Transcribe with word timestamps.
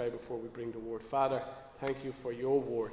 pray 0.00 0.08
before 0.08 0.38
we 0.38 0.48
bring 0.48 0.72
the 0.72 0.78
word. 0.78 1.02
Father, 1.10 1.42
thank 1.78 2.02
you 2.02 2.14
for 2.22 2.32
your 2.32 2.58
word. 2.58 2.92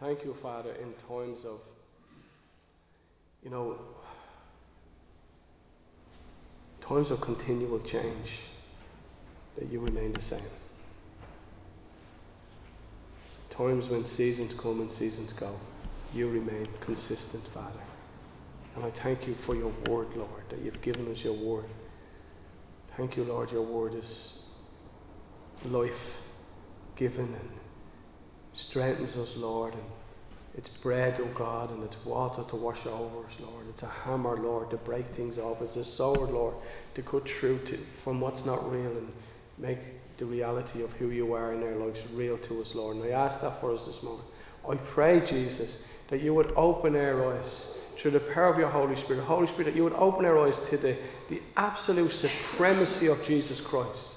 Thank 0.00 0.24
you, 0.24 0.34
Father, 0.42 0.72
in 0.72 0.92
times 1.06 1.44
of, 1.44 1.60
you 3.44 3.50
know, 3.50 3.78
times 6.88 7.12
of 7.12 7.20
continual 7.20 7.78
change, 7.88 8.28
that 9.56 9.70
you 9.70 9.78
remain 9.78 10.12
the 10.12 10.22
same. 10.22 10.50
Times 13.56 13.88
when 13.88 14.04
seasons 14.16 14.58
come 14.60 14.80
and 14.80 14.90
seasons 14.90 15.32
go, 15.38 15.54
you 16.12 16.28
remain 16.28 16.66
consistent, 16.80 17.44
Father. 17.54 17.80
And 18.74 18.84
I 18.84 18.90
thank 19.04 19.28
you 19.28 19.36
for 19.46 19.54
your 19.54 19.72
word, 19.88 20.08
Lord, 20.16 20.42
that 20.50 20.62
you've 20.62 20.82
given 20.82 21.08
us 21.12 21.18
your 21.18 21.32
word. 21.32 21.70
Thank 22.96 23.16
you, 23.16 23.22
Lord, 23.22 23.52
your 23.52 23.62
word 23.62 23.94
is 23.94 24.42
life 25.64 25.90
given 26.96 27.34
and 27.34 27.50
strengthens 28.54 29.16
us, 29.16 29.32
Lord. 29.36 29.74
And 29.74 29.82
it's 30.56 30.70
bread, 30.82 31.20
oh 31.20 31.30
God, 31.36 31.70
and 31.70 31.82
it's 31.82 31.96
water 32.04 32.44
to 32.48 32.56
wash 32.56 32.84
over 32.86 33.26
us, 33.26 33.34
Lord. 33.40 33.66
It's 33.74 33.82
a 33.82 33.88
hammer, 33.88 34.36
Lord, 34.36 34.70
to 34.70 34.76
break 34.78 35.04
things 35.16 35.38
off. 35.38 35.58
It's 35.60 35.76
a 35.76 35.96
sword, 35.96 36.30
Lord, 36.30 36.54
to 36.94 37.02
cut 37.02 37.24
through 37.40 37.58
to, 37.66 37.78
from 38.04 38.20
what's 38.20 38.44
not 38.46 38.70
real 38.70 38.96
and 38.96 39.12
make 39.58 39.78
the 40.18 40.24
reality 40.24 40.82
of 40.82 40.90
who 40.92 41.10
you 41.10 41.34
are 41.34 41.52
in 41.52 41.62
our 41.62 41.76
lives 41.76 41.98
real 42.14 42.38
to 42.38 42.62
us, 42.62 42.68
Lord. 42.74 42.96
And 42.96 43.04
I 43.04 43.10
ask 43.10 43.42
that 43.42 43.60
for 43.60 43.74
us 43.74 43.84
this 43.86 44.02
morning. 44.02 44.24
I 44.68 44.76
pray, 44.94 45.20
Jesus, 45.28 45.70
that 46.10 46.22
you 46.22 46.34
would 46.34 46.52
open 46.56 46.96
our 46.96 47.34
eyes 47.34 47.50
through 48.00 48.12
the 48.12 48.20
power 48.20 48.52
of 48.52 48.58
your 48.58 48.70
Holy 48.70 48.96
Spirit. 49.02 49.24
Holy 49.24 49.46
Spirit, 49.48 49.66
that 49.66 49.76
you 49.76 49.84
would 49.84 49.92
open 49.92 50.24
our 50.24 50.38
eyes 50.46 50.58
to 50.70 50.78
the, 50.78 50.96
the 51.28 51.42
absolute 51.56 52.12
supremacy 52.12 53.08
of 53.08 53.18
Jesus 53.26 53.60
Christ. 53.66 54.15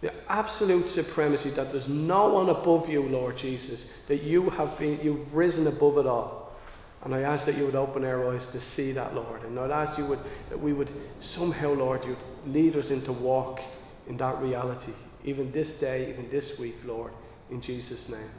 The 0.00 0.12
absolute 0.30 0.94
supremacy 0.94 1.50
that 1.50 1.72
there's 1.72 1.88
no 1.88 2.28
one 2.28 2.48
above 2.48 2.88
you, 2.88 3.02
Lord 3.02 3.36
Jesus, 3.36 3.80
that 4.08 4.22
you 4.22 4.48
have 4.50 4.78
been, 4.78 4.98
you've 5.02 5.32
risen 5.34 5.66
above 5.66 5.98
it 5.98 6.06
all. 6.06 6.56
And 7.04 7.14
I 7.14 7.20
ask 7.20 7.46
that 7.46 7.56
you 7.56 7.64
would 7.64 7.74
open 7.74 8.04
our 8.04 8.34
eyes 8.34 8.46
to 8.52 8.60
see 8.76 8.92
that, 8.92 9.14
Lord. 9.14 9.42
And 9.42 9.58
I'd 9.58 9.70
ask 9.70 9.98
you 9.98 10.06
would, 10.06 10.20
that 10.48 10.60
we 10.60 10.72
would 10.72 10.90
somehow, 11.34 11.72
Lord, 11.72 12.02
you'd 12.04 12.18
lead 12.46 12.76
us 12.76 12.90
into 12.90 13.12
walk 13.12 13.60
in 14.08 14.16
that 14.18 14.40
reality, 14.40 14.92
even 15.24 15.52
this 15.52 15.68
day, 15.80 16.10
even 16.10 16.30
this 16.30 16.58
week, 16.58 16.76
Lord, 16.84 17.12
in 17.50 17.60
Jesus' 17.60 18.08
name. 18.08 18.30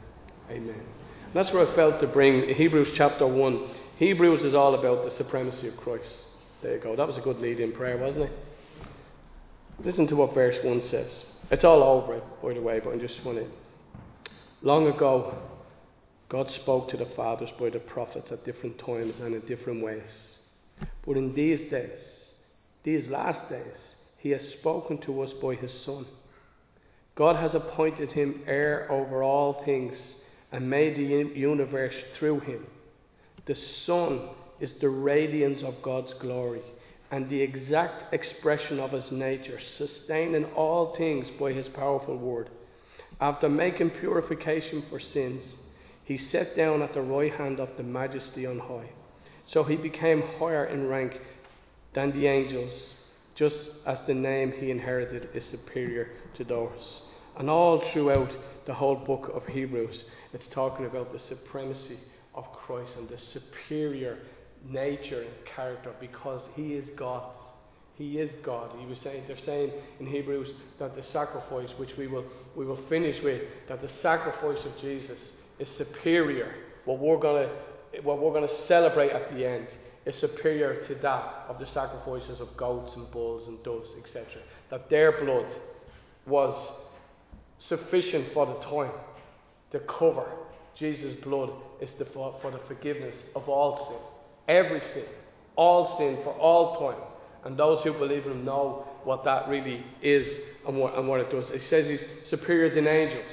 Amen. 0.50 0.82
That's 1.34 1.52
where 1.52 1.66
I 1.66 1.74
felt 1.74 2.00
to 2.00 2.06
bring 2.08 2.54
Hebrews 2.54 2.88
chapter 2.96 3.26
1. 3.26 3.70
Hebrews 3.98 4.42
is 4.42 4.54
all 4.54 4.74
about 4.74 5.04
the 5.04 5.16
supremacy 5.16 5.68
of 5.68 5.76
Christ. 5.76 6.12
There 6.62 6.76
you 6.76 6.80
go. 6.80 6.94
That 6.94 7.08
was 7.08 7.16
a 7.16 7.20
good 7.20 7.38
lead 7.38 7.58
in 7.58 7.72
prayer, 7.72 7.98
wasn't 7.98 8.24
it? 8.24 8.32
Listen 9.84 10.06
to 10.08 10.16
what 10.16 10.34
verse 10.34 10.62
1 10.64 10.82
says. 10.88 11.10
It's 11.52 11.64
all 11.64 11.82
over 11.82 12.14
it, 12.14 12.24
by 12.42 12.54
the 12.54 12.62
way, 12.62 12.80
but 12.80 12.94
I 12.94 12.96
just 12.96 13.22
want 13.26 13.36
to. 13.36 13.46
Long 14.62 14.86
ago, 14.86 15.34
God 16.30 16.50
spoke 16.62 16.88
to 16.88 16.96
the 16.96 17.10
fathers 17.14 17.50
by 17.60 17.68
the 17.68 17.78
prophets 17.78 18.32
at 18.32 18.42
different 18.46 18.78
times 18.78 19.20
and 19.20 19.34
in 19.34 19.46
different 19.46 19.84
ways. 19.84 20.00
But 21.06 21.18
in 21.18 21.34
these 21.34 21.70
days, 21.70 21.90
these 22.84 23.06
last 23.08 23.50
days, 23.50 23.76
He 24.20 24.30
has 24.30 24.40
spoken 24.60 24.96
to 25.02 25.20
us 25.20 25.32
by 25.42 25.54
His 25.54 25.70
Son. 25.84 26.06
God 27.16 27.36
has 27.36 27.54
appointed 27.54 28.12
Him 28.12 28.44
heir 28.46 28.90
over 28.90 29.22
all 29.22 29.62
things 29.66 29.98
and 30.52 30.70
made 30.70 30.96
the 30.96 31.38
universe 31.38 31.94
through 32.18 32.40
Him. 32.40 32.66
The 33.44 33.56
Son 33.84 34.30
is 34.58 34.72
the 34.80 34.88
radiance 34.88 35.62
of 35.62 35.82
God's 35.82 36.14
glory 36.14 36.62
and 37.12 37.28
the 37.28 37.42
exact 37.42 38.12
expression 38.14 38.80
of 38.80 38.90
his 38.90 39.12
nature, 39.12 39.60
sustaining 39.76 40.46
all 40.54 40.96
things 40.96 41.26
by 41.38 41.52
his 41.52 41.68
powerful 41.68 42.16
word. 42.16 42.48
After 43.20 43.50
making 43.50 43.90
purification 43.90 44.82
for 44.88 44.98
sins, 44.98 45.44
he 46.04 46.16
sat 46.16 46.56
down 46.56 46.80
at 46.80 46.94
the 46.94 47.02
right 47.02 47.32
hand 47.32 47.60
of 47.60 47.68
the 47.76 47.82
majesty 47.82 48.46
on 48.46 48.58
high. 48.58 48.88
So 49.46 49.62
he 49.62 49.76
became 49.76 50.22
higher 50.38 50.64
in 50.64 50.88
rank 50.88 51.20
than 51.94 52.12
the 52.12 52.26
angels, 52.26 52.94
just 53.34 53.86
as 53.86 53.98
the 54.06 54.14
name 54.14 54.52
he 54.52 54.70
inherited 54.70 55.28
is 55.34 55.44
superior 55.44 56.08
to 56.38 56.44
theirs. 56.44 57.02
And 57.36 57.50
all 57.50 57.84
throughout 57.92 58.30
the 58.64 58.74
whole 58.74 58.96
book 58.96 59.30
of 59.34 59.46
Hebrews, 59.46 60.04
it's 60.32 60.46
talking 60.46 60.86
about 60.86 61.12
the 61.12 61.20
supremacy 61.20 61.98
of 62.34 62.50
Christ 62.52 62.92
and 62.96 63.08
the 63.10 63.18
superior 63.18 64.18
nature 64.68 65.22
and 65.22 65.46
character 65.56 65.92
because 66.00 66.42
he 66.54 66.74
is 66.74 66.88
God's. 66.96 67.38
He 67.96 68.18
is 68.18 68.30
God. 68.42 68.70
He 68.78 68.86
was 68.86 68.98
saying 69.00 69.24
they're 69.26 69.36
saying 69.44 69.72
in 70.00 70.06
Hebrews 70.06 70.48
that 70.78 70.96
the 70.96 71.02
sacrifice 71.02 71.68
which 71.76 71.96
we 71.96 72.06
will 72.06 72.24
we 72.56 72.64
will 72.64 72.80
finish 72.88 73.22
with, 73.22 73.42
that 73.68 73.82
the 73.82 73.88
sacrifice 73.88 74.64
of 74.64 74.72
Jesus 74.80 75.18
is 75.58 75.68
superior. 75.76 76.54
What 76.84 76.98
we're 76.98 77.18
gonna 77.18 77.50
what 78.02 78.20
we're 78.20 78.32
gonna 78.32 78.66
celebrate 78.66 79.10
at 79.10 79.32
the 79.34 79.46
end 79.46 79.66
is 80.06 80.16
superior 80.16 80.84
to 80.86 80.94
that 80.96 81.44
of 81.48 81.58
the 81.60 81.66
sacrifices 81.66 82.40
of 82.40 82.56
goats 82.56 82.96
and 82.96 83.10
bulls 83.10 83.46
and 83.46 83.62
doves, 83.62 83.90
etc. 83.98 84.42
That 84.70 84.88
their 84.90 85.24
blood 85.24 85.46
was 86.26 86.72
sufficient 87.58 88.32
for 88.32 88.46
the 88.46 88.58
time 88.64 88.92
to 89.72 89.78
cover. 89.80 90.26
Jesus' 90.76 91.16
blood 91.22 91.50
is 91.80 91.90
for 92.12 92.50
the 92.50 92.60
forgiveness 92.66 93.14
of 93.36 93.48
all 93.48 93.88
sin. 93.88 94.11
Every 94.48 94.80
sin. 94.94 95.04
All 95.56 95.98
sin 95.98 96.18
for 96.24 96.32
all 96.34 96.78
time. 96.78 97.02
And 97.44 97.58
those 97.58 97.82
who 97.82 97.92
believe 97.94 98.26
in 98.26 98.32
him 98.32 98.44
know 98.44 98.86
what 99.04 99.24
that 99.24 99.48
really 99.48 99.84
is 100.00 100.26
and 100.66 100.76
what, 100.76 100.96
and 100.96 101.08
what 101.08 101.20
it 101.20 101.30
does. 101.30 101.50
It 101.50 101.62
says 101.68 101.86
he's 101.86 102.30
superior 102.30 102.74
than 102.74 102.86
angels. 102.86 103.26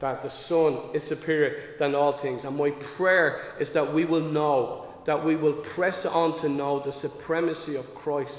That 0.00 0.22
the 0.22 0.30
Son 0.48 0.90
is 0.94 1.02
superior 1.08 1.76
than 1.78 1.94
all 1.94 2.20
things. 2.20 2.44
And 2.44 2.56
my 2.56 2.70
prayer 2.96 3.54
is 3.60 3.72
that 3.72 3.94
we 3.94 4.04
will 4.04 4.20
know, 4.20 4.86
that 5.06 5.24
we 5.24 5.34
will 5.34 5.64
press 5.74 6.04
on 6.06 6.40
to 6.42 6.48
know 6.48 6.82
the 6.84 6.92
supremacy 7.00 7.74
of 7.76 7.86
Christ, 7.96 8.32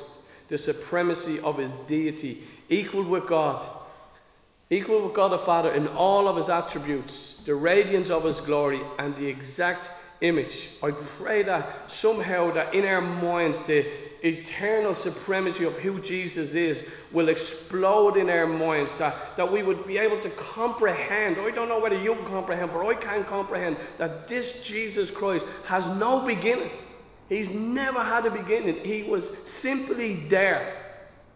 the 0.49 0.57
supremacy 0.59 1.39
of 1.39 1.57
his 1.57 1.71
deity, 1.87 2.43
equal 2.69 3.09
with 3.09 3.27
God, 3.27 3.77
equal 4.69 5.07
with 5.07 5.15
God 5.15 5.31
the 5.31 5.45
Father 5.45 5.73
in 5.73 5.87
all 5.87 6.27
of 6.27 6.37
his 6.37 6.49
attributes, 6.49 7.13
the 7.45 7.55
radiance 7.55 8.09
of 8.09 8.23
his 8.23 8.39
glory, 8.45 8.81
and 8.99 9.15
the 9.15 9.25
exact 9.25 9.81
image. 10.21 10.51
I 10.83 10.91
pray 11.17 11.43
that 11.43 11.91
somehow 12.01 12.53
that 12.53 12.73
in 12.73 12.85
our 12.85 13.01
minds 13.01 13.57
the 13.67 13.85
eternal 14.21 14.95
supremacy 15.03 15.63
of 15.63 15.73
who 15.75 16.01
Jesus 16.01 16.51
is 16.51 16.77
will 17.13 17.29
explode 17.29 18.17
in 18.17 18.29
our 18.29 18.47
minds, 18.47 18.91
that, 18.99 19.37
that 19.37 19.51
we 19.51 19.63
would 19.63 19.87
be 19.87 19.97
able 19.97 20.21
to 20.21 20.29
comprehend. 20.53 21.37
I 21.39 21.51
don't 21.51 21.69
know 21.69 21.79
whether 21.79 21.99
you 21.99 22.15
can 22.15 22.25
comprehend, 22.25 22.71
but 22.73 22.85
I 22.85 22.95
can 22.95 23.23
comprehend 23.25 23.77
that 23.97 24.27
this 24.27 24.63
Jesus 24.63 25.09
Christ 25.11 25.45
has 25.65 25.83
no 25.97 26.25
beginning. 26.25 26.71
He's 27.29 27.49
never 27.51 28.03
had 28.03 28.25
a 28.25 28.31
beginning. 28.31 28.83
He 28.83 29.03
was 29.03 29.23
simply 29.61 30.27
there. 30.29 30.85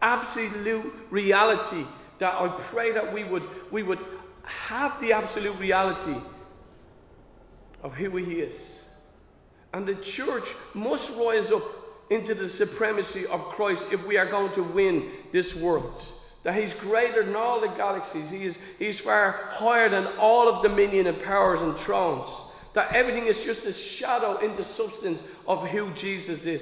Absolute 0.02 0.92
reality. 1.12 1.86
That 2.20 2.34
I 2.34 2.70
pray 2.72 2.92
that 2.94 3.14
we 3.14 3.24
would 3.24 3.44
we 3.72 3.84
would 3.84 4.00
have 4.44 5.00
the 5.02 5.14
absolute 5.14 5.58
reality 5.60 6.20
of 7.84 7.94
who 7.94 8.16
he 8.18 8.36
is. 8.36 8.56
And 9.74 9.88
the 9.88 9.96
church 9.96 10.46
must 10.74 11.10
rise 11.18 11.52
up 11.52 11.64
into 12.10 12.36
the 12.36 12.50
supremacy 12.58 13.26
of 13.26 13.42
Christ 13.56 13.82
if 13.92 14.06
we 14.06 14.18
are 14.18 14.30
going 14.30 14.54
to 14.56 14.62
win 14.62 15.12
this 15.32 15.54
world. 15.56 16.02
That 16.44 16.56
he's 16.56 16.74
greater 16.82 17.26
than 17.26 17.36
all 17.36 17.62
the 17.62 17.68
galaxies. 17.68 18.30
He 18.30 18.46
is, 18.46 18.56
he's 18.78 19.00
far 19.00 19.50
higher 19.54 19.90
than 19.90 20.06
all 20.18 20.50
of 20.50 20.62
dominion 20.62 21.08
and 21.08 21.24
powers 21.24 21.62
and 21.62 21.78
thrones. 21.86 22.30
That 22.76 22.94
everything 22.94 23.28
is 23.28 23.38
just 23.46 23.66
a 23.66 23.74
shadow 23.74 24.38
in 24.40 24.56
the 24.58 24.66
substance 24.76 25.22
of 25.48 25.68
who 25.70 25.94
Jesus 25.94 26.42
is. 26.42 26.62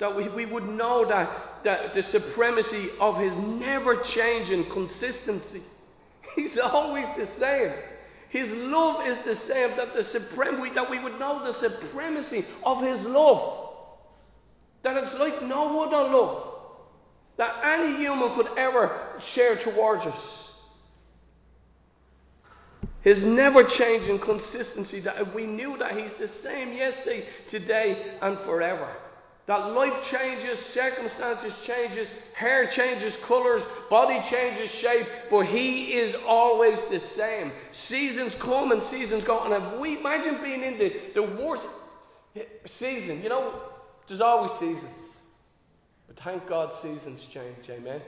That 0.00 0.16
we, 0.16 0.28
we 0.28 0.46
would 0.46 0.68
know 0.68 1.06
that, 1.08 1.62
that 1.64 1.94
the 1.94 2.02
supremacy 2.10 2.90
of 3.00 3.18
his 3.18 3.32
never 3.36 4.02
changing 4.02 4.68
consistency. 4.70 5.62
He's 6.36 6.58
always 6.58 7.06
the 7.16 7.28
same. 7.38 7.72
His 8.34 8.48
love 8.50 9.06
is 9.06 9.16
the 9.24 9.36
same, 9.46 9.76
that 9.76 9.94
the 9.94 10.02
supreme, 10.10 10.74
that 10.74 10.90
we 10.90 10.98
would 10.98 11.20
know 11.20 11.44
the 11.44 11.58
supremacy 11.60 12.44
of 12.64 12.82
His 12.82 13.00
love. 13.02 13.70
That 14.82 14.96
it's 14.96 15.14
like 15.14 15.40
no 15.42 15.84
other 15.84 16.10
love 16.12 16.54
that 17.36 17.64
any 17.64 17.96
human 17.96 18.34
could 18.34 18.48
ever 18.56 19.20
share 19.32 19.56
towards 19.62 20.04
us. 20.04 20.18
His 23.02 23.22
never 23.22 23.64
changing 23.64 24.18
consistency, 24.18 25.00
that 25.00 25.34
we 25.34 25.46
knew 25.46 25.76
that 25.78 25.96
He's 25.96 26.12
the 26.18 26.30
same 26.42 26.72
yesterday, 26.72 27.28
today, 27.50 28.16
and 28.20 28.38
forever. 28.40 28.96
That 29.46 29.72
life 29.72 29.92
changes, 30.10 30.58
circumstances 30.72 31.52
changes, 31.66 32.08
hair 32.34 32.68
changes 32.70 33.14
colours, 33.26 33.62
body 33.88 34.20
changes 34.28 34.70
shape, 34.78 35.06
but 35.30 35.46
he 35.46 35.92
is 35.92 36.14
always 36.26 36.78
the 36.90 37.00
same. 37.16 37.52
Seasons 37.88 38.34
come 38.40 38.72
and 38.72 38.82
seasons 38.90 39.24
go. 39.24 39.40
And 39.40 39.80
we 39.80 39.98
imagine 39.98 40.42
being 40.42 40.62
in 40.62 40.78
the, 40.78 40.92
the 41.14 41.22
worst 41.22 41.62
season, 42.78 43.22
you 43.22 43.28
know, 43.28 43.60
there's 44.08 44.20
always 44.20 44.52
seasons. 44.58 44.98
But 46.08 46.18
thank 46.24 46.46
God 46.48 46.72
seasons 46.82 47.20
change, 47.32 47.70
amen. 47.70 48.02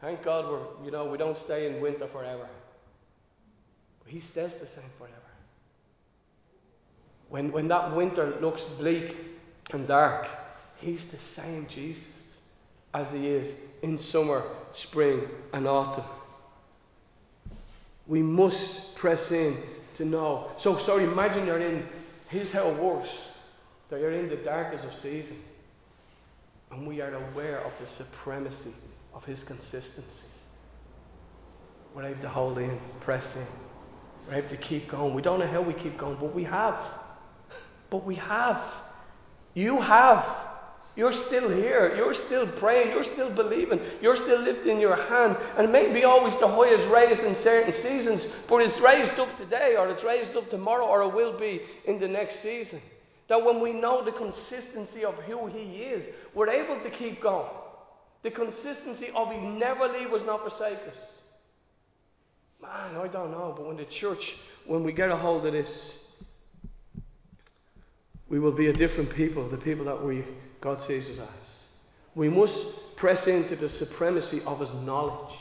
Thank 0.00 0.24
God 0.24 0.50
we're, 0.50 0.84
you 0.86 0.90
know, 0.90 1.04
we 1.06 1.18
don't 1.18 1.38
stay 1.44 1.70
in 1.70 1.82
winter 1.82 2.08
forever. 2.08 2.48
But 4.02 4.12
He 4.12 4.20
stays 4.20 4.52
the 4.60 4.66
same 4.66 4.90
forever. 4.98 5.14
When, 7.28 7.52
when 7.52 7.68
that 7.68 7.94
winter 7.94 8.38
looks 8.40 8.62
bleak 8.78 9.14
and 9.70 9.86
dark, 9.86 10.26
He's 10.78 11.02
the 11.10 11.18
same 11.34 11.66
Jesus 11.68 12.15
as 12.96 13.12
He 13.12 13.26
is 13.26 13.54
in 13.82 13.98
summer, 13.98 14.42
spring, 14.88 15.22
and 15.52 15.66
autumn. 15.68 16.04
We 18.06 18.22
must 18.22 18.96
press 18.96 19.30
in 19.30 19.62
to 19.98 20.04
know. 20.04 20.52
So, 20.62 20.84
sorry, 20.86 21.04
imagine 21.04 21.46
you're 21.46 21.60
in, 21.60 21.84
his 22.28 22.50
hell 22.50 22.74
works 22.82 23.08
that 23.90 24.00
you're 24.00 24.12
in 24.12 24.28
the 24.28 24.36
darkest 24.36 24.84
of 24.84 24.92
season. 25.02 25.38
And 26.70 26.86
we 26.86 27.00
are 27.00 27.14
aware 27.30 27.60
of 27.60 27.72
the 27.80 28.04
supremacy 28.04 28.74
of 29.14 29.24
His 29.24 29.42
consistency. 29.44 30.02
We're 31.94 32.06
able 32.06 32.22
to 32.22 32.28
hold 32.28 32.58
in, 32.58 32.78
press 33.00 33.24
in. 33.36 33.46
We're 34.26 34.34
able 34.34 34.48
to 34.48 34.56
keep 34.56 34.90
going. 34.90 35.14
We 35.14 35.22
don't 35.22 35.38
know 35.38 35.46
how 35.46 35.62
we 35.62 35.74
keep 35.74 35.96
going, 35.96 36.18
but 36.20 36.34
we 36.34 36.44
have. 36.44 36.78
But 37.90 38.04
we 38.04 38.16
have. 38.16 38.60
You 39.54 39.80
have. 39.80 40.45
You're 40.96 41.12
still 41.26 41.50
here. 41.50 41.94
You're 41.94 42.14
still 42.14 42.50
praying. 42.52 42.88
You're 42.88 43.04
still 43.04 43.30
believing. 43.30 43.80
You're 44.00 44.16
still 44.16 44.40
lifting 44.40 44.80
your 44.80 44.96
hand. 44.96 45.36
And 45.56 45.68
it 45.68 45.70
may 45.70 45.92
be 45.92 46.04
always 46.04 46.32
the 46.40 46.48
highest 46.48 46.90
raised 46.90 47.20
in 47.20 47.34
certain 47.42 47.74
seasons, 47.82 48.26
but 48.48 48.62
it's 48.62 48.80
raised 48.80 49.20
up 49.20 49.36
today, 49.36 49.76
or 49.78 49.90
it's 49.90 50.02
raised 50.02 50.34
up 50.36 50.48
tomorrow, 50.48 50.86
or 50.86 51.02
it 51.02 51.14
will 51.14 51.38
be 51.38 51.60
in 51.86 52.00
the 52.00 52.08
next 52.08 52.42
season. 52.42 52.80
That 53.28 53.44
when 53.44 53.60
we 53.60 53.74
know 53.74 54.04
the 54.04 54.12
consistency 54.12 55.04
of 55.04 55.14
who 55.16 55.48
He 55.48 55.82
is, 55.82 56.02
we're 56.34 56.48
able 56.48 56.82
to 56.82 56.90
keep 56.90 57.22
going. 57.22 57.50
The 58.22 58.30
consistency 58.30 59.08
of 59.14 59.30
He 59.30 59.38
never 59.38 59.88
leave 59.88 60.10
us, 60.14 60.22
not 60.24 60.48
forsake 60.48 60.78
us. 60.78 60.96
Man, 62.62 62.96
I 62.96 63.06
don't 63.08 63.32
know, 63.32 63.52
but 63.54 63.66
when 63.66 63.76
the 63.76 63.84
church, 63.84 64.24
when 64.66 64.82
we 64.82 64.92
get 64.92 65.10
a 65.10 65.16
hold 65.16 65.44
of 65.44 65.52
this, 65.52 66.22
we 68.30 68.38
will 68.38 68.52
be 68.52 68.68
a 68.68 68.72
different 68.72 69.14
people, 69.14 69.46
the 69.50 69.58
people 69.58 69.84
that 69.84 70.02
we 70.02 70.24
God 70.66 70.82
sees 70.88 71.06
us 71.10 71.20
as. 71.20 71.46
We 72.16 72.28
must 72.28 72.96
press 72.96 73.24
into 73.28 73.54
the 73.54 73.68
supremacy 73.68 74.42
of 74.44 74.58
His 74.58 74.70
knowledge. 74.84 75.32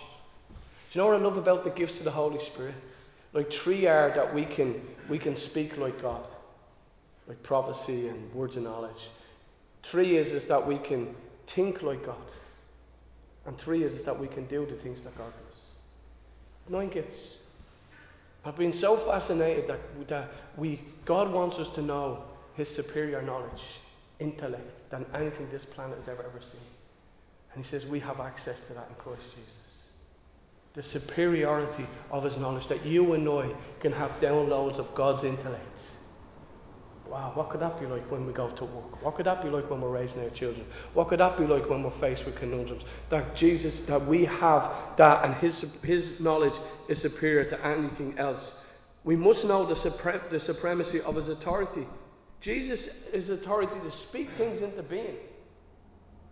Do 0.49 0.55
you 0.91 1.01
know 1.01 1.07
what 1.07 1.19
I 1.19 1.23
love 1.23 1.37
about 1.37 1.63
the 1.63 1.71
gifts 1.71 1.97
of 1.97 2.03
the 2.03 2.11
Holy 2.11 2.37
Spirit? 2.53 2.75
Like 3.33 3.51
three 3.63 3.87
are 3.87 4.13
that 4.15 4.35
we 4.35 4.45
can 4.45 4.79
we 5.09 5.17
can 5.17 5.35
speak 5.35 5.77
like 5.77 5.99
God, 5.99 6.27
like 7.27 7.41
prophecy 7.41 8.07
and 8.07 8.31
words 8.35 8.55
of 8.55 8.61
knowledge. 8.61 9.01
Three 9.89 10.15
is, 10.15 10.27
is 10.27 10.47
that 10.47 10.67
we 10.67 10.77
can 10.77 11.15
think 11.55 11.81
like 11.81 12.05
God. 12.05 12.29
And 13.47 13.57
three 13.57 13.83
is, 13.83 13.93
is 13.93 14.05
that 14.05 14.19
we 14.19 14.27
can 14.27 14.45
do 14.45 14.67
the 14.67 14.75
things 14.83 15.01
that 15.01 15.17
God 15.17 15.33
does. 15.49 15.59
Nine 16.69 16.89
gifts. 16.89 17.19
I've 18.45 18.57
been 18.57 18.73
so 18.73 18.97
fascinated 19.07 19.67
that, 19.69 19.79
that 20.07 20.29
we 20.55 20.81
God 21.03 21.33
wants 21.33 21.57
us 21.57 21.73
to 21.73 21.81
know 21.81 22.25
his 22.53 22.69
superior 22.75 23.23
knowledge, 23.23 23.63
intellect, 24.19 24.91
than 24.91 25.05
anything 25.13 25.49
this 25.51 25.65
planet 25.73 25.97
has 25.99 26.07
ever, 26.07 26.23
ever 26.23 26.39
seen. 26.39 26.61
And 27.53 27.65
he 27.65 27.71
says 27.71 27.85
we 27.85 27.99
have 28.01 28.19
access 28.19 28.57
to 28.67 28.73
that 28.73 28.87
in 28.89 28.95
Christ 28.95 29.23
Jesus. 29.35 29.53
The 30.73 30.83
superiority 30.99 31.87
of 32.11 32.23
his 32.23 32.35
knowledge, 32.37 32.67
that 32.67 32.85
you 32.85 33.13
and 33.13 33.27
I 33.29 33.53
can 33.79 33.93
have 33.93 34.11
downloads 34.21 34.77
of 34.77 34.93
God's 34.93 35.23
intellect. 35.23 35.63
Wow, 37.07 37.31
what 37.35 37.49
could 37.49 37.61
that 37.61 37.79
be 37.79 37.85
like 37.85 38.09
when 38.11 38.25
we 38.25 38.33
go 38.33 38.49
to 38.49 38.65
work? 38.65 39.03
What 39.03 39.15
could 39.15 39.27
that 39.27 39.43
be 39.43 39.49
like 39.49 39.69
when 39.69 39.79
we're 39.79 39.91
raising 39.91 40.21
our 40.23 40.31
children? 40.31 40.65
What 40.93 41.07
could 41.07 41.19
that 41.19 41.37
be 41.37 41.45
like 41.45 41.69
when 41.69 41.83
we're 41.83 41.97
faced 41.99 42.25
with 42.25 42.35
conundrums? 42.35 42.83
That 43.09 43.35
Jesus, 43.35 43.85
that 43.85 44.05
we 44.07 44.25
have 44.25 44.73
that 44.97 45.23
and 45.23 45.35
his, 45.35 45.63
his 45.83 46.19
knowledge 46.19 46.53
is 46.89 46.99
superior 47.01 47.47
to 47.51 47.65
anything 47.65 48.17
else. 48.17 48.43
We 49.03 49.15
must 49.15 49.45
know 49.45 49.67
the, 49.67 49.75
supre- 49.75 50.29
the 50.31 50.39
supremacy 50.39 50.99
of 51.01 51.15
his 51.15 51.29
authority. 51.29 51.87
Jesus 52.41 52.79
is 53.13 53.29
authority 53.29 53.73
to 53.73 53.97
speak 54.09 54.29
things 54.37 54.61
into 54.61 54.83
being. 54.83 55.15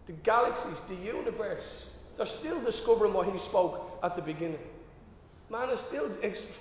The 0.07 0.13
galaxies, 0.13 0.77
the 0.89 0.95
universe, 0.95 1.63
they're 2.17 2.27
still 2.39 2.63
discovering 2.63 3.13
what 3.13 3.27
he 3.27 3.39
spoke 3.49 3.99
at 4.03 4.15
the 4.15 4.21
beginning. 4.21 4.59
Man 5.49 5.69
is 5.69 5.79
still 5.87 6.09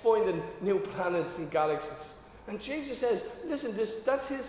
finding 0.03 0.41
new 0.61 0.79
planets 0.95 1.31
and 1.37 1.51
galaxies. 1.51 1.91
And 2.47 2.61
Jesus 2.61 2.99
says, 2.99 3.21
listen, 3.45 3.75
this, 3.75 3.89
that's 4.05 4.27
his, 4.27 4.45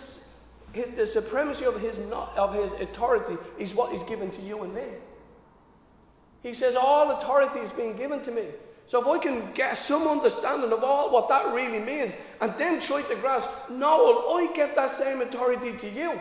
his, 0.73 0.85
the 0.95 1.07
supremacy 1.13 1.65
of 1.65 1.79
his, 1.79 1.95
of 2.35 2.53
his 2.53 2.89
authority 2.89 3.41
is 3.59 3.73
what 3.75 3.93
is 3.95 4.01
given 4.09 4.31
to 4.31 4.41
you 4.41 4.63
and 4.63 4.73
me. 4.73 4.87
He 6.43 6.53
says, 6.53 6.75
all 6.79 7.19
authority 7.19 7.59
is 7.59 7.71
being 7.73 7.97
given 7.97 8.23
to 8.23 8.31
me. 8.31 8.47
So 8.87 9.01
if 9.01 9.07
I 9.07 9.23
can 9.23 9.53
get 9.55 9.79
some 9.87 10.07
understanding 10.07 10.71
of 10.71 10.83
all 10.83 11.11
what 11.11 11.27
that 11.29 11.53
really 11.53 11.79
means, 11.79 12.13
and 12.39 12.53
then 12.59 12.81
try 12.81 13.01
to 13.01 13.15
grasp, 13.15 13.71
no, 13.71 14.35
I 14.35 14.53
get 14.55 14.75
that 14.75 14.99
same 14.99 15.21
authority 15.21 15.77
to 15.79 15.89
you. 15.91 16.19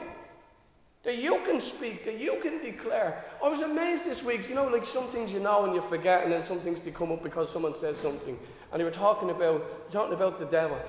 That 1.05 1.19
you 1.19 1.39
can 1.45 1.61
speak, 1.77 2.07
that 2.07 2.19
you 2.19 2.41
can 2.43 2.63
declare. 2.65 3.23
I 3.45 3.49
was 3.49 3.61
amazed 3.61 4.05
this 4.07 4.25
week, 4.25 4.49
you 4.49 4.55
know, 4.55 4.65
like 4.65 4.87
some 4.95 5.13
things 5.13 5.31
you 5.31 5.41
know 5.41 5.67
and 5.67 5.75
you 5.75 5.83
forget, 5.91 6.25
and 6.25 6.33
then 6.33 6.45
some 6.49 6.61
things 6.63 6.79
they 6.83 6.93
come 6.93 7.13
up 7.13 7.23
because 7.23 7.49
someone 7.53 7.75
says 7.79 7.97
something. 8.03 8.39
And 8.73 8.81
they 8.81 8.85
were 8.85 8.91
talking 8.91 9.29
about 9.29 9.93
talking 9.93 10.15
about 10.15 10.41
the 10.41 10.47
devil. 10.47 10.81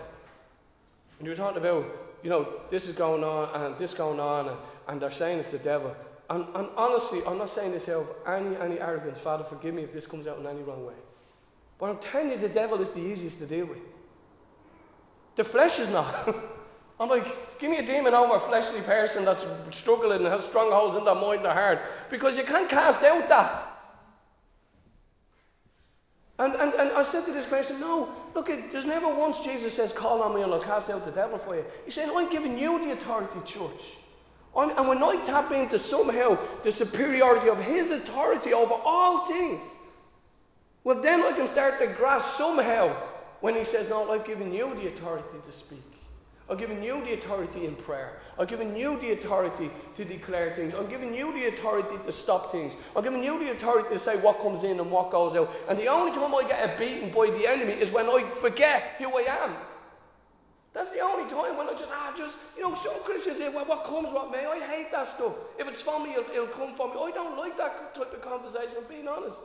And 1.20 1.28
you 1.28 1.32
were 1.32 1.38
talking 1.38 1.58
about, 1.58 1.86
you 2.24 2.30
know, 2.30 2.48
this 2.72 2.84
is 2.84 2.96
going 2.96 3.26
on 3.26 3.62
and 3.62 3.78
this 3.78 3.94
going 3.96 4.22
on, 4.22 4.48
and, 4.48 4.58
and 4.88 5.02
they're 5.02 5.12
saying 5.20 5.40
it's 5.40 5.52
the 5.52 5.60
devil. 5.60 5.94
And, 6.30 6.46
and 6.56 6.70
honestly, 6.78 7.20
I'm 7.28 7.38
not 7.38 7.54
saying 7.54 7.74
this 7.74 7.88
out 7.90 8.08
of 8.08 8.08
any, 8.26 8.56
any 8.56 8.80
arrogance. 8.80 9.20
Father, 9.22 9.46
forgive 9.50 9.74
me 9.74 9.84
if 9.84 9.94
this 9.94 10.06
comes 10.08 10.28
out 10.28 10.40
in 10.40 10.48
any 10.48 10.64
wrong 10.64 10.86
way. 10.86 10.96
But 11.80 11.90
I'm 11.90 12.00
telling 12.12 12.32
you, 12.32 12.38
the 12.40 12.50
devil 12.50 12.82
is 12.82 12.88
the 12.90 13.02
easiest 13.02 13.38
to 13.40 13.48
deal 13.48 13.66
with. 13.66 13.80
The 15.36 15.44
flesh 15.46 15.78
is 15.80 15.90
not. 15.90 16.34
I'm 17.00 17.10
like, 17.10 17.26
give 17.60 17.70
me 17.70 17.78
a 17.78 17.86
demon 17.86 18.14
over 18.14 18.36
a 18.36 18.48
fleshly 18.48 18.82
person 18.82 19.26
that's 19.26 19.44
struggling 19.78 20.26
and 20.26 20.28
has 20.28 20.46
strongholds 20.46 20.98
in 20.98 21.04
their 21.04 21.16
mind 21.16 21.38
and 21.38 21.46
their 21.46 21.54
heart. 21.54 21.80
Because 22.10 22.38
you 22.38 22.46
can't 22.46 22.70
cast 22.70 23.04
out 23.04 23.28
that. 23.28 23.72
And, 26.38 26.54
and, 26.54 26.74
and 26.74 26.92
I 26.92 27.10
said 27.12 27.26
to 27.26 27.34
this 27.34 27.48
person, 27.48 27.80
no, 27.80 28.14
look, 28.34 28.48
there's 28.48 28.86
never 28.86 29.14
once 29.14 29.38
Jesus 29.46 29.74
says, 29.76 29.92
call 29.94 30.22
on 30.22 30.36
me 30.36 30.42
and 30.42 30.54
I'll 30.54 30.64
cast 30.64 30.90
out 30.90 31.06
the 31.06 31.12
devil 31.12 31.40
for 31.46 31.56
you. 31.56 31.64
He 31.86 31.92
said, 31.92 32.10
I'm 32.10 32.30
giving 32.30 32.58
you 32.58 32.80
the 32.80 32.92
authority, 32.92 33.40
church. 33.46 33.82
I'm, 34.56 34.78
and 34.78 34.88
when 34.88 35.04
I 35.04 35.24
tap 35.26 35.52
into 35.52 35.80
somehow 35.80 36.38
the 36.64 36.72
superiority 36.72 37.50
of 37.50 37.58
his 37.58 37.92
authority 37.92 38.54
over 38.54 38.74
all 38.74 39.28
things, 39.28 39.62
well, 40.86 41.02
then 41.02 41.24
I 41.24 41.34
can 41.34 41.48
start 41.50 41.80
to 41.80 41.88
grasp 41.98 42.38
somehow 42.38 42.96
when 43.42 43.56
he 43.56 43.66
says, 43.72 43.90
No, 43.90 44.10
I've 44.12 44.26
given 44.26 44.54
you 44.54 44.74
the 44.76 44.96
authority 44.96 45.38
to 45.46 45.60
speak. 45.60 45.84
I've 46.48 46.60
given 46.60 46.84
you 46.84 47.02
the 47.04 47.14
authority 47.14 47.66
in 47.66 47.76
prayer. 47.76 48.20
I've 48.38 48.48
given 48.48 48.76
you 48.76 49.00
the 49.02 49.14
authority 49.14 49.72
to 49.98 50.06
declare 50.06 50.56
things. 50.56 50.76
I've 50.78 50.92
given 50.92 51.12
you 51.12 51.34
the 51.34 51.58
authority 51.58 51.98
to 52.06 52.14
stop 52.22 52.52
things. 52.52 52.72
I've 52.96 53.04
given 53.04 53.24
you 53.24 53.40
the 53.40 53.58
authority 53.58 53.98
to 53.98 54.04
say 54.06 54.22
what 54.22 54.38
comes 54.42 54.64
in 54.64 54.80
and 54.80 54.92
what 54.92 55.12
goes 55.12 55.36
out. 55.36 55.50
And 55.68 55.80
the 55.80 55.88
only 55.88 56.12
time 56.12 56.36
I 56.36 56.48
get 56.48 56.78
beaten 56.78 57.10
by 57.10 57.34
the 57.34 57.48
enemy 57.50 57.74
is 57.74 57.92
when 57.92 58.06
I 58.06 58.30
forget 58.42 58.94
who 59.00 59.10
I 59.18 59.26
am. 59.26 59.56
That's 60.76 60.92
the 60.94 61.00
only 61.00 61.28
time 61.32 61.58
when 61.58 61.66
I 61.66 61.74
just, 61.74 61.90
ah, 61.90 62.14
just, 62.16 62.36
you 62.56 62.62
know, 62.62 62.78
some 62.84 63.02
Christians 63.06 63.40
say, 63.40 63.50
well, 63.50 63.66
what 63.66 63.86
comes 63.86 64.14
what 64.14 64.30
may. 64.30 64.46
I 64.46 64.60
hate 64.70 64.92
that 64.92 65.16
stuff. 65.16 65.34
If 65.58 65.66
it's 65.68 65.82
for 65.82 65.98
me, 66.04 66.14
it'll, 66.14 66.30
it'll 66.30 66.54
come 66.54 66.76
for 66.78 66.94
me. 66.94 67.00
I 67.02 67.10
don't 67.10 67.40
like 67.40 67.58
that 67.58 67.96
type 67.96 68.14
of 68.14 68.22
conversation, 68.22 68.86
being 68.88 69.08
honest. 69.08 69.40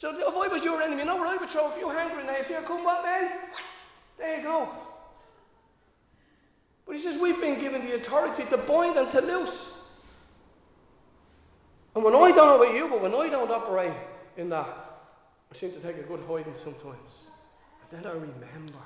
So 0.00 0.08
if 0.16 0.34
I 0.34 0.48
was 0.48 0.62
your 0.64 0.80
enemy, 0.80 1.02
you 1.02 1.06
know 1.06 1.16
what 1.16 1.26
I 1.26 1.36
would 1.36 1.50
throw 1.50 1.72
a 1.72 1.76
few 1.76 1.90
hand 1.90 2.12
grenades 2.14 2.48
here, 2.48 2.62
come 2.66 2.82
what 2.82 3.04
may. 3.04 3.28
There 4.16 4.38
you 4.38 4.42
go. 4.42 4.68
But 6.86 6.96
he 6.96 7.02
says 7.02 7.20
we've 7.20 7.40
been 7.40 7.60
given 7.60 7.84
the 7.84 7.96
authority 8.00 8.44
to 8.50 8.56
bind 8.56 8.96
and 8.96 9.12
to 9.12 9.20
loose. 9.20 9.58
And 11.94 12.02
when 12.02 12.14
I 12.14 12.32
don't 12.32 12.36
know 12.36 12.62
about 12.62 12.74
you, 12.74 12.88
but 12.88 13.02
when 13.02 13.14
I 13.14 13.28
don't 13.28 13.50
operate 13.50 13.92
in 14.38 14.48
that, 14.48 14.66
I 15.52 15.58
seem 15.58 15.72
to 15.72 15.82
take 15.82 16.02
a 16.02 16.06
good 16.08 16.20
hiding 16.26 16.54
sometimes. 16.64 17.12
And 17.92 18.00
then 18.00 18.10
I 18.10 18.14
remember. 18.14 18.84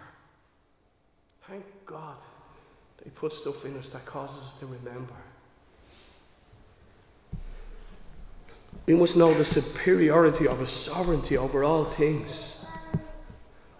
Thank 1.49 1.65
God 1.87 2.17
that 2.99 3.05
He 3.05 3.11
puts 3.11 3.39
stuff 3.39 3.65
in 3.65 3.77
us 3.77 3.87
that 3.93 4.05
causes 4.07 4.37
us 4.37 4.59
to 4.61 4.67
remember. 4.67 5.15
We 8.87 8.95
must 8.95 9.17
know 9.17 9.37
the 9.37 9.45
superiority 9.47 10.47
of 10.47 10.59
His 10.59 10.71
sovereignty 10.85 11.37
over 11.37 11.65
all 11.65 11.95
things. 11.95 12.67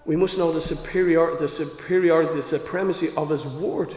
We 0.07 0.17
must 0.17 0.37
know 0.37 0.53
the 0.53 0.67
superior, 0.67 1.37
the 1.39 1.49
superiority, 1.49 2.41
the 2.41 2.49
supremacy 2.49 3.11
of 3.17 3.31
His 3.31 3.45
word. 3.45 3.95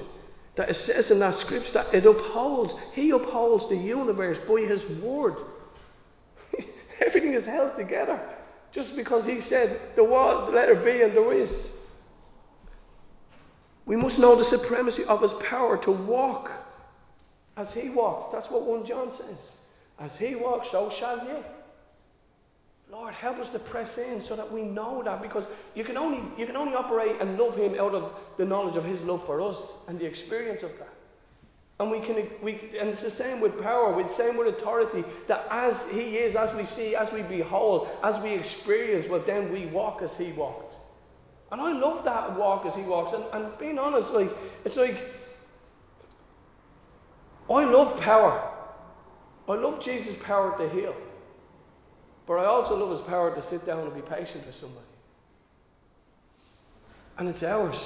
That 0.55 0.69
it 0.69 0.77
says 0.77 1.11
in 1.11 1.19
that 1.19 1.37
scripture 1.39 1.71
that 1.73 1.93
it 1.93 2.05
upholds, 2.05 2.73
He 2.93 3.11
upholds 3.11 3.69
the 3.69 3.75
universe 3.75 4.37
by 4.47 4.61
His 4.61 4.81
word. 5.01 5.35
Everything 7.05 7.33
is 7.33 7.45
held 7.45 7.77
together 7.77 8.19
just 8.71 8.95
because 8.95 9.25
He 9.25 9.41
said 9.41 9.79
the 9.95 10.03
was, 10.03 10.51
let 10.53 10.67
there 10.67 10.83
be, 10.83 11.03
and 11.03 11.15
there 11.15 11.33
is. 11.33 11.51
We 13.85 13.95
must 13.95 14.17
know 14.17 14.35
the 14.35 14.49
supremacy 14.49 15.05
of 15.05 15.21
His 15.21 15.31
power 15.47 15.77
to 15.83 15.91
walk 15.91 16.51
as 17.55 17.71
He 17.71 17.89
walked. 17.89 18.33
That's 18.33 18.47
what 18.47 18.65
1 18.65 18.85
John 18.85 19.11
says. 19.17 19.56
As 19.99 20.11
he 20.17 20.35
walks, 20.35 20.67
so 20.71 20.91
shall 20.99 21.25
you. 21.25 21.43
Lord, 22.89 23.13
help 23.13 23.37
us 23.39 23.49
to 23.51 23.59
press 23.59 23.97
in 23.97 24.23
so 24.27 24.35
that 24.35 24.51
we 24.51 24.61
know 24.61 25.01
that 25.03 25.21
because 25.21 25.43
you 25.75 25.83
can 25.83 25.97
only 25.97 26.19
you 26.37 26.45
can 26.45 26.55
only 26.55 26.73
operate 26.73 27.19
and 27.19 27.37
love 27.37 27.55
him 27.55 27.75
out 27.79 27.93
of 27.93 28.11
the 28.37 28.45
knowledge 28.45 28.77
of 28.77 28.85
his 28.85 29.01
love 29.01 29.25
for 29.25 29.41
us 29.41 29.57
and 29.87 29.99
the 29.99 30.05
experience 30.05 30.63
of 30.63 30.71
that. 30.79 30.93
And 31.79 31.91
we 31.91 31.99
can 31.99 32.15
we 32.41 32.53
and 32.79 32.89
it's 32.89 33.01
the 33.01 33.11
same 33.11 33.41
with 33.41 33.59
power, 33.61 33.99
it's 33.99 34.15
the 34.15 34.23
same 34.23 34.37
with 34.37 34.55
authority, 34.55 35.03
that 35.27 35.45
as 35.51 35.75
he 35.91 36.15
is, 36.15 36.35
as 36.35 36.55
we 36.55 36.65
see, 36.65 36.95
as 36.95 37.11
we 37.11 37.23
behold, 37.23 37.89
as 38.03 38.23
we 38.23 38.35
experience, 38.35 39.07
well 39.09 39.23
then 39.27 39.51
we 39.51 39.65
walk 39.65 40.01
as 40.01 40.11
he 40.17 40.31
walks. 40.31 40.73
And 41.51 41.59
I 41.59 41.73
love 41.73 42.05
that 42.05 42.37
walk 42.37 42.65
as 42.65 42.73
he 42.73 42.83
walks. 42.83 43.13
And, 43.13 43.25
and 43.45 43.59
being 43.59 43.77
honest, 43.77 44.11
like 44.11 44.29
it's 44.63 44.77
like 44.77 44.97
I 47.49 47.65
love 47.65 47.99
power. 47.99 48.46
I 49.47 49.55
love 49.55 49.83
Jesus' 49.83 50.15
power 50.25 50.57
to 50.57 50.69
heal. 50.69 50.95
But 52.27 52.35
I 52.35 52.45
also 52.45 52.75
love 52.75 52.99
his 52.99 53.07
power 53.07 53.33
to 53.33 53.49
sit 53.49 53.65
down 53.65 53.87
and 53.87 53.95
be 53.95 54.01
patient 54.01 54.45
with 54.45 54.55
somebody. 54.55 54.85
And 57.17 57.29
it's 57.29 57.41
ours. 57.41 57.77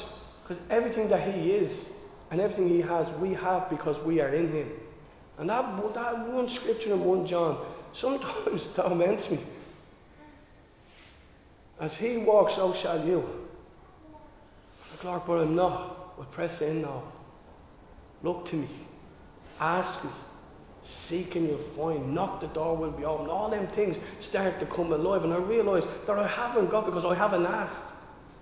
Because 0.42 0.62
everything 0.72 1.10
that 1.10 1.32
he 1.32 1.52
is 1.52 1.90
and 2.32 2.42
everything 2.42 2.68
he 2.68 2.82
has, 2.82 3.08
we 3.20 3.34
have 3.36 3.70
because 3.70 4.04
we 4.06 4.20
are 4.20 4.34
in 4.34 4.52
him. 4.52 4.70
And 5.38 5.50
that, 5.50 5.64
that 5.94 6.28
one 6.28 6.50
scripture 6.50 6.94
in 6.94 7.04
1 7.04 7.28
John 7.28 7.66
sometimes 8.00 8.68
torments 8.76 9.30
me. 9.30 9.44
As 11.80 11.94
he 11.94 12.18
walks, 12.18 12.56
so 12.56 12.76
shall 12.82 13.06
you. 13.06 13.24
Like, 14.92 15.04
Lord, 15.04 15.22
but 15.26 15.34
I'm 15.34 15.56
not. 15.56 16.18
But 16.18 16.32
press 16.32 16.62
in 16.62 16.82
now. 16.82 17.04
Look 18.24 18.48
to 18.50 18.56
me. 18.56 18.70
Ask 19.60 20.04
me. 20.04 20.12
Seek 20.84 21.36
and 21.36 21.48
you'll 21.48 21.76
find. 21.76 22.14
Knock, 22.14 22.42
the 22.42 22.48
door 22.48 22.76
will 22.76 22.92
be 22.92 23.06
open. 23.06 23.28
All 23.30 23.50
them 23.50 23.68
things 23.76 23.98
start 24.30 24.60
to 24.60 24.66
come 24.66 24.92
alive. 24.92 25.24
And 25.24 25.34
I 25.34 25.38
realise 25.38 25.84
that 26.08 26.18
I 26.18 26.28
haven't 26.28 26.72
got 26.72 26.86
because 26.86 27.06
I 27.06 27.16
haven't 27.16 27.46
asked. 27.46 27.84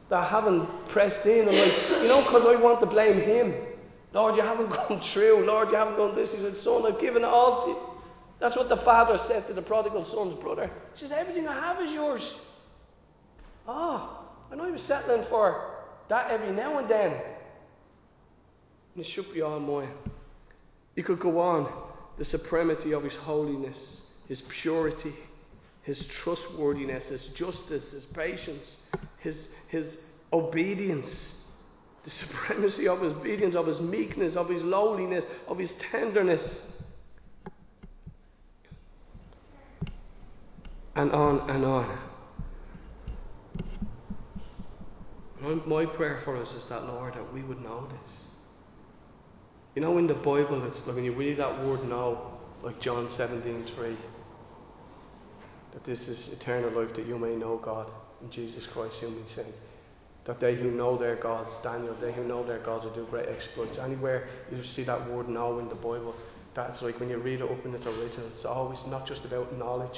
That 0.10 0.24
I 0.24 0.30
haven't 0.30 0.68
pressed 0.90 1.26
in. 1.26 1.50
I'm 1.50 1.56
like, 1.56 2.02
you 2.02 2.08
know, 2.08 2.24
because 2.24 2.46
I 2.48 2.56
want 2.62 2.80
to 2.80 2.86
blame 2.86 3.20
him. 3.20 3.54
Lord, 4.14 4.36
you 4.36 4.42
haven't 4.42 4.70
gone 4.70 5.02
through. 5.14 5.46
Lord, 5.46 5.70
you 5.70 5.76
haven't 5.76 5.98
done 5.98 6.16
this. 6.16 6.32
He 6.32 6.38
said, 6.38 6.58
Son, 6.58 6.86
I've 6.86 7.00
given 7.00 7.24
it 7.24 7.28
all 7.28 7.66
to 7.66 7.72
you. 7.72 7.78
That's 8.40 8.56
what 8.56 8.70
the 8.70 8.78
father 8.78 9.20
said 9.28 9.48
to 9.48 9.54
the 9.54 9.62
prodigal 9.62 10.06
son's 10.06 10.42
brother. 10.42 10.72
He 10.94 11.02
says, 11.02 11.12
Everything 11.12 11.48
I 11.48 11.54
have 11.54 11.82
is 11.82 11.92
yours. 11.92 12.22
Ah, 13.68 14.26
oh, 14.52 14.56
know 14.56 14.64
I 14.64 14.72
was 14.72 14.82
settling 14.84 15.26
for 15.30 15.76
that 16.08 16.32
every 16.32 16.52
now 16.54 16.80
and 16.80 16.90
then. 16.90 17.12
And 18.96 19.06
it 19.06 19.12
should 19.12 19.32
be 19.34 19.42
all 19.42 19.60
mine. 19.60 19.90
You 20.96 21.04
could 21.04 21.20
go 21.20 21.40
on 21.40 21.89
the 22.20 22.26
supremacy 22.26 22.94
of 22.94 23.04
His 23.04 23.14
holiness, 23.14 23.78
His 24.28 24.42
purity, 24.62 25.16
His 25.84 25.98
trustworthiness, 26.22 27.06
His 27.06 27.24
justice, 27.36 27.84
His 27.92 28.04
patience, 28.14 28.64
His, 29.22 29.36
his 29.70 29.88
obedience, 30.32 31.10
the 32.04 32.12
supremacy 32.12 32.88
of 32.88 33.02
His 33.02 33.14
obedience, 33.14 33.56
of 33.56 33.66
His 33.68 33.80
meekness, 33.80 34.36
of 34.36 34.50
His 34.50 34.62
lowliness, 34.62 35.24
of 35.48 35.58
His 35.58 35.72
tenderness. 35.92 36.44
And 40.96 41.12
on 41.14 41.50
and 41.50 41.66
on. 41.66 42.00
My 45.66 45.86
prayer 45.86 46.22
for 46.26 46.36
us 46.36 46.50
is 46.50 46.68
that, 46.68 46.84
Lord, 46.84 47.14
that 47.14 47.34
we 47.34 47.42
would 47.44 47.62
know 47.62 47.88
this. 47.88 48.29
You 49.80 49.86
know, 49.86 49.98
in 49.98 50.08
the 50.08 50.14
Bible, 50.14 50.62
it's 50.66 50.86
like 50.86 50.98
when 50.98 51.06
you 51.06 51.14
read 51.14 51.38
that 51.38 51.66
word 51.66 51.86
now, 51.86 52.34
like 52.64 52.82
John 52.82 53.10
17 53.16 53.72
3, 53.78 53.98
that 55.72 55.86
this 55.86 56.02
is 56.02 56.34
eternal 56.34 56.72
life, 56.72 56.94
that 56.98 57.08
you 57.08 57.18
may 57.18 57.34
know 57.38 57.62
God 57.64 57.90
and 58.20 58.30
Jesus 58.30 58.68
Christ, 58.74 58.96
whom 59.00 59.24
He 59.24 59.34
sent. 59.34 59.48
That 60.26 60.42
they 60.42 60.56
who 60.56 60.70
know 60.70 60.98
their 60.98 61.16
gods, 61.16 61.52
Daniel, 61.64 61.96
they 62.02 62.12
who 62.12 62.26
know 62.26 62.46
their 62.46 62.60
gods 62.60 62.84
will 62.84 62.94
do 62.94 63.08
great 63.10 63.30
exploits. 63.30 63.78
Anywhere 63.78 64.28
you 64.52 64.62
see 64.66 64.84
that 64.84 65.10
word 65.10 65.30
now 65.30 65.60
in 65.60 65.70
the 65.70 65.76
Bible, 65.76 66.14
that's 66.54 66.82
like 66.82 67.00
when 67.00 67.08
you 67.10 67.18
read 67.18 67.40
it 67.40 67.50
up 67.50 67.66
in 67.66 67.74
its 67.74 67.86
original, 67.86 68.30
it's 68.36 68.44
always 68.44 68.80
not 68.86 69.08
just 69.08 69.24
about 69.24 69.58
knowledge, 69.58 69.98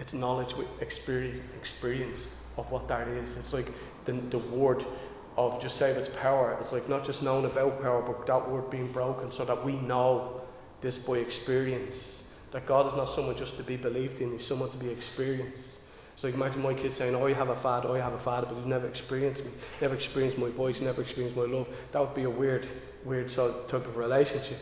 it's 0.00 0.12
knowledge 0.12 0.52
with 0.56 0.66
experience, 0.80 1.44
experience 1.60 2.18
of 2.56 2.68
what 2.72 2.88
that 2.88 3.06
is. 3.06 3.36
It's 3.36 3.52
like 3.52 3.68
the, 4.04 4.14
the 4.32 4.38
word 4.38 4.84
of 5.36 5.60
just 5.60 5.78
say 5.78 5.90
its 5.90 6.10
power. 6.20 6.58
It's 6.60 6.72
like 6.72 6.88
not 6.88 7.04
just 7.04 7.22
knowing 7.22 7.44
about 7.44 7.82
power, 7.82 8.02
but 8.02 8.26
that 8.26 8.50
word 8.50 8.70
being 8.70 8.92
broken 8.92 9.32
so 9.36 9.44
that 9.44 9.64
we 9.64 9.72
know 9.72 10.42
this 10.82 10.96
by 10.98 11.14
experience. 11.14 11.94
That 12.52 12.66
God 12.66 12.86
is 12.86 12.96
not 12.96 13.16
someone 13.16 13.36
just 13.36 13.56
to 13.56 13.64
be 13.64 13.76
believed 13.76 14.20
in, 14.20 14.32
He's 14.32 14.46
someone 14.46 14.70
to 14.70 14.76
be 14.76 14.88
experienced. 14.88 15.58
So 16.16 16.28
you 16.28 16.34
imagine 16.34 16.62
my 16.62 16.74
kids 16.74 16.96
saying, 16.96 17.14
Oh, 17.14 17.26
you 17.26 17.34
have 17.34 17.48
a 17.48 17.60
father, 17.60 17.88
oh, 17.88 17.94
you 17.96 18.00
have 18.00 18.12
a 18.12 18.22
father, 18.22 18.46
but 18.46 18.56
you've 18.56 18.66
never 18.66 18.86
experienced 18.86 19.42
me, 19.44 19.50
never 19.80 19.96
experienced 19.96 20.38
my 20.38 20.50
voice, 20.50 20.80
never 20.80 21.02
experienced 21.02 21.36
my 21.36 21.44
love. 21.44 21.66
That 21.92 22.00
would 22.00 22.14
be 22.14 22.22
a 22.22 22.30
weird, 22.30 22.68
weird 23.04 23.32
sort 23.32 23.50
of 23.50 23.70
type 23.70 23.86
of 23.86 23.96
relationship. 23.96 24.58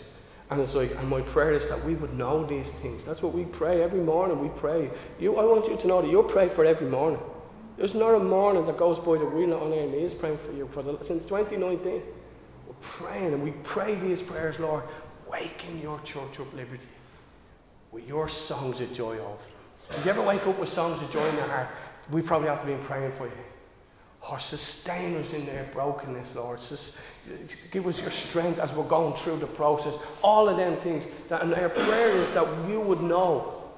And 0.50 0.60
it's 0.60 0.74
like, 0.74 0.90
and 0.90 1.08
my 1.08 1.20
prayer 1.32 1.54
is 1.54 1.68
that 1.70 1.84
we 1.84 1.94
would 1.94 2.12
know 2.14 2.46
these 2.46 2.70
things. 2.82 3.02
That's 3.06 3.22
what 3.22 3.34
we 3.34 3.44
pray 3.44 3.82
every 3.82 4.00
morning. 4.00 4.40
We 4.40 4.50
pray. 4.60 4.90
You, 5.18 5.36
I 5.36 5.44
want 5.44 5.66
you 5.66 5.76
to 5.76 5.86
know 5.86 6.02
that 6.02 6.10
you'll 6.10 6.24
pray 6.24 6.54
for 6.54 6.64
every 6.64 6.88
morning. 6.88 7.20
There's 7.82 7.94
not 7.94 8.14
a 8.14 8.22
morning 8.22 8.64
that 8.66 8.78
goes 8.78 8.96
by 8.98 9.18
that 9.18 9.34
we're 9.34 9.48
not 9.48 9.60
on 9.60 9.72
our 9.72 9.86
knees 9.88 10.12
praying 10.20 10.38
for 10.46 10.52
you. 10.52 10.70
For 10.72 10.84
the, 10.84 10.96
since 11.04 11.24
2019, 11.24 11.84
we're 11.84 12.74
praying 12.96 13.34
and 13.34 13.42
we 13.42 13.50
pray 13.64 13.98
these 13.98 14.22
prayers, 14.28 14.54
Lord. 14.60 14.84
Waken 15.28 15.80
your 15.80 15.98
church 16.02 16.38
up, 16.38 16.52
Liberty, 16.54 16.86
with 17.90 18.04
your 18.04 18.28
songs 18.28 18.80
of 18.80 18.92
joy 18.92 19.18
over 19.18 19.32
them. 19.32 19.98
If 19.98 20.04
you 20.04 20.12
ever 20.12 20.22
wake 20.22 20.42
up 20.42 20.60
with 20.60 20.68
songs 20.68 21.02
of 21.02 21.10
joy 21.10 21.28
in 21.28 21.34
your 21.34 21.48
heart, 21.48 21.70
we 22.12 22.22
probably 22.22 22.50
have 22.50 22.60
to 22.60 22.66
be 22.66 22.80
praying 22.84 23.14
for 23.18 23.26
you. 23.26 23.32
Or 24.30 24.38
sustain 24.38 25.16
us 25.16 25.32
in 25.32 25.44
their 25.44 25.68
brokenness, 25.74 26.36
Lord. 26.36 26.60
Give 27.72 27.84
us 27.88 27.98
your 27.98 28.12
strength 28.12 28.60
as 28.60 28.70
we're 28.76 28.88
going 28.88 29.16
through 29.24 29.40
the 29.40 29.48
process. 29.48 29.94
All 30.22 30.48
of 30.48 30.56
them 30.56 30.80
things. 30.84 31.02
That, 31.30 31.42
and 31.42 31.52
our 31.52 31.70
prayer 31.70 32.16
is 32.22 32.32
that 32.34 32.68
you 32.68 32.80
would 32.80 33.00
know 33.00 33.72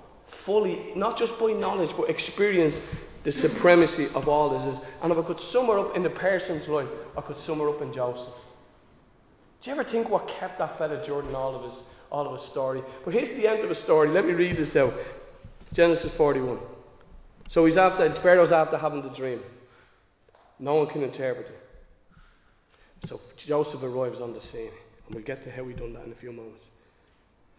fully, 0.44 0.92
not 0.94 1.16
just 1.16 1.38
by 1.40 1.52
knowledge, 1.52 1.90
but 1.96 2.10
experience 2.10 2.76
the 3.24 3.32
supremacy 3.32 4.08
of 4.14 4.28
all 4.28 4.50
this 4.50 4.74
is. 4.74 4.84
And 5.02 5.12
if 5.12 5.18
I 5.18 5.22
could 5.22 5.40
sum 5.50 5.70
up 5.70 5.96
in 5.96 6.02
the 6.02 6.10
person's 6.10 6.68
life, 6.68 6.88
I 7.16 7.20
could 7.22 7.38
sum 7.38 7.60
it 7.60 7.68
up 7.68 7.80
in 7.82 7.92
Joseph. 7.92 8.34
Do 9.62 9.70
you 9.70 9.72
ever 9.72 9.90
think 9.90 10.10
what 10.10 10.28
kept 10.28 10.58
that 10.58 10.78
fella 10.78 11.04
Jordan 11.06 11.34
all 11.34 11.56
of 11.56 11.70
his 11.70 11.82
all 12.10 12.32
of 12.32 12.40
his 12.40 12.50
story? 12.50 12.82
But 13.04 13.14
here's 13.14 13.34
the 13.36 13.48
end 13.48 13.60
of 13.60 13.70
the 13.70 13.74
story. 13.74 14.10
Let 14.10 14.26
me 14.26 14.32
read 14.32 14.58
this 14.58 14.76
out. 14.76 14.92
Genesis 15.72 16.14
41. 16.16 16.58
So 17.50 17.64
he's 17.64 17.76
after 17.76 18.12
Pharaoh's 18.22 18.52
after 18.52 18.76
having 18.76 19.02
the 19.02 19.10
dream. 19.10 19.40
No 20.58 20.76
one 20.76 20.86
can 20.88 21.02
interpret 21.02 21.46
it. 21.46 23.08
So 23.08 23.20
Joseph 23.46 23.82
arrives 23.82 24.20
on 24.20 24.32
the 24.32 24.40
scene, 24.40 24.70
and 25.06 25.14
we'll 25.14 25.24
get 25.24 25.44
to 25.44 25.50
how 25.50 25.66
he 25.66 25.74
done 25.74 25.92
that 25.94 26.04
in 26.04 26.12
a 26.12 26.16
few 26.16 26.32
moments. 26.32 26.64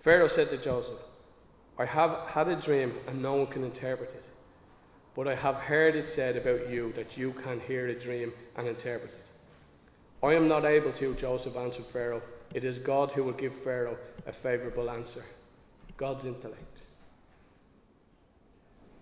Pharaoh 0.04 0.30
said 0.30 0.50
to 0.50 0.64
Joseph, 0.64 1.00
I 1.78 1.86
have 1.86 2.30
had 2.30 2.48
a 2.48 2.62
dream 2.62 2.94
and 3.08 3.22
no 3.22 3.34
one 3.34 3.48
can 3.48 3.64
interpret 3.64 4.10
it. 4.12 4.24
But 5.16 5.28
I 5.28 5.36
have 5.36 5.56
heard 5.56 5.96
it 5.96 6.08
said 6.16 6.36
about 6.36 6.70
you 6.70 6.92
that 6.96 7.18
you 7.18 7.34
can 7.44 7.62
hear 7.62 7.88
a 7.88 8.04
dream 8.04 8.34
and 8.58 8.68
interpret 8.68 9.12
it. 9.12 10.26
I 10.26 10.34
am 10.34 10.48
not 10.48 10.66
able 10.66 10.92
to, 11.00 11.16
Joseph 11.20 11.56
answered 11.56 11.86
Pharaoh. 11.94 12.22
It 12.54 12.64
is 12.64 12.78
God 12.86 13.12
who 13.16 13.24
will 13.24 13.34
give 13.34 13.54
Pharaoh 13.64 13.98
a 14.26 14.34
favourable 14.44 14.90
answer. 14.90 15.24
God's 15.98 16.26
intellect. 16.26 16.62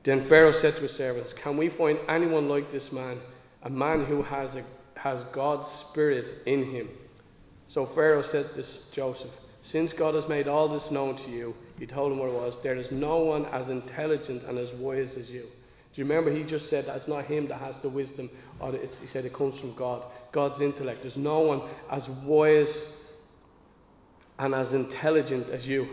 Then 0.05 0.27
Pharaoh 0.27 0.59
said 0.61 0.75
to 0.75 0.81
his 0.81 0.97
servants, 0.97 1.33
Can 1.41 1.57
we 1.57 1.69
find 1.77 1.97
anyone 2.09 2.49
like 2.49 2.71
this 2.71 2.91
man, 2.91 3.19
a 3.63 3.69
man 3.69 4.05
who 4.05 4.21
has, 4.21 4.49
a, 4.55 4.65
has 4.99 5.23
God's 5.33 5.69
Spirit 5.89 6.45
in 6.45 6.71
him? 6.71 6.89
So 7.73 7.89
Pharaoh 7.95 8.25
said 8.31 8.47
to 8.55 8.63
Joseph, 8.93 9.31
Since 9.71 9.93
God 9.93 10.13
has 10.13 10.27
made 10.27 10.47
all 10.47 10.67
this 10.67 10.91
known 10.91 11.15
to 11.23 11.31
you, 11.31 11.55
he 11.79 11.87
told 11.87 12.11
him 12.11 12.19
what 12.19 12.29
it 12.29 12.33
was, 12.33 12.53
there 12.63 12.75
is 12.75 12.91
no 12.91 13.19
one 13.19 13.45
as 13.45 13.69
intelligent 13.69 14.43
and 14.43 14.57
as 14.57 14.67
wise 14.79 15.09
as 15.17 15.29
you. 15.29 15.47
Do 15.93 16.01
you 16.01 16.07
remember 16.07 16.35
he 16.35 16.43
just 16.43 16.71
said 16.71 16.87
that 16.87 16.95
it's 16.95 17.07
not 17.07 17.25
him 17.25 17.47
that 17.49 17.59
has 17.59 17.75
the 17.83 17.89
wisdom, 17.89 18.29
or 18.59 18.71
he 18.71 19.07
said 19.11 19.25
it 19.25 19.33
comes 19.33 19.59
from 19.59 19.75
God, 19.75 20.01
God's 20.31 20.59
intellect. 20.59 21.03
There's 21.03 21.15
no 21.15 21.41
one 21.41 21.61
as 21.91 22.01
wise 22.25 22.95
and 24.39 24.55
as 24.55 24.73
intelligent 24.73 25.49
as 25.49 25.65
you. 25.65 25.87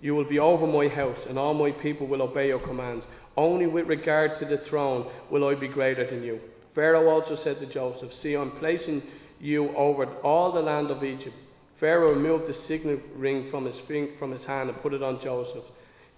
You 0.00 0.16
will 0.16 0.28
be 0.28 0.40
over 0.40 0.66
my 0.66 0.88
house, 0.88 1.18
and 1.28 1.38
all 1.38 1.54
my 1.54 1.70
people 1.70 2.08
will 2.08 2.22
obey 2.22 2.48
your 2.48 2.58
commands. 2.58 3.04
Only 3.36 3.68
with 3.68 3.86
regard 3.86 4.40
to 4.40 4.44
the 4.44 4.58
throne 4.68 5.08
will 5.30 5.46
I 5.46 5.54
be 5.54 5.68
greater 5.68 6.08
than 6.08 6.24
you. 6.24 6.40
Pharaoh 6.74 7.08
also 7.08 7.40
said 7.44 7.60
to 7.60 7.72
Joseph, 7.72 8.12
See, 8.22 8.34
I'm 8.34 8.50
placing 8.58 9.02
you 9.40 9.68
over 9.76 10.06
all 10.22 10.50
the 10.50 10.60
land 10.60 10.90
of 10.90 11.04
Egypt. 11.04 11.36
Pharaoh 11.78 12.12
removed 12.12 12.48
the 12.48 12.54
signet 12.66 13.00
ring 13.16 13.52
from 13.52 13.66
his, 13.66 13.76
from 14.18 14.32
his 14.32 14.44
hand 14.46 14.68
and 14.68 14.82
put 14.82 14.94
it 14.94 15.02
on 15.02 15.22
Joseph 15.22 15.64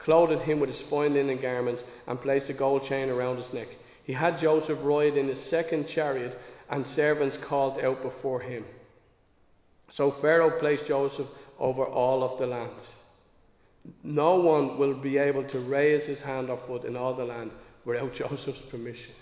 clothed 0.07 0.43
him 0.43 0.61
with 0.61 0.71
his 0.71 0.89
fine 0.89 1.13
linen 1.13 1.43
garments, 1.43 1.83
and 2.07 2.23
placed 2.23 2.49
a 2.49 2.55
gold 2.55 2.89
chain 2.89 3.11
around 3.11 3.43
his 3.43 3.53
neck. 3.53 3.69
He 4.05 4.13
had 4.13 4.41
Joseph 4.41 4.79
ride 4.83 5.19
in 5.19 5.29
his 5.29 5.51
second 5.51 5.89
chariot, 5.95 6.39
and 6.71 6.87
servants 6.95 7.37
called 7.49 7.81
out 7.81 8.03
before 8.03 8.41
him. 8.41 8.65
So 9.95 10.17
Pharaoh 10.23 10.59
placed 10.61 10.87
Joseph 10.87 11.27
over 11.59 11.85
all 11.85 12.23
of 12.23 12.39
the 12.39 12.47
lands. 12.47 12.87
no 14.03 14.37
one 14.37 14.79
will 14.79 14.95
be 14.95 15.17
able 15.17 15.45
to 15.49 15.61
raise 15.61 16.07
his 16.07 16.19
hand 16.21 16.51
or 16.51 16.61
foot 16.67 16.85
in 16.85 16.97
all 16.97 17.15
the 17.15 17.25
land 17.25 17.51
without 17.85 18.15
Joseph's 18.19 18.63
permission. 18.71 19.15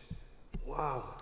Wow. 0.67 1.15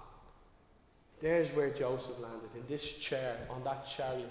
There's 1.20 1.54
where 1.56 1.70
Joseph 1.70 2.18
landed, 2.20 2.50
in 2.56 2.66
this 2.68 2.82
chair, 3.08 3.36
on 3.50 3.62
that 3.64 3.84
chariot. 3.96 4.28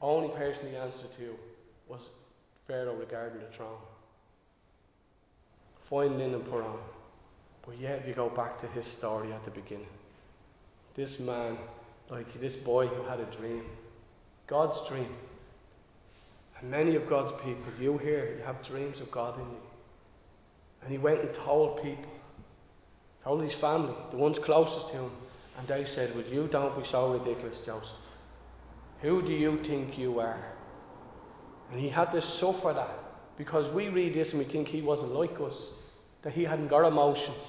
Only 0.00 0.34
person 0.36 0.68
he 0.70 0.76
answered 0.76 1.10
to 1.18 1.34
was 1.88 2.00
Pharaoh 2.66 2.96
regarding 2.96 3.40
the 3.40 3.56
throne. 3.56 3.80
Fine 5.90 6.18
linen 6.18 6.40
put 6.42 6.62
on. 6.62 6.78
But 7.66 7.78
yet, 7.78 8.00
if 8.00 8.08
you 8.08 8.14
go 8.14 8.30
back 8.30 8.60
to 8.60 8.68
his 8.68 8.86
story 8.96 9.32
at 9.32 9.44
the 9.44 9.50
beginning, 9.50 9.86
this 10.96 11.18
man, 11.18 11.58
like 12.10 12.40
this 12.40 12.54
boy 12.64 12.86
who 12.86 13.02
had 13.02 13.20
a 13.20 13.36
dream, 13.36 13.64
God's 14.46 14.88
dream. 14.88 15.08
And 16.60 16.70
many 16.70 16.96
of 16.96 17.08
God's 17.08 17.32
people, 17.44 17.72
you 17.80 17.98
here, 17.98 18.36
you 18.38 18.44
have 18.44 18.64
dreams 18.66 19.00
of 19.00 19.10
God 19.10 19.38
in 19.38 19.46
you. 19.46 19.60
And 20.82 20.92
he 20.92 20.98
went 20.98 21.20
and 21.20 21.34
told 21.36 21.82
people, 21.82 22.10
told 23.24 23.42
his 23.42 23.54
family, 23.60 23.94
the 24.10 24.16
ones 24.16 24.38
closest 24.44 24.88
to 24.88 24.92
him, 24.94 25.10
and 25.58 25.68
they 25.68 25.86
said, 25.94 26.14
Well, 26.14 26.24
you 26.24 26.48
don't 26.48 26.80
be 26.82 26.88
so 26.90 27.12
ridiculous, 27.12 27.56
Joseph. 27.66 27.88
Who 29.02 29.22
do 29.22 29.32
you 29.32 29.58
think 29.64 29.98
you 29.98 30.20
are? 30.20 30.44
And 31.70 31.80
he 31.80 31.88
had 31.88 32.12
to 32.12 32.22
suffer 32.38 32.72
that 32.74 32.98
because 33.38 33.72
we 33.74 33.88
read 33.88 34.14
this 34.14 34.30
and 34.30 34.38
we 34.38 34.44
think 34.44 34.68
he 34.68 34.82
wasn't 34.82 35.12
like 35.12 35.38
us, 35.40 35.54
that 36.22 36.32
he 36.32 36.44
hadn't 36.44 36.68
got 36.68 36.86
emotions, 36.86 37.42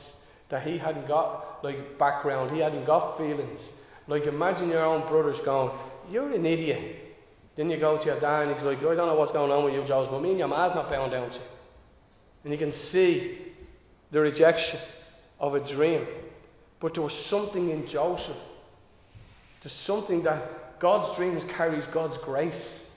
that 0.49 0.65
he 0.65 0.77
hadn't 0.77 1.07
got 1.07 1.63
like 1.63 1.97
background, 1.97 2.55
he 2.55 2.61
hadn't 2.61 2.85
got 2.85 3.17
feelings. 3.17 3.59
Like 4.07 4.23
imagine 4.23 4.69
your 4.69 4.83
own 4.83 5.07
brothers 5.09 5.37
going, 5.45 5.77
You're 6.09 6.31
an 6.31 6.45
idiot. 6.45 6.97
Then 7.55 7.69
you 7.69 7.77
go 7.77 7.97
to 7.97 8.05
your 8.05 8.19
dad 8.19 8.47
and 8.47 8.55
he's 8.55 8.63
like, 8.63 8.77
I 8.77 8.95
don't 8.95 9.07
know 9.07 9.15
what's 9.15 9.33
going 9.33 9.51
on 9.51 9.65
with 9.65 9.73
you, 9.73 9.83
Joseph, 9.85 10.11
but 10.11 10.21
me 10.21 10.29
and 10.29 10.39
your 10.39 10.47
ma's 10.47 10.73
not 10.73 10.89
bound 10.89 11.11
down 11.11 11.29
to 11.29 11.35
you. 11.35 11.41
And 12.43 12.53
you 12.53 12.57
can 12.57 12.73
see 12.73 13.39
the 14.11 14.21
rejection 14.21 14.79
of 15.39 15.53
a 15.53 15.59
dream. 15.73 16.07
But 16.79 16.93
there 16.93 17.03
was 17.03 17.13
something 17.29 17.69
in 17.69 17.87
Joseph. 17.87 18.37
There's 19.61 19.75
something 19.85 20.23
that 20.23 20.79
God's 20.79 21.15
dreams 21.17 21.43
carries 21.55 21.85
God's 21.93 22.17
grace 22.23 22.89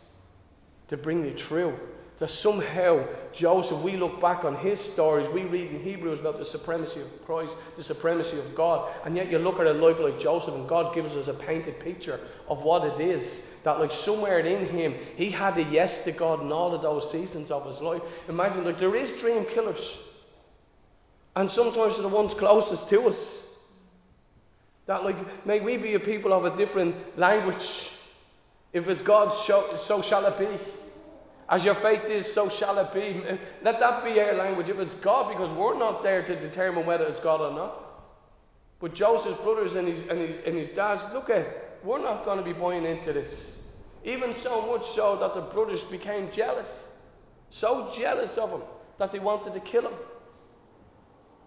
to 0.89 0.97
bring 0.97 1.25
you 1.25 1.37
through. 1.47 1.77
That 2.21 2.31
somehow 2.31 3.07
Joseph, 3.33 3.83
we 3.83 3.97
look 3.97 4.21
back 4.21 4.45
on 4.45 4.57
his 4.59 4.79
stories, 4.93 5.29
we 5.35 5.43
read 5.43 5.73
in 5.73 5.83
Hebrews 5.83 6.21
about 6.21 6.39
the 6.39 6.45
supremacy 6.47 7.01
of 7.01 7.09
Christ, 7.27 7.53
the 7.77 7.83
supremacy 7.83 8.39
of 8.39 8.55
God, 8.55 8.95
and 9.05 9.17
yet 9.17 9.31
you 9.31 9.39
look 9.39 9.59
at 9.59 9.67
a 9.67 9.73
life 9.73 9.97
like 9.99 10.21
Joseph, 10.21 10.55
and 10.55 10.69
God 10.69 10.95
gives 10.95 11.13
us 11.13 11.27
a 11.27 11.35
painted 11.35 11.81
picture 11.81 12.21
of 12.49 12.63
what 12.63 12.85
it 12.85 13.01
is. 13.01 13.43
That 13.65 13.81
like 13.81 13.91
somewhere 14.05 14.39
in 14.39 14.69
him, 14.69 14.95
he 15.17 15.31
had 15.31 15.59
a 15.59 15.63
yes 15.63 16.05
to 16.05 16.13
God 16.13 16.41
in 16.43 16.53
all 16.53 16.73
of 16.73 16.83
those 16.83 17.11
seasons 17.11 17.51
of 17.51 17.67
his 17.67 17.81
life. 17.81 18.03
Imagine 18.29 18.65
like 18.65 18.79
there 18.79 18.95
is 18.95 19.21
dream 19.21 19.47
killers. 19.47 19.81
And 21.35 21.51
sometimes 21.51 21.95
they're 21.95 22.03
the 22.03 22.09
ones 22.09 22.33
closest 22.35 22.89
to 22.91 23.09
us. 23.09 23.43
That 24.87 25.03
like 25.03 25.47
may 25.47 25.61
we 25.61 25.79
be 25.79 25.95
a 25.95 26.01
people 26.01 26.33
of 26.33 26.45
a 26.45 26.57
different 26.57 27.19
language. 27.19 27.67
If 28.73 28.87
it's 28.87 29.03
God, 29.03 29.47
so 29.47 30.03
shall 30.03 30.27
it 30.27 30.39
be. 30.39 30.61
As 31.49 31.63
your 31.63 31.75
faith 31.77 32.03
is, 32.09 32.35
so 32.35 32.49
shall 32.59 32.79
it 32.79 32.95
be. 32.95 33.23
Let 33.63 33.79
that 33.81 34.05
be 34.05 34.19
our 34.21 34.35
language. 34.35 34.69
If 34.69 34.79
it's 34.79 34.95
God, 35.03 35.31
because 35.31 35.57
we're 35.57 35.79
not 35.79 36.03
there 36.03 36.27
to 36.27 36.49
determine 36.49 36.87
whether 36.87 37.05
it's 37.05 37.23
God 37.23 37.41
or 37.41 37.53
not. 37.53 37.81
But 38.81 38.95
Joseph's 38.95 39.43
brothers 39.43 39.75
and 39.75 39.87
his, 39.87 40.09
and 40.09 40.19
his, 40.19 40.37
and 40.47 40.57
his 40.57 40.69
dads, 40.71 41.03
look 41.13 41.29
at, 41.29 41.47
we're 41.85 42.03
not 42.03 42.25
going 42.25 42.39
to 42.39 42.45
be 42.45 42.53
buying 42.53 42.85
into 42.85 43.13
this. 43.13 43.31
Even 44.05 44.35
so 44.43 44.63
much 44.67 44.83
so 44.95 45.19
that 45.21 45.35
the 45.35 45.53
brothers 45.53 45.81
became 45.91 46.31
jealous. 46.35 46.69
So 47.51 47.93
jealous 47.97 48.37
of 48.37 48.51
him 48.51 48.63
that 48.99 49.13
they 49.13 49.19
wanted 49.19 49.55
to 49.55 49.61
kill 49.61 49.83
him. 49.83 49.95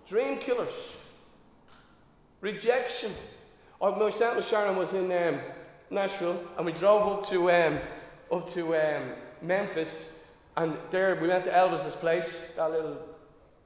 Dream 0.09 0.39
killers. 0.39 0.73
Rejection. 2.41 3.13
Oh, 3.81 3.95
myself 3.95 4.37
and 4.37 4.45
Sharon 4.47 4.77
was 4.77 4.89
in 4.93 5.11
um, 5.11 5.41
Nashville 5.91 6.43
and 6.57 6.65
we 6.65 6.71
drove 6.73 7.19
up 7.19 7.29
to 7.29 7.51
um, 7.51 7.79
up 8.31 8.49
to 8.53 8.75
um, 8.75 9.13
Memphis, 9.41 10.09
and 10.55 10.77
there 10.91 11.17
we 11.21 11.27
went 11.27 11.45
to 11.45 11.51
Elvis's 11.51 11.95
place, 11.95 12.27
that 12.55 12.71
little 12.71 12.97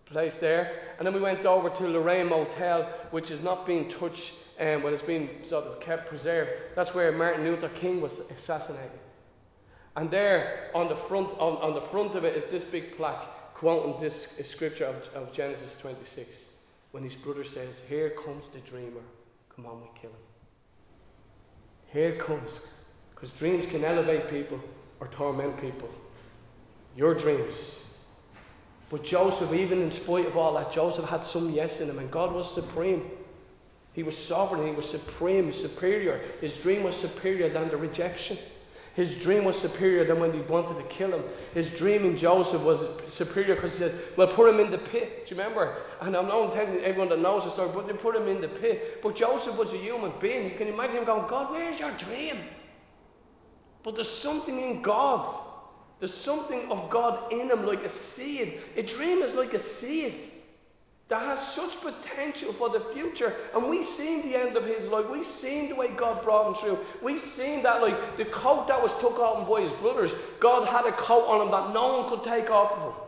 place 0.06 0.34
there, 0.42 0.94
and 0.98 1.06
then 1.06 1.14
we 1.14 1.22
went 1.22 1.46
over 1.46 1.70
to 1.70 1.88
Lorraine 1.88 2.30
Motel, 2.30 2.92
which 3.12 3.32
is 3.32 3.44
not 3.44 3.66
being 3.66 3.90
touched, 3.92 4.32
um, 4.60 4.82
but 4.82 4.94
it's 4.94 5.02
been 5.04 5.30
sort 5.50 5.66
of 5.66 5.82
kept 5.82 6.10
preserved. 6.10 6.52
That's 6.76 6.94
where 6.94 7.12
Martin 7.12 7.46
Luther 7.46 7.72
King 7.80 8.02
was 8.02 8.12
assassinated. 8.42 9.00
And 9.96 10.12
there, 10.12 10.70
on 10.74 10.90
the 10.90 10.98
front, 11.08 11.30
on, 11.40 11.58
on 11.58 11.74
the 11.74 11.90
front 11.90 12.16
of 12.16 12.24
it, 12.24 12.36
is 12.38 12.50
this 12.52 12.64
big 12.72 12.96
plaque 12.98 13.26
quoting 13.56 14.02
this 14.02 14.28
scripture 14.54 14.86
of, 14.86 14.96
of 15.14 15.34
Genesis 15.34 15.72
26, 15.82 16.30
when 16.92 17.04
his 17.04 17.16
brother 17.16 17.44
says, 17.44 17.76
"Here 17.88 18.14
comes 18.24 18.44
the 18.54 18.60
dreamer. 18.70 19.02
Come 19.56 19.66
on, 19.66 19.82
we 19.82 19.88
kill 20.00 20.12
him." 20.12 20.18
Here 21.88 22.18
comes, 22.24 22.52
because 23.14 23.30
dreams 23.38 23.66
can 23.70 23.84
elevate 23.84 24.30
people 24.30 24.60
or 25.02 25.08
torment 25.08 25.60
people. 25.60 25.90
Your 26.96 27.20
dreams. 27.20 27.56
But 28.90 29.04
Joseph, 29.04 29.52
even 29.52 29.82
in 29.82 29.92
spite 30.04 30.28
of 30.28 30.38
all 30.38 30.54
that, 30.56 30.72
Joseph 30.74 31.06
had 31.06 31.26
some 31.28 31.50
yes 31.52 31.80
in 31.80 31.90
him, 31.90 31.98
and 31.98 32.12
God 32.12 32.34
was 32.34 32.54
supreme. 32.54 33.04
He 33.94 34.04
was 34.04 34.16
sovereign, 34.30 34.68
he 34.68 34.74
was 34.74 34.90
supreme, 34.90 35.52
superior. 35.54 36.22
His 36.40 36.54
dream 36.62 36.84
was 36.84 36.96
superior 36.98 37.52
than 37.52 37.70
the 37.70 37.78
rejection. 37.78 38.38
His 38.94 39.24
dream 39.24 39.46
was 39.46 39.56
superior 39.62 40.06
than 40.06 40.20
when 40.20 40.34
they 40.34 40.46
wanted 40.48 40.82
to 40.82 40.96
kill 40.96 41.14
him. 41.14 41.24
His 41.54 41.68
dream 41.80 42.06
in 42.06 42.18
Joseph 42.18 42.62
was 42.62 43.02
superior 43.16 43.56
because 43.56 43.72
he 43.72 43.80
said, 43.80 44.02
Well, 44.18 44.36
put 44.36 44.54
him 44.54 44.60
in 44.60 44.70
the 44.70 44.78
pit. 44.78 45.28
Do 45.28 45.36
you 45.36 45.42
remember? 45.42 45.78
And 46.02 46.16
I'm 46.16 46.28
not 46.28 46.54
telling 46.54 46.80
everyone 46.80 47.08
that 47.10 47.20
knows 47.20 47.46
the 47.46 47.54
story, 47.54 47.72
but 47.74 47.88
they 47.88 47.94
put 47.94 48.16
him 48.18 48.28
in 48.28 48.42
the 48.42 48.50
pit. 48.50 49.00
But 49.02 49.16
Joseph 49.16 49.56
was 49.56 49.70
a 49.70 49.78
human 49.78 50.12
being. 50.22 50.52
You 50.52 50.58
can 50.58 50.68
imagine 50.68 50.98
him 50.98 51.06
going, 51.06 51.30
God, 51.30 51.52
where's 51.52 51.80
your 51.80 51.98
dream? 52.00 52.44
But 53.84 53.96
there's 53.96 54.20
something 54.22 54.60
in 54.60 54.82
God. 54.82 55.48
There's 56.00 56.14
something 56.24 56.72
of 56.72 56.90
God 56.90 57.32
in 57.32 57.50
him, 57.52 57.66
like 57.66 57.84
a 57.84 57.92
seed. 58.16 58.60
A 58.76 58.84
dream 58.84 59.22
is 59.22 59.36
like 59.36 59.54
a 59.54 59.62
seed 59.80 60.16
that 61.10 61.22
has 61.24 61.56
such 61.56 61.82
potential 61.82 62.54
for 62.58 62.70
the 62.70 62.86
future. 62.94 63.36
And 63.54 63.70
we've 63.70 63.86
seen 63.98 64.32
the 64.32 64.40
end 64.40 64.56
of 64.56 64.64
his 64.64 64.90
life. 64.90 65.06
We've 65.12 65.28
seen 65.42 65.68
the 65.68 65.76
way 65.76 65.90
God 65.90 66.24
brought 66.24 66.48
him 66.48 66.62
through. 66.62 66.86
We've 67.04 67.22
seen 67.36 67.64
that, 67.64 67.82
like, 67.82 68.18
the 68.18 68.26
coat 68.26 68.70
that 68.70 68.82
was 68.82 68.92
took 69.02 69.20
off 69.20 69.40
him 69.40 69.54
by 69.54 69.62
his 69.70 69.82
brothers, 69.82 70.12
God 70.40 70.68
had 70.68 70.86
a 70.86 70.96
coat 70.96 71.26
on 71.28 71.46
him 71.46 71.52
that 71.52 71.74
no 71.74 71.98
one 71.98 72.10
could 72.10 72.24
take 72.24 72.50
off 72.50 72.72
of 72.72 72.94
him. 72.94 73.02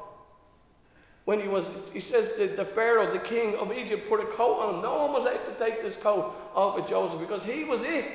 When 1.23 1.39
he 1.39 1.47
was, 1.47 1.65
he 1.93 2.01
says 2.01 2.31
that 2.38 2.57
the 2.57 2.65
Pharaoh, 2.75 3.13
the 3.13 3.23
king 3.23 3.55
of 3.55 3.71
Egypt, 3.71 4.09
put 4.09 4.19
a 4.19 4.27
coat 4.36 4.59
on 4.59 4.75
him. 4.75 4.81
No 4.81 5.07
one 5.07 5.13
was 5.13 5.33
able 5.33 5.53
to 5.53 5.57
take 5.57 5.81
this 5.81 5.95
coat 6.03 6.36
off 6.53 6.77
of 6.77 6.89
Joseph 6.89 7.21
because 7.21 7.43
he 7.43 7.63
was 7.63 7.79
it. 7.83 8.05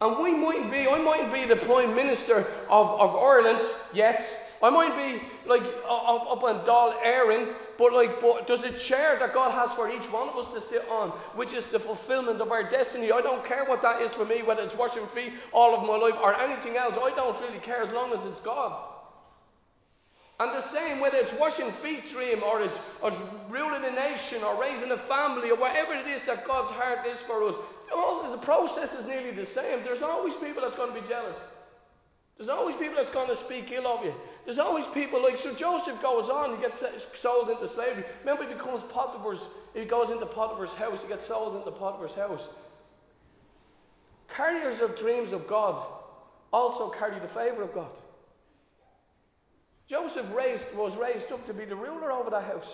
And 0.00 0.22
we 0.22 0.34
mightn't 0.34 0.70
be, 0.70 0.86
I 0.88 0.98
mightn't 0.98 1.32
be 1.32 1.46
the 1.46 1.60
Prime 1.66 1.94
Minister 1.94 2.46
of, 2.70 3.00
of 3.00 3.16
Ireland 3.16 3.60
yet. 3.92 4.24
I 4.62 4.68
might 4.68 4.96
be 4.96 5.22
like 5.48 5.62
up, 5.62 6.26
up 6.28 6.42
on 6.42 6.64
Dáil 6.66 7.00
Éireann, 7.02 7.54
but 7.78 7.92
like, 7.92 8.20
but 8.20 8.46
there's 8.46 8.60
a 8.60 8.78
chair 8.78 9.16
that 9.18 9.32
God 9.32 9.52
has 9.52 9.74
for 9.76 9.90
each 9.90 10.04
one 10.12 10.28
of 10.28 10.36
us 10.36 10.52
to 10.52 10.68
sit 10.68 10.86
on, 10.88 11.10
which 11.34 11.52
is 11.52 11.64
the 11.72 11.80
fulfillment 11.80 12.40
of 12.40 12.50
our 12.50 12.68
destiny. 12.70 13.10
I 13.10 13.20
don't 13.20 13.44
care 13.46 13.64
what 13.64 13.80
that 13.82 14.02
is 14.02 14.12
for 14.12 14.24
me, 14.24 14.42
whether 14.42 14.62
it's 14.62 14.76
washing 14.76 15.06
feet 15.14 15.32
all 15.52 15.74
of 15.74 15.86
my 15.86 15.96
life 15.96 16.18
or 16.22 16.34
anything 16.34 16.76
else. 16.76 16.94
I 17.00 17.14
don't 17.16 17.40
really 17.40 17.60
care 17.60 17.82
as 17.82 17.92
long 17.92 18.12
as 18.12 18.20
it's 18.30 18.40
God. 18.44 18.90
And 20.40 20.56
the 20.56 20.72
same, 20.72 21.00
whether 21.00 21.18
it's 21.18 21.38
washing 21.38 21.70
feet 21.82 22.10
dream 22.12 22.42
or 22.42 22.62
it's, 22.62 22.78
or 23.02 23.12
it's 23.12 23.20
ruling 23.50 23.84
a 23.84 23.92
nation 23.92 24.42
or 24.42 24.58
raising 24.58 24.90
a 24.90 24.96
family 25.04 25.50
or 25.50 25.56
whatever 25.56 25.92
it 25.92 26.08
is 26.08 26.22
that 26.26 26.46
God's 26.46 26.72
heart 26.72 27.06
is 27.06 27.18
for 27.26 27.44
us, 27.48 27.56
all 27.94 28.30
the 28.30 28.44
process 28.44 28.90
is 28.98 29.06
nearly 29.06 29.32
the 29.32 29.46
same. 29.54 29.84
There's 29.84 30.02
always 30.02 30.34
people 30.42 30.62
that's 30.62 30.76
going 30.76 30.94
to 30.94 31.00
be 31.00 31.06
jealous. 31.08 31.36
There's 32.38 32.48
always 32.48 32.76
people 32.76 32.96
that's 32.96 33.12
going 33.12 33.28
to 33.28 33.36
speak 33.44 33.70
ill 33.70 33.86
of 33.86 34.04
you. 34.04 34.14
There's 34.46 34.58
always 34.58 34.86
people 34.94 35.22
like 35.22 35.36
so 35.42 35.54
Joseph 35.54 36.00
goes 36.00 36.30
on, 36.30 36.56
he 36.56 36.62
gets 36.62 36.80
sold 37.20 37.50
into 37.50 37.68
slavery. 37.74 38.04
Remember, 38.20 38.48
he 38.48 38.54
becomes 38.54 38.82
Potiphar's. 38.90 39.40
He 39.74 39.84
goes 39.84 40.10
into 40.10 40.24
Potiphar's 40.24 40.72
house. 40.78 40.98
He 41.02 41.08
gets 41.08 41.28
sold 41.28 41.56
into 41.56 41.70
Potiphar's 41.70 42.14
house. 42.14 42.40
Carriers 44.34 44.80
of 44.80 44.96
dreams 44.96 45.32
of 45.32 45.46
God 45.48 45.86
also 46.52 46.90
carry 46.98 47.20
the 47.20 47.28
favour 47.28 47.62
of 47.62 47.74
God. 47.74 47.90
Joseph 49.90 50.26
raised, 50.34 50.64
was 50.74 50.96
raised 50.96 51.30
up 51.32 51.44
to 51.46 51.52
be 51.52 51.64
the 51.64 51.76
ruler 51.76 52.12
over 52.12 52.30
that 52.30 52.44
house. 52.44 52.64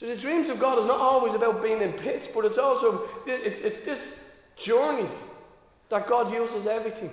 So 0.00 0.06
the 0.06 0.16
dreams 0.16 0.50
of 0.50 0.58
God 0.58 0.78
is 0.78 0.86
not 0.86 0.98
always 0.98 1.34
about 1.34 1.62
being 1.62 1.80
in 1.80 1.92
pits, 1.92 2.26
but 2.34 2.44
it's 2.44 2.58
also 2.58 3.08
it's, 3.26 3.60
it's 3.62 3.84
this 3.84 3.98
journey 4.64 5.08
that 5.90 6.08
God 6.08 6.32
uses 6.32 6.66
everything. 6.66 7.10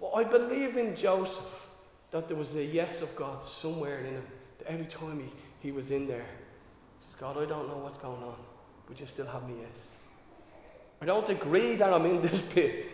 But 0.00 0.10
I 0.12 0.24
believe 0.24 0.76
in 0.76 0.96
Joseph 0.96 1.34
that 2.12 2.28
there 2.28 2.36
was 2.36 2.50
a 2.52 2.64
yes 2.64 3.02
of 3.02 3.08
God 3.16 3.38
somewhere 3.60 4.04
in 4.04 4.14
him. 4.14 4.24
That 4.58 4.68
every 4.68 4.86
time 4.86 5.20
he, 5.20 5.68
he 5.68 5.72
was 5.72 5.90
in 5.90 6.06
there, 6.06 6.24
he 6.24 7.06
says, 7.06 7.14
God, 7.20 7.36
I 7.36 7.46
don't 7.46 7.68
know 7.68 7.78
what's 7.78 7.98
going 7.98 8.22
on, 8.22 8.36
but 8.86 8.98
you 8.98 9.06
still 9.06 9.26
have 9.26 9.46
me 9.46 9.56
yes. 9.60 9.78
I 11.00 11.04
don't 11.04 11.28
agree 11.30 11.76
that 11.76 11.92
I'm 11.92 12.06
in 12.06 12.22
this 12.22 12.40
pit. 12.54 12.86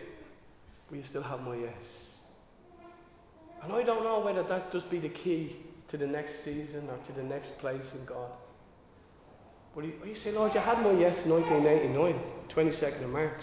Will 0.89 0.97
you 0.97 1.03
still 1.09 1.23
have 1.23 1.41
my 1.41 1.55
yes? 1.55 1.73
And 3.63 3.73
I 3.73 3.83
don't 3.83 4.03
know 4.03 4.19
whether 4.19 4.43
that 4.43 4.71
just 4.71 4.89
be 4.91 4.99
the 4.99 5.09
key 5.09 5.55
to 5.89 5.97
the 5.97 6.07
next 6.07 6.43
season 6.43 6.89
or 6.89 6.97
to 7.07 7.13
the 7.13 7.23
next 7.23 7.57
place 7.59 7.85
in 7.93 8.05
God. 8.05 8.31
But 9.75 9.85
you, 9.85 9.93
oh, 10.01 10.07
you 10.07 10.15
say, 10.15 10.31
Lord, 10.31 10.53
you 10.53 10.61
had 10.61 10.81
my 10.81 10.91
yes 10.91 11.17
in 11.25 11.31
1989, 11.31 12.19
22nd 12.49 13.03
of 13.03 13.09
March. 13.09 13.41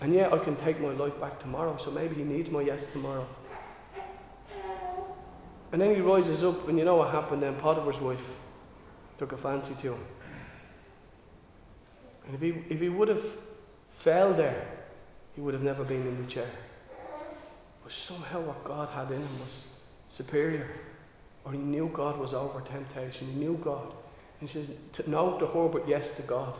And 0.00 0.12
yet 0.14 0.32
I 0.32 0.38
can 0.44 0.56
take 0.64 0.80
my 0.80 0.92
life 0.92 1.18
back 1.20 1.40
tomorrow, 1.40 1.78
so 1.84 1.90
maybe 1.90 2.16
he 2.16 2.22
needs 2.22 2.50
my 2.50 2.60
yes 2.60 2.82
tomorrow. 2.92 3.26
And 5.72 5.80
then 5.80 5.94
he 5.94 6.00
rises 6.00 6.42
up, 6.42 6.68
and 6.68 6.78
you 6.78 6.84
know 6.84 6.96
what 6.96 7.12
happened 7.12 7.42
then? 7.42 7.56
Potiphar's 7.56 8.00
wife 8.00 8.20
took 9.18 9.32
a 9.32 9.38
fancy 9.38 9.74
to 9.82 9.94
him. 9.94 10.04
And 12.26 12.34
if 12.34 12.40
he, 12.40 12.48
if 12.72 12.80
he 12.80 12.88
would 12.88 13.08
have 13.08 13.22
fell 14.02 14.36
there, 14.36 14.66
he 15.34 15.40
would 15.40 15.54
have 15.54 15.62
never 15.62 15.84
been 15.84 16.06
in 16.06 16.24
the 16.24 16.32
chair. 16.32 16.50
But 17.82 17.92
somehow 18.06 18.46
what 18.46 18.64
God 18.64 18.88
had 18.90 19.14
in 19.14 19.22
him 19.22 19.40
was 19.40 19.50
superior. 20.16 20.68
Or 21.48 21.52
he 21.52 21.58
knew 21.58 21.90
God 21.94 22.18
was 22.18 22.34
over 22.34 22.60
temptation. 22.60 23.28
He 23.28 23.34
knew 23.38 23.58
God. 23.64 23.94
And 24.38 24.50
he 24.50 24.54
says, 24.54 24.68
no 25.06 25.38
to 25.38 25.46
her, 25.46 25.68
but 25.68 25.88
yes 25.88 26.06
to 26.18 26.22
God. 26.24 26.54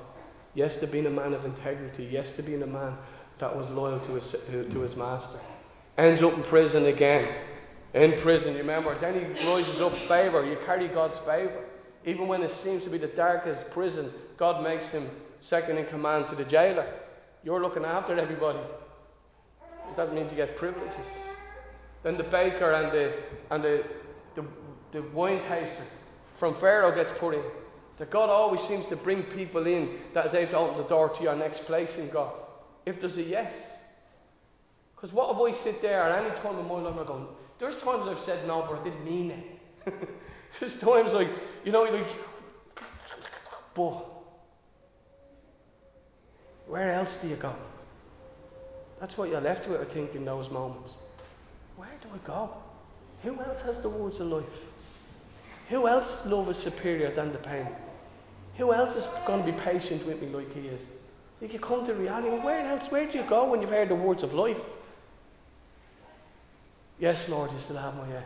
Yes 0.55 0.81
to 0.81 0.87
being 0.87 1.05
a 1.05 1.11
man 1.11 1.35
of 1.35 1.45
integrity. 1.45 2.09
Yes 2.11 2.27
to 2.37 2.43
being 2.43 2.63
a 2.63 2.67
man 2.67 2.97
that 3.39 3.55
was 3.55 3.69
loyal 3.71 4.01
to 4.07 4.15
his, 4.15 4.73
to 4.73 4.81
his 4.81 4.97
master. 4.97 5.41
Ends 5.99 6.23
up 6.23 6.33
in 6.33 6.43
prison 6.45 6.87
again. 6.87 7.29
In 7.93 8.19
prison, 8.23 8.53
you 8.53 8.61
remember. 8.61 8.99
Then 8.99 9.13
he 9.13 9.47
rises 9.47 9.79
up 9.79 9.93
favour. 10.09 10.47
You 10.47 10.57
carry 10.65 10.89
God's 10.89 11.19
favour. 11.27 11.67
Even 12.07 12.27
when 12.27 12.43
it 12.43 12.51
seems 12.65 12.83
to 12.85 12.91
be 12.91 12.97
the 12.97 13.09
darkest 13.09 13.71
prison, 13.73 14.11
God 14.39 14.65
makes 14.65 14.91
him 14.91 15.11
second 15.51 15.77
in 15.77 15.85
command 15.89 16.27
to 16.31 16.37
the 16.37 16.49
jailer. 16.49 17.01
You're 17.45 17.61
looking 17.61 17.85
after 17.85 18.19
everybody. 18.19 18.61
That 19.99 20.15
means 20.15 20.31
you 20.31 20.37
get 20.39 20.57
privileges. 20.57 20.95
Then 22.03 22.17
the 22.17 22.25
baker 22.25 22.73
and 22.73 22.91
the 22.91 23.13
and 23.51 23.65
the 23.65 23.83
the, 24.93 25.03
wine 25.15 25.41
taster 25.43 25.87
from 26.39 26.55
Pharaoh 26.61 26.95
gets 26.95 27.19
put 27.19 27.35
in. 27.35 27.43
That 27.99 28.11
God 28.11 28.31
always 28.31 28.61
seems 28.69 28.87
to 28.91 28.97
bring 28.97 29.25
people 29.35 29.67
in 29.67 29.99
that 30.15 30.27
is 30.27 30.35
able 30.35 30.53
to 30.53 30.59
open 30.59 30.83
the 30.83 30.89
door 30.89 31.17
to 31.17 31.23
your 31.23 31.35
next 31.35 31.65
place 31.65 31.91
in 31.99 32.11
God. 32.11 32.33
If 32.87 33.01
there's 33.01 33.17
a 33.17 33.23
yes. 33.23 33.53
Because 34.95 35.13
what 35.13 35.35
if 35.35 35.55
I 35.55 35.65
sit 35.65 35.83
there 35.83 36.03
at 36.03 36.25
any 36.25 36.35
time 36.41 36.59
in 36.59 36.67
my 36.67 36.81
life 36.81 36.95
I 36.95 37.07
go, 37.07 37.29
there's 37.59 37.75
times 37.83 38.09
I've 38.09 38.25
said 38.25 38.47
no, 38.47 38.67
but 38.69 38.81
I 38.81 38.85
didn't 38.85 39.05
mean 39.05 39.31
it. 39.33 39.45
there's 40.61 40.73
times 40.81 41.13
like, 41.13 41.29
you 41.65 41.73
know, 41.73 41.83
like, 41.83 42.07
but 43.75 44.05
where 46.69 46.93
else 46.93 47.11
do 47.23 47.29
you 47.29 47.37
go? 47.37 47.55
That's 49.01 49.17
what 49.17 49.29
you're 49.29 49.41
left 49.41 49.69
with, 49.69 49.81
I 49.81 49.93
think, 49.93 50.15
in 50.15 50.25
those 50.25 50.51
moments. 50.51 50.93
Where 51.77 51.89
do 52.03 52.09
I 52.13 52.27
go? 52.27 52.51
Who 53.23 53.41
else 53.41 53.59
has 53.65 53.83
the 53.83 53.89
words 53.89 54.19
of 54.21 54.27
life? 54.27 54.45
Who 55.69 55.87
else 55.87 56.09
love 56.25 56.49
is 56.49 56.57
superior 56.59 57.15
than 57.15 57.33
the 57.33 57.39
pain? 57.39 57.69
Who 58.57 58.73
else 58.73 58.97
is 58.97 59.05
going 59.27 59.45
to 59.45 59.53
be 59.53 59.59
patient 59.61 60.07
with 60.07 60.21
me 60.21 60.29
like 60.29 60.53
he 60.53 60.61
is? 60.61 60.81
You 61.41 61.49
can 61.49 61.61
come 61.61 61.87
to 61.87 61.93
reality. 61.93 62.29
Where 62.45 62.67
else? 62.67 62.91
Where 62.91 63.11
do 63.11 63.19
you 63.19 63.29
go 63.29 63.51
when 63.51 63.61
you've 63.61 63.71
heard 63.71 63.89
the 63.89 63.95
words 63.95 64.23
of 64.23 64.33
life? 64.33 64.57
Yes, 66.99 67.23
Lord, 67.29 67.53
you 67.53 67.59
still 67.65 67.77
have 67.77 67.95
my 67.95 68.09
yes. 68.09 68.25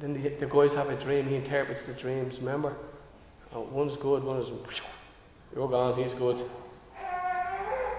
Then 0.00 0.12
the, 0.12 0.28
the 0.40 0.46
guys 0.46 0.70
have 0.76 0.88
a 0.88 1.02
dream. 1.02 1.28
He 1.28 1.36
interprets 1.36 1.80
the 1.86 1.94
dreams. 1.94 2.34
Remember, 2.38 2.76
oh, 3.54 3.62
one's 3.70 3.96
good, 4.02 4.22
one 4.22 4.40
is 4.40 4.48
you're 5.54 5.68
gone. 5.68 6.02
He's 6.02 6.12
good. 6.18 6.50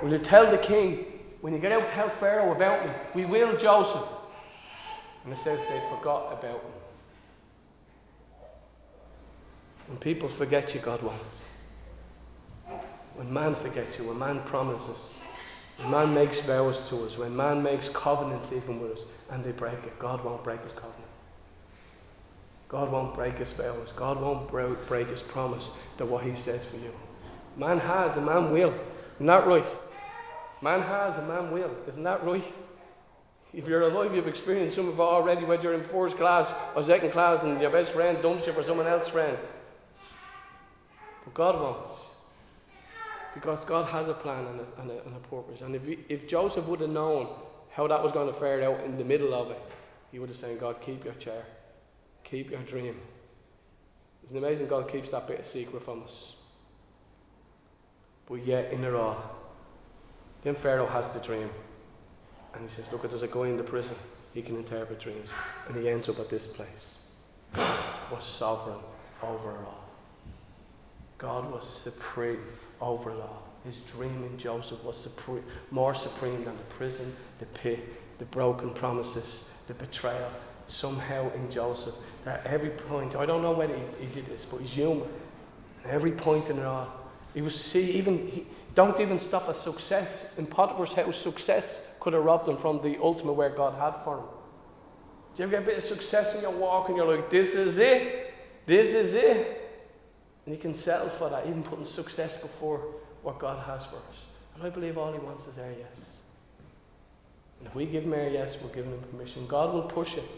Will 0.04 0.12
you 0.12 0.26
tell 0.26 0.52
the 0.52 0.58
king 0.58 1.06
when 1.42 1.54
you 1.54 1.60
get 1.60 1.72
out? 1.72 1.90
Tell 1.94 2.12
Pharaoh 2.20 2.54
about 2.54 2.86
me. 2.86 3.24
We 3.24 3.26
will, 3.26 3.54
Joseph. 3.62 4.10
And 5.24 5.34
it 5.34 5.40
says 5.44 5.60
they 5.70 5.82
forgot 5.98 6.38
about 6.38 6.62
him. 6.62 6.72
When 9.88 9.98
people 10.00 10.32
forget 10.38 10.74
you, 10.74 10.82
God 10.82 11.04
wants. 11.04 11.36
When 13.16 13.32
man 13.32 13.56
forgets 13.62 13.98
you, 13.98 14.08
when 14.08 14.20
man 14.20 14.42
promises, 14.48 14.98
when 15.78 15.92
man 15.92 16.14
makes 16.14 16.40
vows 16.46 16.78
to 16.90 17.04
us, 17.04 17.18
when 17.18 17.36
man 17.36 17.64
makes 17.64 17.88
covenants 17.90 18.52
even 18.52 18.82
with 18.82 18.92
us, 18.92 19.04
and 19.32 19.44
they 19.44 19.52
break 19.52 19.80
it, 19.84 19.98
God 20.00 20.24
won't 20.24 20.44
break 20.44 20.62
his 20.62 20.74
covenant. 20.74 21.06
God 22.68 22.92
won't 22.92 23.16
break 23.16 23.38
his 23.38 23.52
vows. 23.54 23.90
God 23.96 24.20
won't 24.20 24.50
break 24.50 25.08
his 25.08 25.22
promise 25.32 25.70
that 25.98 26.06
what 26.06 26.24
he 26.24 26.36
says 26.44 26.62
for 26.72 26.78
you. 26.78 26.92
Man 27.58 27.80
has 27.80 28.18
and 28.18 28.26
man 28.26 28.52
will. 28.52 28.74
Isn't 29.16 29.28
that 29.28 29.48
right? 29.48 29.66
Man 30.62 30.82
has 30.82 31.18
and 31.18 31.28
man 31.28 31.52
will. 31.52 31.72
Isn't 31.88 32.04
that 32.04 32.26
right? 32.26 32.44
If 33.54 33.66
you're 33.66 33.84
alive, 33.84 34.14
you've 34.14 34.28
experienced 34.28 34.76
some 34.76 34.90
of 34.90 34.96
it 34.96 35.00
already, 35.00 35.46
whether 35.46 35.64
you're 35.64 35.82
in 35.82 35.88
first 35.90 36.18
class 36.18 36.52
or 36.76 36.86
second 36.86 37.12
class 37.12 37.42
and 37.44 37.62
your 37.62 37.72
best 37.72 37.94
friend 37.94 38.22
dumps 38.22 38.46
you 38.46 38.54
for 38.54 38.64
someone 38.64 38.88
else's 38.88 39.12
friend. 39.14 39.38
But 41.26 41.34
God 41.34 41.62
wants. 41.62 42.00
Because 43.34 43.60
God 43.68 43.92
has 43.92 44.08
a 44.08 44.14
plan 44.14 44.46
and 44.46 44.62
a, 44.62 44.82
and 44.82 44.92
a, 44.92 45.06
and 45.06 45.16
a 45.16 45.28
purpose. 45.28 45.60
And 45.62 45.76
if, 45.76 45.84
we, 45.84 46.06
if 46.08 46.30
Joseph 46.30 46.66
would 46.68 46.80
have 46.80 46.90
known 46.90 47.28
how 47.72 47.88
that 47.88 48.02
was 48.02 48.14
going 48.14 48.34
to 48.34 48.40
fare 48.40 48.64
out 48.64 48.86
in 48.86 48.98
the 48.98 49.04
middle 49.04 49.34
of 49.34 49.52
it, 49.52 49.60
he 50.12 50.20
would 50.20 50.30
have 50.30 50.40
said, 50.40 50.58
God, 50.60 50.78
keep 50.86 51.04
your 51.04 51.16
chair. 51.16 51.44
Keep 52.24 52.52
your 52.52 52.64
dream. 52.64 52.96
It's 54.24 54.32
an 54.32 54.38
amazing 54.38 54.70
God 54.70 54.90
keeps 54.92 55.12
that 55.12 55.28
bit 55.28 55.42
of 55.42 55.46
secret 55.48 55.84
from 55.84 56.04
us. 56.04 56.34
But 58.28 58.46
yet, 58.46 58.72
in 58.72 58.84
it 58.84 58.94
all, 58.94 59.36
then 60.44 60.56
Pharaoh 60.64 60.88
has 60.88 61.06
the 61.14 61.26
dream. 61.26 61.50
And 62.54 62.70
he 62.70 62.76
says, 62.76 62.86
Look, 62.92 63.04
there's 63.04 63.22
a 63.22 63.28
guy 63.28 63.48
in 63.48 63.58
the 63.58 63.64
prison. 63.64 63.96
He 64.34 64.42
can 64.42 64.56
interpret 64.56 65.02
dreams. 65.02 65.30
And 65.68 65.78
he 65.78 65.90
ends 65.90 66.10
up 66.10 66.18
at 66.20 66.30
this 66.30 66.48
place. 66.56 66.68
Was 67.56 68.24
sovereign 68.40 68.80
over 69.22 69.58
all. 69.58 69.85
God 71.18 71.52
was 71.52 71.66
supreme 71.84 72.40
over 72.82 73.12
it 73.12 73.22
all. 73.22 73.44
His 73.64 73.76
dream 73.96 74.24
in 74.24 74.38
Joseph 74.38 74.84
was 74.84 74.96
supreme, 74.98 75.44
more 75.72 75.96
supreme 75.96 76.46
than 76.46 76.56
the 76.56 76.76
prison, 76.78 77.16
the 77.40 77.46
pit, 77.48 77.80
the 78.20 78.26
broken 78.26 78.74
promises, 78.74 79.46
the 79.68 79.74
betrayal. 79.74 80.32
Somehow 80.68 81.32
in 81.34 81.52
Joseph, 81.52 81.96
at 82.26 82.46
every 82.46 82.72
point, 82.72 83.16
I 83.16 83.26
don't 83.26 83.42
know 83.42 83.54
whether 83.54 83.76
he, 83.76 84.06
he 84.06 84.14
did 84.14 84.28
this, 84.28 84.46
but 84.52 84.62
he's 84.62 84.72
human. 84.72 85.08
At 85.84 85.92
every 85.92 86.12
point 86.12 86.48
in 86.48 86.60
it 86.60 86.66
all, 86.66 86.92
he 87.34 87.42
was 87.42 87.56
see 87.56 87.92
even 87.92 88.28
he, 88.28 88.48
don't 88.76 89.00
even 89.00 89.20
stop 89.20 89.48
at 89.48 89.56
success. 89.58 90.26
In 90.38 90.48
Potiphar's 90.48 90.94
house, 90.94 91.16
success 91.24 91.80
could 92.00 92.14
have 92.14 92.24
robbed 92.24 92.48
him 92.50 92.58
from 92.58 92.82
the 92.84 92.98
ultimate 93.02 93.34
where 93.34 93.50
God 93.50 93.80
had 93.80 94.04
for 94.04 94.20
him. 94.20 94.26
Do 95.36 95.44
you 95.44 95.50
ever 95.50 95.52
get 95.52 95.64
a 95.64 95.66
bit 95.66 95.84
of 95.84 95.98
success 95.98 96.36
in 96.36 96.42
your 96.42 96.58
walk 96.58 96.90
and 96.90 96.98
you're 96.98 97.16
like, 97.16 97.30
this 97.30 97.48
is 97.48 97.78
it? 97.78 98.34
This 98.68 98.88
is 98.88 99.14
it? 99.14 99.65
And 100.46 100.56
you 100.56 100.62
can 100.62 100.80
settle 100.84 101.12
for 101.18 101.30
that, 101.30 101.48
even 101.48 101.64
putting 101.64 101.88
success 101.88 102.32
before 102.42 102.96
what 103.24 103.40
God 103.40 103.66
has 103.66 103.82
for 103.90 103.98
us. 103.98 104.18
And 104.56 104.64
I 104.64 104.70
believe 104.70 104.98
all 104.98 105.12
He 105.12 105.20
wants 105.20 105.44
is 105.52 105.58
our 105.58 105.72
yes. 105.72 105.98
And 107.60 107.68
if 107.68 107.76
we 107.76 107.86
give 107.86 108.04
Him 108.04 108.14
our 108.14 108.28
yes, 108.28 108.56
we're 108.64 108.74
giving 108.74 108.92
Him 108.92 109.04
permission. 109.12 109.48
God 109.50 109.74
will 109.74 109.90
push 109.90 110.12
it. 110.14 110.30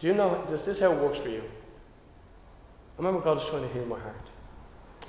Do 0.00 0.06
you 0.06 0.14
know, 0.14 0.46
this 0.50 0.80
how 0.80 0.92
it 0.92 1.02
works 1.02 1.18
for 1.22 1.28
you. 1.28 1.42
I 1.42 2.98
remember 2.98 3.20
God 3.22 3.38
was 3.38 3.46
trying 3.50 3.66
to 3.66 3.74
heal 3.74 3.86
my 3.86 3.98
heart 3.98 4.16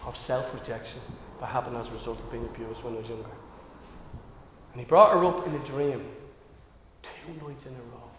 of 0.06 0.16
self 0.26 0.46
rejection 0.54 1.02
that 1.40 1.50
happened 1.50 1.78
as 1.78 1.88
a 1.88 1.92
result 1.92 2.20
of 2.20 2.32
being 2.32 2.46
abused 2.46 2.84
when 2.84 2.96
I 2.96 2.98
was 2.98 3.08
younger. 3.08 3.30
And 4.72 4.80
He 4.80 4.86
brought 4.86 5.14
her 5.14 5.26
up 5.26 5.48
in 5.48 5.54
a 5.54 5.66
dream 5.68 6.06
two 7.04 7.34
nights 7.46 7.66
in 7.66 7.74
a 7.74 7.86
row. 7.94 8.10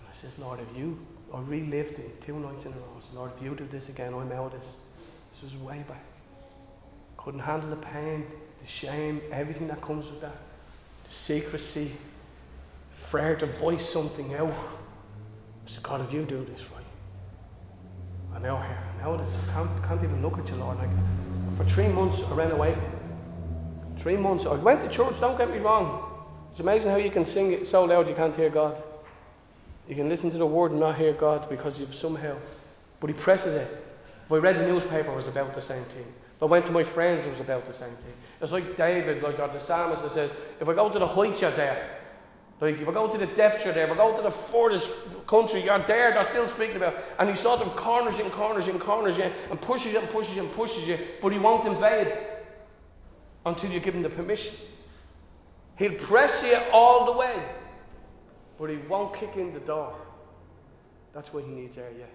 And 0.00 0.08
I 0.08 0.20
said, 0.20 0.32
Lord, 0.38 0.60
if 0.60 0.76
you, 0.76 0.98
I 1.34 1.40
relived 1.40 1.98
it 1.98 2.22
two 2.22 2.38
nights 2.38 2.64
in 2.64 2.72
a 2.72 2.76
row. 2.76 2.96
I 2.98 3.04
said, 3.04 3.14
Lord, 3.14 3.32
if 3.36 3.42
you 3.42 3.54
do 3.54 3.66
this 3.66 3.88
again, 3.88 4.14
I'm 4.14 4.30
out 4.32 4.54
of 4.54 4.60
this. 4.60 4.68
This 5.32 5.52
was 5.52 5.62
way 5.62 5.84
back. 5.88 6.04
Couldn't 7.18 7.40
handle 7.40 7.70
the 7.70 7.76
pain, 7.76 8.24
the 8.62 8.68
shame, 8.68 9.20
everything 9.32 9.68
that 9.68 9.82
comes 9.82 10.06
with 10.06 10.20
that. 10.20 10.36
The 11.04 11.24
secrecy, 11.26 11.92
afraid 13.06 13.40
to 13.40 13.58
voice 13.58 13.92
something 13.92 14.34
out. 14.34 14.50
I 14.50 15.70
said, 15.70 15.82
God, 15.82 16.06
if 16.06 16.12
you 16.12 16.24
do 16.24 16.44
this 16.44 16.60
right, 16.74 16.84
I'm 18.34 18.44
out 18.44 18.64
here. 18.64 18.78
I'm 18.94 19.00
out 19.00 19.20
of 19.20 19.26
this. 19.26 19.36
I 19.36 19.52
can't, 19.52 19.84
can't 19.84 20.04
even 20.04 20.22
look 20.22 20.38
at 20.38 20.48
you, 20.48 20.54
Lord. 20.54 20.78
Like, 20.78 20.90
for 21.56 21.64
three 21.64 21.88
months, 21.88 22.22
I 22.24 22.34
ran 22.34 22.52
away. 22.52 22.76
Three 24.00 24.16
months. 24.16 24.44
I 24.46 24.54
went 24.54 24.80
to 24.82 24.88
church, 24.88 25.18
don't 25.20 25.36
get 25.36 25.50
me 25.50 25.58
wrong. 25.58 26.02
It's 26.50 26.60
amazing 26.60 26.90
how 26.90 26.96
you 26.96 27.10
can 27.10 27.26
sing 27.26 27.52
it 27.52 27.66
so 27.66 27.84
loud 27.84 28.08
you 28.08 28.14
can't 28.14 28.34
hear 28.36 28.50
God. 28.50 28.82
You 29.88 29.94
can 29.94 30.08
listen 30.08 30.30
to 30.30 30.38
the 30.38 30.46
word 30.46 30.72
and 30.72 30.80
not 30.80 30.96
hear 30.96 31.12
God 31.12 31.48
because 31.48 31.78
you've 31.78 31.94
somehow. 31.94 32.38
But 33.00 33.10
He 33.10 33.14
presses 33.14 33.54
it. 33.54 33.84
If 34.26 34.32
I 34.32 34.36
read 34.36 34.56
the 34.56 34.66
newspaper, 34.66 35.12
it 35.12 35.16
was 35.16 35.28
about 35.28 35.54
the 35.54 35.62
same 35.62 35.84
thing. 35.84 36.06
If 36.36 36.42
I 36.42 36.46
went 36.46 36.66
to 36.66 36.72
my 36.72 36.84
friends, 36.92 37.24
it 37.26 37.30
was 37.30 37.40
about 37.40 37.66
the 37.66 37.72
same 37.74 37.94
thing. 37.96 38.14
It's 38.40 38.52
like 38.52 38.76
David, 38.76 39.22
like 39.22 39.36
God, 39.36 39.54
the 39.54 39.64
psalmist 39.66 40.02
that 40.02 40.12
says, 40.12 40.30
if 40.60 40.68
I 40.68 40.74
go 40.74 40.92
to 40.92 40.98
the 40.98 41.06
heights, 41.06 41.40
you're 41.40 41.56
there. 41.56 42.00
Like, 42.60 42.76
if 42.76 42.88
I 42.88 42.92
go 42.92 43.12
to 43.12 43.18
the 43.18 43.32
depths, 43.34 43.64
you're 43.64 43.74
there. 43.74 43.86
If 43.86 43.92
I 43.92 43.96
go 43.96 44.16
to 44.16 44.22
the 44.22 44.34
furthest 44.50 44.88
country, 45.28 45.62
you're 45.64 45.86
there. 45.86 46.14
They're 46.14 46.28
still 46.30 46.48
speaking 46.54 46.76
about. 46.76 46.94
And 47.18 47.34
he 47.34 47.42
saw 47.42 47.56
them 47.56 47.70
corners 47.76 48.18
and 48.18 48.32
corners 48.32 48.66
and 48.66 48.80
corners 48.80 49.16
you, 49.16 49.24
and 49.24 49.60
pushes 49.60 49.92
you 49.92 49.98
and 49.98 50.08
pushes 50.10 50.34
you 50.34 50.44
and 50.44 50.54
pushes 50.54 50.88
you, 50.88 50.98
but 51.20 51.32
he 51.32 51.38
won't 51.38 51.68
invade 51.68 52.12
until 53.44 53.70
you 53.70 53.80
give 53.80 53.94
him 53.94 54.02
the 54.02 54.08
permission. 54.08 54.54
He'll 55.76 56.06
press 56.06 56.42
you 56.42 56.56
all 56.72 57.12
the 57.12 57.18
way, 57.18 57.44
but 58.58 58.70
he 58.70 58.78
won't 58.88 59.18
kick 59.18 59.36
in 59.36 59.52
the 59.52 59.60
door. 59.60 59.94
That's 61.14 61.32
when 61.32 61.44
he 61.44 61.50
needs 61.50 61.78
our 61.78 61.90
yes. 61.98 62.08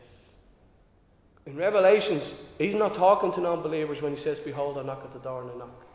In 1.46 1.56
Revelations, 1.56 2.24
he's 2.58 2.76
not 2.76 2.96
talking 2.96 3.34
to 3.34 3.42
non 3.42 3.64
believers 3.64 4.02
when 4.02 4.16
he 4.16 4.24
says, 4.24 4.38
Behold, 4.46 4.78
I 4.78 4.84
knock 4.84 5.02
at 5.04 5.14
the 5.14 5.20
door 5.20 5.42
and 5.42 5.52
I 5.52 5.58
knock. 5.58 5.86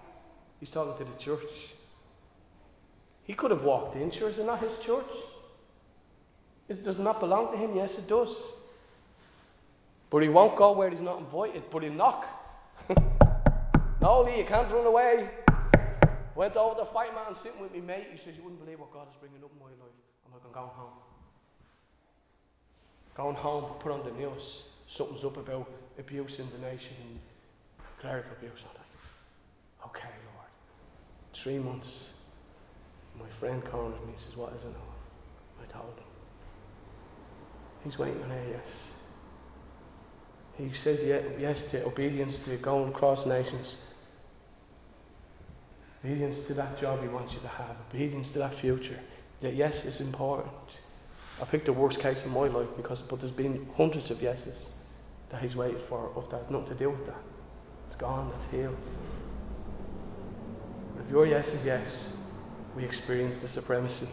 He's 0.58 0.70
talking 0.70 1.04
to 1.04 1.12
the 1.12 1.18
church. 1.24 1.48
He 3.24 3.34
could 3.34 3.50
have 3.50 3.62
walked 3.62 3.96
in. 3.96 4.10
Sure, 4.12 4.28
is 4.28 4.38
it 4.38 4.46
not 4.46 4.60
his 4.60 4.72
church? 4.84 5.06
It 6.68 6.84
does 6.84 6.98
not 6.98 7.20
belong 7.20 7.52
to 7.52 7.58
him. 7.58 7.76
Yes, 7.76 7.92
it 7.96 8.08
does. 8.08 8.34
But 10.10 10.22
he 10.22 10.28
won't 10.28 10.56
go 10.56 10.76
where 10.76 10.90
he's 10.90 11.00
not 11.00 11.18
invited, 11.18 11.64
but 11.70 11.82
he'll 11.82 11.92
knock. 11.92 12.24
no, 14.00 14.22
Lee, 14.22 14.38
you 14.38 14.46
can't 14.46 14.72
run 14.72 14.86
away. 14.86 15.28
Went 16.34 16.56
over 16.56 16.78
to 16.84 16.92
fight 16.92 17.14
man 17.14 17.36
sitting 17.42 17.60
with 17.60 17.72
me, 17.72 17.80
mate. 17.80 18.06
He 18.12 18.18
says, 18.18 18.34
You 18.36 18.42
wouldn't 18.42 18.62
believe 18.64 18.80
what 18.80 18.92
God 18.92 19.08
is 19.10 19.16
bringing 19.20 19.42
up 19.42 19.50
in 19.52 19.58
my 19.58 19.70
life. 19.82 19.94
I'm 20.26 20.40
I'm 20.44 20.52
going 20.52 20.68
home. 20.68 20.98
Going 23.16 23.36
home, 23.36 23.80
put 23.80 23.92
on 23.92 24.04
the 24.04 24.12
news. 24.12 24.42
Something's 24.96 25.24
up 25.24 25.36
about 25.36 25.68
abuse 25.98 26.38
in 26.38 26.48
the 26.50 26.58
nation 26.58 26.94
and 27.08 27.18
clerical 28.00 28.32
abuse. 28.36 28.60
I'm 28.60 28.74
like, 28.74 28.86
Okay, 29.96 30.14
Lord. 30.34 31.42
Three 31.42 31.58
months. 31.58 31.88
My 33.18 33.26
friend 33.40 33.62
cornered 33.70 34.04
me. 34.06 34.12
He 34.16 34.24
says, 34.24 34.36
What 34.36 34.52
is 34.52 34.62
it? 34.62 34.74
I 35.62 35.72
told 35.72 35.94
him. 35.94 36.04
He's 37.84 37.98
waiting 37.98 38.22
on 38.22 38.30
a 38.30 38.48
yes. 38.50 38.66
He 40.56 40.70
says 40.82 41.00
yes 41.38 41.62
to 41.70 41.84
obedience 41.84 42.36
to 42.46 42.56
going 42.58 42.92
across 42.92 43.26
nations. 43.26 43.76
Obedience 46.04 46.46
to 46.46 46.54
that 46.54 46.80
job 46.80 47.02
he 47.02 47.08
wants 47.08 47.32
you 47.34 47.40
to 47.40 47.48
have. 47.48 47.76
Obedience 47.90 48.30
to 48.32 48.38
that 48.38 48.58
future. 48.60 48.98
That 49.42 49.54
yes 49.54 49.84
is 49.84 50.00
important. 50.00 50.52
I 51.40 51.44
picked 51.44 51.66
the 51.66 51.72
worst 51.72 52.00
case 52.00 52.22
in 52.24 52.30
my 52.30 52.48
life 52.48 52.68
because 52.76 53.02
but 53.02 53.20
there's 53.20 53.32
been 53.32 53.68
hundreds 53.76 54.10
of 54.10 54.22
yeses 54.22 54.68
that 55.30 55.42
he's 55.42 55.54
waited 55.54 55.82
for 55.88 56.10
of 56.14 56.30
that 56.30 56.50
not 56.50 56.66
to 56.68 56.74
deal 56.74 56.90
with 56.90 57.06
that. 57.06 57.22
It's 57.88 57.96
gone, 57.96 58.32
it's 58.36 58.50
healed. 58.50 58.76
If 61.04 61.10
your 61.10 61.26
yes 61.26 61.46
is 61.48 61.64
yes, 61.64 61.86
we 62.74 62.84
experience 62.84 63.36
the 63.42 63.48
supremacy 63.48 64.08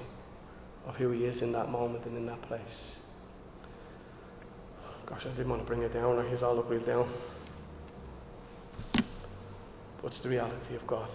of 0.86 0.96
who 0.96 1.12
he 1.12 1.26
is 1.26 1.42
in 1.42 1.52
that 1.54 1.70
moment 1.70 2.06
and 2.06 2.18
in 2.18 2.26
that 2.26 2.42
place. 2.44 2.98
Gosh, 5.06 5.26
I 5.26 5.30
didn't 5.30 5.50
want 5.50 5.62
to 5.62 5.68
bring 5.68 5.82
it 5.82 5.94
down, 5.94 6.18
or 6.18 6.30
he's 6.30 6.42
all 6.42 6.60
up 6.60 6.70
real 6.70 6.86
down. 6.86 7.12
But 8.94 10.12
it's 10.12 10.20
the 10.22 10.30
reality 10.30 10.76
of 10.76 10.86
God. 10.88 11.10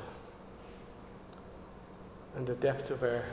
And 2.36 2.46
the 2.46 2.54
depth 2.54 2.90
of 2.90 3.02
our 3.02 3.24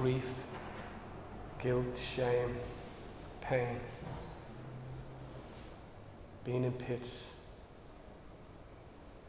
grief, 0.00 0.24
guilt, 1.60 1.84
shame, 2.14 2.56
pain, 3.40 3.80
being 6.44 6.62
in 6.62 6.72
pits, 6.72 7.08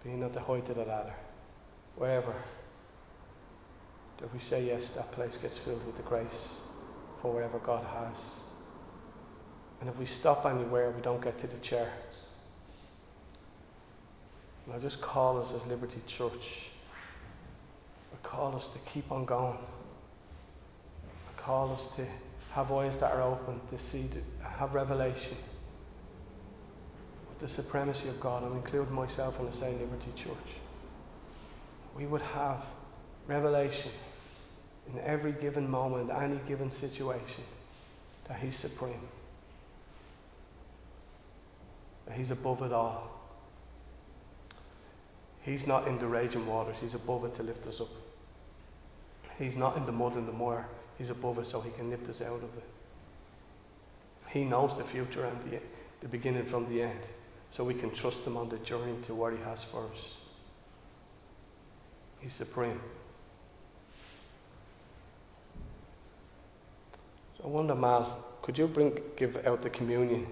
being 0.03 0.21
at 0.21 0.31
the 0.33 0.39
height 0.39 0.69
of 0.69 0.75
the 0.75 0.83
ladder, 0.83 1.15
wherever, 1.95 2.35
if 4.23 4.31
we 4.31 4.39
say 4.39 4.63
yes, 4.63 4.83
that 4.95 5.11
place 5.13 5.35
gets 5.41 5.57
filled 5.59 5.83
with 5.87 5.97
the 5.97 6.03
grace 6.03 6.59
for 7.21 7.33
whatever 7.33 7.57
God 7.59 7.83
has. 7.85 8.21
And 9.79 9.89
if 9.89 9.97
we 9.97 10.05
stop 10.05 10.45
anywhere, 10.45 10.91
we 10.91 11.01
don't 11.01 11.23
get 11.23 11.39
to 11.39 11.47
the 11.47 11.57
chair. 11.57 11.91
And 14.65 14.75
I 14.75 14.79
just 14.79 15.01
call 15.01 15.41
us 15.41 15.51
as 15.59 15.67
Liberty 15.67 16.01
Church. 16.05 16.69
I 18.13 18.27
call 18.27 18.55
us 18.55 18.67
to 18.73 18.91
keep 18.93 19.11
on 19.11 19.25
going. 19.25 19.57
Call 21.49 21.73
us 21.73 21.87
to 21.95 22.05
have 22.51 22.71
eyes 22.71 22.93
that 22.99 23.11
are 23.11 23.23
open, 23.23 23.59
to 23.71 23.79
see, 23.85 24.07
to 24.09 24.21
have 24.47 24.71
revelation 24.75 25.35
of 27.33 27.41
the 27.41 27.47
supremacy 27.47 28.07
of 28.07 28.19
God. 28.19 28.43
I'm 28.43 28.55
including 28.55 28.93
myself 28.93 29.33
in 29.39 29.47
the 29.47 29.53
Say 29.53 29.71
Liberty 29.71 30.13
Church. 30.15 30.53
We 31.97 32.05
would 32.05 32.21
have 32.21 32.63
revelation 33.25 33.89
in 34.93 34.99
every 34.99 35.31
given 35.31 35.67
moment, 35.67 36.11
any 36.11 36.39
given 36.47 36.69
situation, 36.69 37.43
that 38.27 38.37
He's 38.37 38.55
supreme. 38.59 39.07
That 42.05 42.15
He's 42.15 42.29
above 42.29 42.61
it 42.61 42.71
all. 42.71 43.09
He's 45.41 45.65
not 45.65 45.87
in 45.87 45.97
the 45.97 46.05
raging 46.05 46.45
waters, 46.45 46.75
He's 46.79 46.93
above 46.93 47.25
it 47.25 47.35
to 47.37 47.41
lift 47.41 47.65
us 47.65 47.81
up. 47.81 47.89
He's 49.39 49.55
not 49.55 49.77
in 49.77 49.87
the 49.87 49.91
mud 49.91 50.13
and 50.13 50.27
the 50.27 50.31
mire, 50.31 50.67
He's 50.99 51.09
above 51.09 51.39
us 51.39 51.47
so 51.51 51.61
He 51.61 51.71
can 51.71 51.89
lift 51.89 52.07
us 52.07 52.21
out 52.21 52.43
of 52.43 52.43
it. 52.55 52.63
He 54.29 54.43
knows 54.43 54.77
the 54.77 54.83
future 54.91 55.25
and 55.25 55.51
the, 55.51 55.59
the 56.01 56.07
beginning 56.07 56.47
from 56.51 56.69
the 56.69 56.83
end, 56.83 56.99
so 57.55 57.63
we 57.63 57.73
can 57.73 57.95
trust 57.95 58.19
Him 58.19 58.37
on 58.37 58.49
the 58.49 58.57
journey 58.57 58.95
to 59.07 59.15
what 59.15 59.33
He 59.33 59.39
has 59.39 59.65
for 59.71 59.85
us. 59.85 59.97
He's 62.19 62.35
supreme. 62.35 62.79
So 67.37 67.45
I 67.45 67.47
wonder, 67.47 67.73
Mal, 67.73 68.25
could 68.43 68.57
you 68.57 68.67
bring 68.67 68.99
give 69.17 69.37
out 69.45 69.63
the 69.63 69.69
communion? 69.69 70.27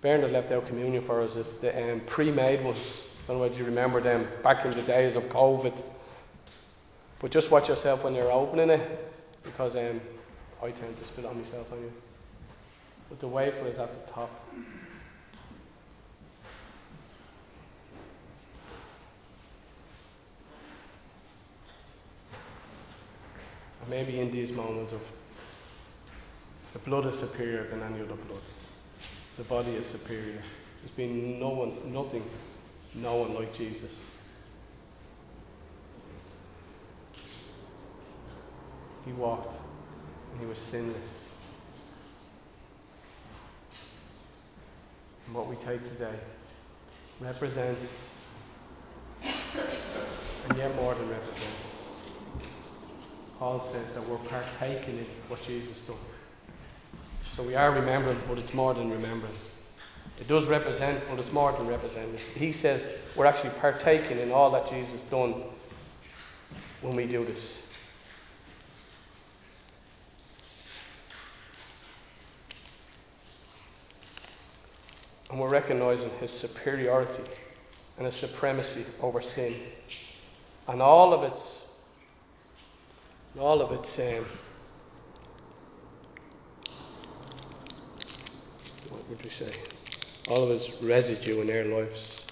Bernard 0.00 0.30
left 0.30 0.52
out 0.52 0.68
communion 0.68 1.04
for 1.04 1.22
us. 1.22 1.32
It's 1.34 1.60
the 1.60 1.92
um, 1.92 2.02
pre-made 2.06 2.64
ones. 2.64 2.78
I 3.24 3.28
don't 3.28 3.38
know 3.38 3.44
if 3.44 3.58
you 3.58 3.64
remember 3.64 4.00
them 4.00 4.28
back 4.44 4.64
in 4.64 4.76
the 4.76 4.82
days 4.82 5.16
of 5.16 5.24
COVID. 5.24 5.82
But 7.20 7.32
just 7.32 7.50
watch 7.50 7.68
yourself 7.68 8.04
when 8.04 8.14
you're 8.14 8.30
opening 8.30 8.70
it, 8.70 9.12
because 9.46 9.74
um, 9.76 10.00
I 10.62 10.70
tend 10.70 10.98
to 10.98 11.06
spit 11.06 11.24
on 11.24 11.40
myself 11.40 11.66
anyway. 11.72 11.92
But 13.08 13.20
the 13.20 13.28
wafer 13.28 13.66
is 13.68 13.78
at 13.78 13.90
the 13.92 14.12
top. 14.12 14.30
And 23.80 23.90
maybe 23.90 24.20
in 24.20 24.32
these 24.32 24.54
moments 24.54 24.92
of 24.92 25.00
the 26.72 26.80
blood 26.80 27.06
is 27.06 27.18
superior 27.20 27.70
than 27.70 27.82
any 27.82 28.00
other 28.00 28.16
blood. 28.28 28.42
The 29.38 29.44
body 29.44 29.70
is 29.70 29.90
superior. 29.92 30.42
There's 30.82 30.96
been 30.96 31.38
no 31.38 31.50
one, 31.50 31.92
nothing, 31.92 32.24
no 32.94 33.16
one 33.16 33.34
like 33.34 33.54
Jesus. 33.56 33.90
He 39.06 39.12
walked 39.12 39.54
and 40.32 40.40
he 40.40 40.46
was 40.46 40.58
sinless. 40.70 40.96
And 45.26 45.34
what 45.34 45.48
we 45.48 45.56
take 45.64 45.82
today 45.92 46.18
represents, 47.20 47.80
and 49.22 50.58
yet 50.58 50.74
more 50.76 50.94
than 50.94 51.08
represents. 51.08 51.40
Paul 53.38 53.68
says 53.72 53.86
that 53.94 54.08
we're 54.08 54.18
partaking 54.28 54.98
in 54.98 55.06
what 55.28 55.40
Jesus 55.46 55.76
done. 55.86 55.96
So 57.36 57.42
we 57.46 57.54
are 57.54 57.70
remembering, 57.70 58.20
but 58.28 58.38
it's 58.38 58.54
more 58.54 58.74
than 58.74 58.90
remembering. 58.90 59.34
It 60.18 60.26
does 60.26 60.46
represent, 60.46 61.04
but 61.10 61.18
it's 61.18 61.32
more 61.32 61.52
than 61.52 61.66
represent. 61.66 62.18
He 62.18 62.52
says 62.52 62.86
we're 63.16 63.26
actually 63.26 63.58
partaking 63.60 64.18
in 64.18 64.32
all 64.32 64.50
that 64.52 64.68
Jesus 64.70 65.02
done 65.10 65.44
when 66.80 66.96
we 66.96 67.06
do 67.06 67.24
this. 67.24 67.58
And 75.30 75.40
we're 75.40 75.50
recognizing 75.50 76.10
his 76.20 76.30
superiority 76.30 77.24
and 77.96 78.06
his 78.06 78.16
supremacy 78.16 78.86
over 79.00 79.20
sin. 79.20 79.56
And 80.68 80.80
all 80.80 81.12
of 81.12 81.22
its 81.32 81.66
all 83.38 83.60
of 83.60 83.70
its 83.72 83.98
um, 83.98 84.26
what 88.88 89.10
would 89.10 89.22
you 89.22 89.30
say? 89.30 89.54
All 90.28 90.42
of 90.44 90.50
its 90.50 90.82
residue 90.82 91.42
in 91.42 91.50
our 91.50 91.80
lives. 91.80 92.22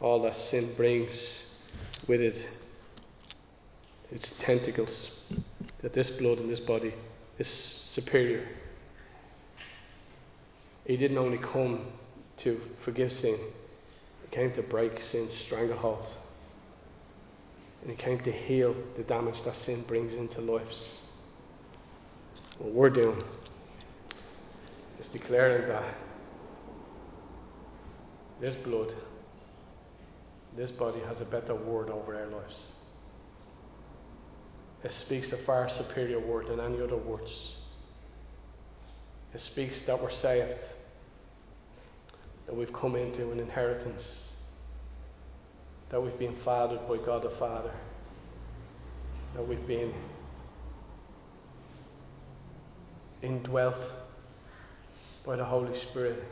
All 0.00 0.20
that 0.22 0.36
sin 0.36 0.74
brings 0.76 1.10
with 2.06 2.20
it, 2.20 2.46
its 4.10 4.38
tentacles, 4.40 5.32
that 5.80 5.94
this 5.94 6.10
blood 6.18 6.38
and 6.38 6.50
this 6.50 6.60
body 6.60 6.92
is 7.38 7.48
superior. 7.48 8.46
He 10.84 10.96
didn't 10.96 11.18
only 11.18 11.38
come 11.38 11.86
to 12.38 12.60
forgive 12.84 13.12
sin, 13.12 13.38
He 14.22 14.34
came 14.34 14.52
to 14.54 14.62
break 14.62 14.92
sin's 15.10 15.32
stranglehold. 15.46 16.06
And 17.82 17.90
He 17.90 17.96
came 17.96 18.20
to 18.24 18.32
heal 18.32 18.74
the 18.96 19.02
damage 19.02 19.42
that 19.44 19.54
sin 19.56 19.84
brings 19.86 20.12
into 20.14 20.40
lives. 20.40 21.00
What 22.58 22.72
we're 22.72 22.90
doing 22.90 23.22
is 25.00 25.08
declaring 25.08 25.68
that 25.68 25.94
this 28.40 28.54
blood 28.64 28.92
this 30.56 30.70
body 30.72 31.00
has 31.06 31.20
a 31.20 31.24
better 31.24 31.54
word 31.54 31.88
over 31.88 32.14
our 32.14 32.26
lives. 32.26 32.54
It 34.84 34.92
speaks 35.06 35.32
a 35.32 35.44
far 35.46 35.70
superior 35.78 36.20
word 36.20 36.48
than 36.48 36.60
any 36.60 36.80
other 36.80 36.96
words. 36.96 37.30
It 39.32 39.40
speaks 39.52 39.74
that 39.86 40.02
we're 40.02 40.10
saved, 40.20 40.58
that 42.46 42.56
we've 42.56 42.72
come 42.72 42.96
into 42.96 43.30
an 43.30 43.40
inheritance, 43.40 44.02
that 45.90 46.02
we've 46.02 46.18
been 46.18 46.36
fathered 46.44 46.86
by 46.88 46.96
God 46.98 47.22
the 47.22 47.36
Father, 47.38 47.72
that 49.34 49.46
we've 49.46 49.66
been 49.66 49.92
indwelt 53.22 53.76
by 55.24 55.36
the 55.36 55.44
Holy 55.44 55.78
Spirit. 55.90 56.22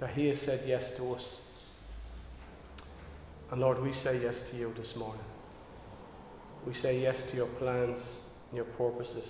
That 0.00 0.10
He 0.10 0.28
has 0.28 0.40
said 0.40 0.62
yes 0.66 0.96
to 0.96 1.12
us. 1.12 1.24
And 3.50 3.60
Lord, 3.60 3.82
we 3.82 3.92
say 3.92 4.20
yes 4.22 4.34
to 4.50 4.56
you 4.56 4.72
this 4.76 4.94
morning. 4.96 5.24
We 6.66 6.74
say 6.74 7.00
yes 7.00 7.16
to 7.30 7.36
your 7.36 7.48
plans 7.58 7.98
and 8.48 8.56
your 8.56 8.66
purposes. 8.76 9.24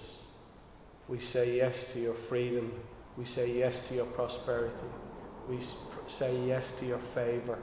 We 1.10 1.20
say 1.32 1.56
yes 1.56 1.74
to 1.92 2.00
your 2.00 2.14
freedom. 2.28 2.70
We 3.16 3.24
say 3.26 3.52
yes 3.52 3.74
to 3.88 3.96
your 3.96 4.06
prosperity. 4.06 4.86
We 5.48 5.60
say 6.20 6.46
yes 6.46 6.64
to 6.78 6.86
your 6.86 7.00
favour. 7.14 7.58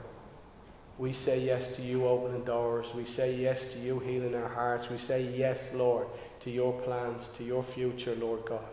We 0.98 1.14
say 1.14 1.40
yes 1.40 1.76
to 1.76 1.82
you 1.82 2.06
opening 2.06 2.44
doors. 2.44 2.86
We 2.94 3.06
say 3.06 3.34
yes 3.36 3.58
to 3.72 3.78
you 3.78 4.00
healing 4.00 4.34
our 4.34 4.50
hearts. 4.50 4.90
We 4.90 4.98
say 4.98 5.34
yes, 5.34 5.58
Lord, 5.72 6.08
to 6.44 6.50
your 6.50 6.78
plans, 6.82 7.22
to 7.38 7.44
your 7.44 7.64
future, 7.74 8.14
Lord 8.16 8.40
God. 8.46 8.68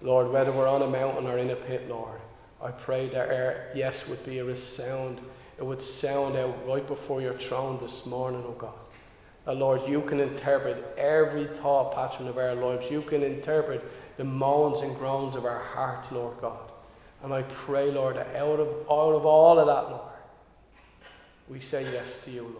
Lord, 0.00 0.32
whether 0.32 0.50
we're 0.50 0.66
on 0.66 0.82
a 0.82 0.90
mountain 0.90 1.28
or 1.28 1.38
in 1.38 1.50
a 1.50 1.56
pit, 1.56 1.88
Lord, 1.88 2.20
I 2.60 2.72
pray 2.72 3.08
that 3.10 3.28
our 3.28 3.68
yes 3.76 3.94
would 4.08 4.24
be 4.26 4.38
a 4.38 4.44
resound. 4.44 5.20
It 5.56 5.64
would 5.64 5.82
sound 6.00 6.36
out 6.36 6.66
right 6.66 6.86
before 6.86 7.20
your 7.20 7.38
throne 7.48 7.78
this 7.80 8.04
morning, 8.06 8.42
oh 8.44 8.56
God. 8.58 8.74
That, 9.46 9.56
Lord, 9.56 9.82
you 9.86 10.02
can 10.08 10.20
interpret 10.20 10.96
every 10.96 11.48
thought 11.60 11.94
pattern 11.94 12.28
of 12.28 12.38
our 12.38 12.54
lives. 12.54 12.86
You 12.90 13.02
can 13.02 13.22
interpret 13.22 13.82
the 14.16 14.24
moans 14.24 14.82
and 14.82 14.96
groans 14.96 15.36
of 15.36 15.44
our 15.44 15.62
hearts, 15.62 16.08
Lord 16.10 16.40
God. 16.40 16.70
And 17.22 17.32
I 17.32 17.42
pray, 17.66 17.90
Lord, 17.90 18.16
that 18.16 18.34
out 18.36 18.60
of, 18.60 18.68
out 18.90 19.12
of 19.12 19.26
all 19.26 19.58
of 19.58 19.66
that, 19.66 19.90
Lord, 19.90 20.12
we 21.48 21.60
say 21.70 21.92
yes 21.92 22.08
to 22.24 22.30
you, 22.30 22.42
Lord. 22.42 22.58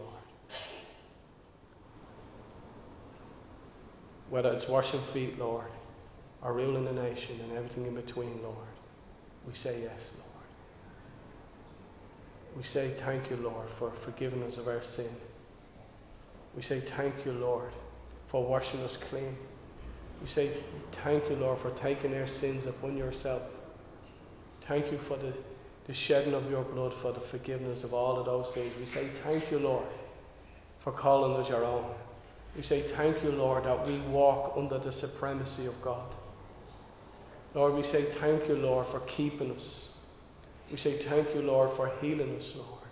Whether 4.29 4.53
it's 4.53 4.69
washing 4.69 5.03
feet, 5.13 5.39
Lord, 5.39 5.67
or 6.41 6.53
ruling 6.53 6.85
the 6.85 6.91
nation 6.91 7.39
and 7.41 7.53
everything 7.53 7.85
in 7.85 7.95
between, 7.95 8.41
Lord, 8.43 8.67
we 9.47 9.53
say 9.63 9.81
yes, 9.81 9.99
Lord. 10.17 10.25
We 12.57 12.63
say 12.73 12.95
thank 13.05 13.29
you, 13.29 13.37
Lord, 13.37 13.69
for 13.77 13.93
forgiving 14.03 14.43
us 14.43 14.57
of 14.57 14.67
our 14.67 14.81
sin. 14.95 15.15
We 16.55 16.63
say 16.63 16.83
thank 16.95 17.25
you, 17.25 17.33
Lord, 17.33 17.71
for 18.31 18.47
washing 18.47 18.79
us 18.81 18.97
clean. 19.09 19.35
We 20.21 20.29
say 20.29 20.63
thank 21.03 21.29
you, 21.29 21.35
Lord, 21.35 21.59
for 21.61 21.71
taking 21.81 22.13
our 22.13 22.27
sins 22.39 22.65
upon 22.65 22.95
yourself. 22.97 23.41
Thank 24.67 24.91
you 24.91 24.99
for 25.07 25.17
the 25.17 25.33
the 25.87 25.93
shedding 25.93 26.33
of 26.33 26.49
your 26.49 26.63
blood 26.63 26.93
for 27.01 27.13
the 27.13 27.21
forgiveness 27.31 27.83
of 27.83 27.93
all 27.93 28.19
of 28.19 28.25
those 28.25 28.53
things. 28.53 28.73
We 28.79 28.85
say 28.87 29.11
thank 29.23 29.51
you, 29.51 29.59
Lord, 29.59 29.87
for 30.83 30.91
calling 30.91 31.39
us 31.41 31.49
your 31.49 31.63
own. 31.63 31.93
We 32.55 32.63
say 32.63 32.91
thank 32.95 33.23
you, 33.23 33.29
Lord, 33.29 33.65
that 33.65 33.85
we 33.85 33.99
walk 34.07 34.53
under 34.57 34.79
the 34.79 34.93
supremacy 34.93 35.65
of 35.67 35.75
God. 35.83 36.11
Lord, 37.53 37.75
we 37.75 37.83
say 37.91 38.15
thank 38.19 38.47
you, 38.47 38.55
Lord, 38.55 38.87
for 38.91 39.01
keeping 39.15 39.51
us. 39.51 39.87
We 40.71 40.77
say 40.77 41.05
thank 41.07 41.35
you, 41.35 41.41
Lord, 41.41 41.75
for 41.77 41.91
healing 42.01 42.35
us, 42.35 42.51
Lord. 42.55 42.84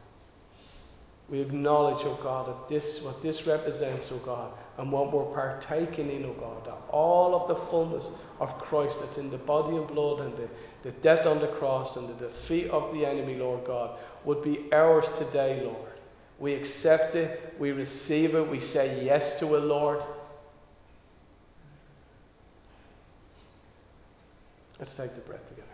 We 1.30 1.40
acknowledge, 1.40 2.06
oh 2.06 2.20
God, 2.22 2.48
that 2.48 2.70
this, 2.70 3.02
what 3.04 3.24
this 3.24 3.46
represents, 3.48 4.08
oh 4.12 4.22
God, 4.26 4.54
and 4.78 4.92
what 4.92 5.12
we're 5.12 5.34
partaking 5.34 6.12
in, 6.12 6.26
oh 6.26 6.34
God, 6.34 6.66
that 6.66 6.78
all 6.90 7.34
of 7.36 7.48
the 7.48 7.66
fullness 7.72 8.04
of 8.40 8.50
Christ 8.60 8.96
that's 9.02 9.18
in 9.18 9.32
the 9.32 9.38
body 9.38 9.78
and 9.78 9.88
blood 9.88 10.20
and 10.20 10.34
the, 10.34 10.50
the 10.84 10.92
death 11.00 11.26
on 11.26 11.40
the 11.40 11.48
cross 11.60 11.96
and 11.96 12.10
the 12.10 12.28
defeat 12.28 12.70
of 12.70 12.94
the 12.94 13.06
enemy, 13.06 13.36
Lord 13.36 13.66
God, 13.66 13.98
would 14.26 14.44
be 14.44 14.70
ours 14.74 15.06
today, 15.18 15.62
Lord. 15.64 15.92
We 16.40 16.54
accept 16.56 17.16
it, 17.16 17.54
we 17.60 17.72
receive 17.72 18.36
it, 18.36 18.50
we 18.50 18.60
say 18.72 19.06
yes 19.06 19.40
to 19.40 19.56
it, 19.56 19.60
Lord. 19.60 20.04
Let's 24.80 24.92
take 24.98 25.16
the 25.16 25.22
breath 25.22 25.48
together. 25.48 25.68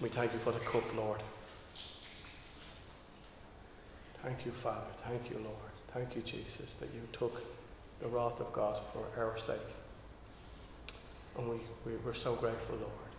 We 0.00 0.07
thank 0.18 0.32
you 0.32 0.40
for 0.40 0.50
the 0.50 0.58
cup, 0.58 0.82
Lord. 0.96 1.22
Thank 4.24 4.44
you, 4.44 4.52
Father. 4.64 4.90
Thank 5.06 5.30
you, 5.30 5.36
Lord. 5.36 5.72
Thank 5.94 6.16
you, 6.16 6.22
Jesus, 6.22 6.74
that 6.80 6.88
you 6.92 7.02
took 7.12 7.34
the 8.00 8.08
wrath 8.08 8.40
of 8.40 8.52
God 8.52 8.82
for 8.92 9.06
our 9.16 9.38
sake. 9.46 9.60
And 11.38 11.48
we, 11.48 11.60
we, 11.86 11.92
we're 12.04 12.16
so 12.16 12.34
grateful, 12.34 12.78
Lord. 12.78 13.12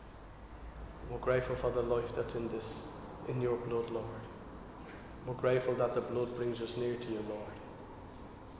We're 1.10 1.20
grateful 1.20 1.56
for 1.62 1.72
the 1.72 1.82
life 1.82 2.12
that's 2.18 2.36
in 2.36 2.50
this, 2.50 2.66
in 3.30 3.40
your 3.40 3.56
blood, 3.56 3.90
Lord. 3.92 4.06
We're 5.26 5.36
grateful 5.36 5.78
that 5.78 5.96
the 5.96 6.02
blood 6.02 6.36
brings 6.36 6.60
us 6.60 6.72
near 6.76 6.98
to 6.98 7.06
you, 7.06 7.24
Lord. 7.30 7.54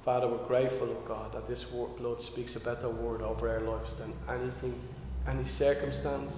Father, 0.06 0.30
we're 0.30 0.48
grateful, 0.48 0.88
oh 0.90 1.06
God, 1.06 1.34
that 1.34 1.50
this 1.50 1.66
blood 1.66 2.22
speaks 2.22 2.56
a 2.56 2.62
better 2.62 2.90
word 2.90 3.22
over 3.22 3.50
our 3.50 3.60
lives 3.60 3.92
than 4.00 4.14
anything, 4.30 4.80
any 5.28 5.46
circumstance, 5.58 6.32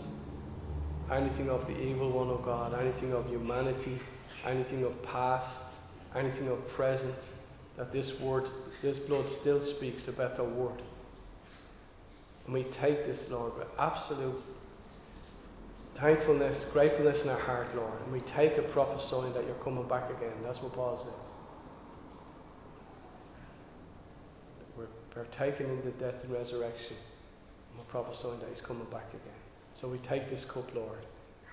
anything 1.11 1.49
of 1.49 1.67
the 1.67 1.77
evil 1.77 2.11
one, 2.11 2.29
oh 2.29 2.41
God, 2.43 2.73
anything 2.79 3.13
of 3.13 3.25
humanity, 3.27 3.99
anything 4.45 4.83
of 4.83 4.93
past, 5.03 5.53
anything 6.15 6.47
of 6.47 6.59
present, 6.75 7.15
that 7.77 7.91
this 7.91 8.19
word, 8.21 8.45
this 8.81 8.97
blood 9.07 9.25
still 9.41 9.63
speaks 9.75 10.07
a 10.07 10.11
better 10.11 10.43
word. 10.43 10.81
And 12.45 12.53
we 12.53 12.63
take 12.81 13.05
this, 13.05 13.19
Lord, 13.29 13.57
with 13.57 13.67
absolute 13.77 14.41
thankfulness, 15.99 16.65
gratefulness 16.73 17.21
in 17.21 17.29
our 17.29 17.39
heart, 17.39 17.75
Lord. 17.75 18.01
And 18.03 18.13
we 18.13 18.21
take 18.35 18.53
it 18.53 18.71
prophesying 18.71 19.33
that 19.33 19.45
you're 19.45 19.63
coming 19.63 19.87
back 19.87 20.09
again. 20.09 20.33
That's 20.43 20.59
what 20.59 20.73
Paul 20.73 20.97
says. 21.03 21.13
We're 24.77 24.87
partaking 25.13 25.67
in 25.67 25.85
the 25.85 25.91
death 25.91 26.15
and 26.23 26.33
resurrection. 26.33 26.97
And 27.69 27.79
we're 27.79 27.91
prophesying 27.91 28.39
that 28.39 28.49
he's 28.53 28.65
coming 28.65 28.87
back 28.89 29.09
again. 29.09 29.50
So 29.79 29.89
we 29.89 29.97
take 29.99 30.29
this 30.29 30.45
cup, 30.45 30.73
Lord, 30.75 30.99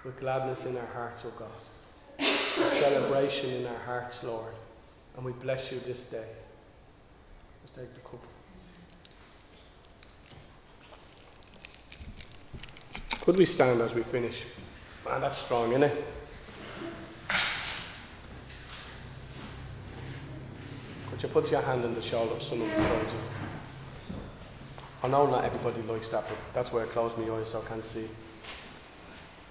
with 0.05 0.19
gladness 0.21 0.59
in 0.67 0.77
our 0.77 0.87
hearts, 0.87 1.23
O 1.25 1.33
God. 1.39 1.51
With 2.19 2.81
celebration 2.81 3.51
in 3.51 3.67
our 3.67 3.79
hearts, 3.85 4.17
Lord. 4.23 4.55
And 5.17 5.25
we 5.25 5.33
bless 5.33 5.71
you 5.73 5.81
this 5.81 5.99
day. 6.11 6.29
Let's 7.63 7.77
take 7.77 7.95
the 7.95 8.01
cup. 8.09 8.21
Could 13.25 13.37
we 13.37 13.45
stand 13.45 13.81
as 13.83 13.95
we 13.95 14.03
finish? 14.05 14.37
Man, 15.05 15.21
that's 15.21 15.39
strong, 15.45 15.71
isn't 15.73 15.83
it? 15.83 16.05
Could 21.11 21.23
you 21.23 21.29
put 21.29 21.51
your 21.51 21.63
hand 21.63 21.85
on 21.85 21.95
the 21.95 22.03
shoulder 22.03 22.35
of 22.35 22.43
someone 22.43 22.71
beside 22.71 23.13
you? 23.13 23.38
I 25.03 25.09
know 25.09 25.27
not 25.27 25.45
everybody 25.45 25.83
likes 25.83 26.09
that, 26.09 26.25
but 26.29 26.39
that's 26.55 26.73
where 26.73 26.85
I 26.85 26.93
close 26.93 27.13
my 27.17 27.33
eyes 27.33 27.51
so 27.51 27.63
I 27.63 27.69
can't 27.69 27.85
see. 27.85 28.09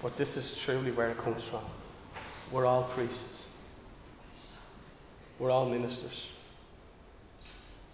But 0.02 0.18
this 0.18 0.36
is 0.36 0.58
truly 0.66 0.92
where 0.92 1.10
it 1.10 1.18
comes 1.18 1.44
from. 1.50 1.64
We're 2.52 2.66
all 2.66 2.92
priests. 2.94 3.48
We're 5.40 5.52
all 5.52 5.70
ministers. 5.70 6.28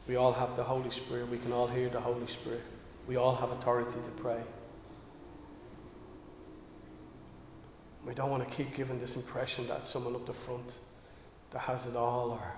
We 0.08 0.16
all 0.16 0.34
have 0.34 0.56
the 0.58 0.64
Holy 0.64 0.90
Spirit. 0.92 1.30
We 1.30 1.38
can 1.38 1.52
all 1.52 1.68
hear 1.68 1.90
the 1.90 2.00
Holy 2.00 2.28
Spirit. 2.28 2.62
We 3.08 3.18
all 3.18 3.36
have 3.36 3.52
authority 3.52 3.92
to 3.92 4.22
pray. 4.22 4.42
We 8.06 8.14
don't 8.14 8.30
want 8.30 8.48
to 8.50 8.56
keep 8.56 8.76
giving 8.76 9.00
this 9.00 9.16
impression 9.16 9.68
that 9.68 9.88
someone 9.88 10.16
up 10.16 10.26
the 10.26 10.34
front 10.46 10.80
that 11.52 11.60
has 11.60 11.86
it 11.86 11.96
all 11.96 12.32
or 12.32 12.54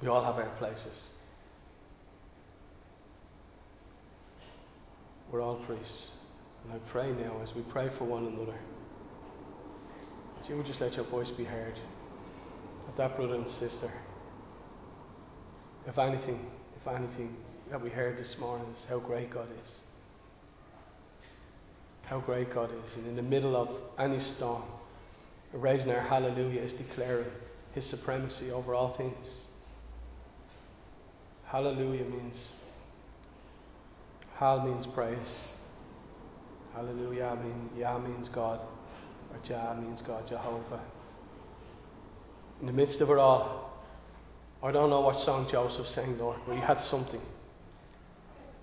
we 0.00 0.08
all 0.08 0.24
have 0.24 0.36
our 0.36 0.48
places. 0.56 1.10
We're 5.30 5.42
all 5.42 5.56
priests. 5.66 6.10
And 6.64 6.72
I 6.72 6.78
pray 6.90 7.12
now 7.12 7.40
as 7.42 7.54
we 7.54 7.62
pray 7.62 7.90
for 7.96 8.04
one 8.04 8.26
another, 8.26 8.58
that 10.36 10.48
you 10.48 10.56
would 10.56 10.66
just 10.66 10.80
let 10.80 10.94
your 10.94 11.04
voice 11.06 11.30
be 11.30 11.44
heard. 11.44 11.74
That 12.86 12.96
that 12.96 13.16
brother 13.16 13.34
and 13.34 13.48
sister, 13.48 13.92
if 15.86 15.98
anything, 15.98 16.46
if 16.80 16.88
anything 16.88 17.36
that 17.70 17.80
we 17.80 17.90
heard 17.90 18.18
this 18.18 18.38
morning 18.38 18.66
is 18.76 18.84
how 18.84 18.98
great 18.98 19.30
God 19.30 19.48
is. 19.64 19.74
How 22.02 22.20
great 22.20 22.52
God 22.52 22.70
is. 22.86 22.96
And 22.96 23.06
in 23.06 23.16
the 23.16 23.22
middle 23.22 23.54
of 23.56 23.68
any 23.98 24.18
storm, 24.18 24.64
Raising 25.52 25.90
our 25.90 26.00
hallelujah 26.00 26.60
is 26.60 26.72
declaring 26.72 27.30
His 27.74 27.84
supremacy 27.84 28.52
over 28.52 28.72
all 28.72 28.94
things. 28.94 29.46
Hallelujah 31.46 32.04
means, 32.04 32.52
Hal 34.40 34.64
means 34.64 34.86
praise. 34.86 35.52
Hallelujah 36.72 37.36
means, 37.44 37.78
Yah 37.78 37.98
means 37.98 38.30
God, 38.30 38.58
or 39.30 39.38
Jah 39.46 39.76
means 39.78 40.00
God, 40.00 40.26
Jehovah. 40.26 40.80
In 42.62 42.66
the 42.66 42.72
midst 42.72 43.02
of 43.02 43.10
it 43.10 43.18
all, 43.18 43.84
I 44.62 44.72
don't 44.72 44.88
know 44.88 45.02
what 45.02 45.20
song 45.20 45.46
Joseph 45.50 45.86
sang, 45.88 46.18
Lord, 46.18 46.38
but 46.46 46.54
he 46.54 46.60
had 46.62 46.80
something. 46.80 47.20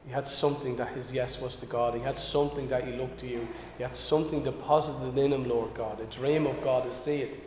He 0.08 0.12
had 0.12 0.28
something 0.28 0.78
that 0.78 0.96
his 0.96 1.12
yes 1.12 1.40
was 1.40 1.56
to 1.58 1.68
God. 1.68 1.94
He 1.94 2.02
had 2.02 2.18
something 2.18 2.68
that 2.70 2.86
he 2.86 2.94
looked 2.94 3.20
to 3.20 3.28
you. 3.28 3.48
He 3.78 3.84
had 3.84 3.96
something 3.96 4.44
deposited 4.44 5.16
in 5.16 5.32
him, 5.32 5.48
Lord 5.48 5.76
God. 5.76 6.00
A 6.00 6.06
dream 6.06 6.48
of 6.48 6.60
God 6.64 6.90
to 6.90 7.04
see 7.04 7.18
it. 7.18 7.40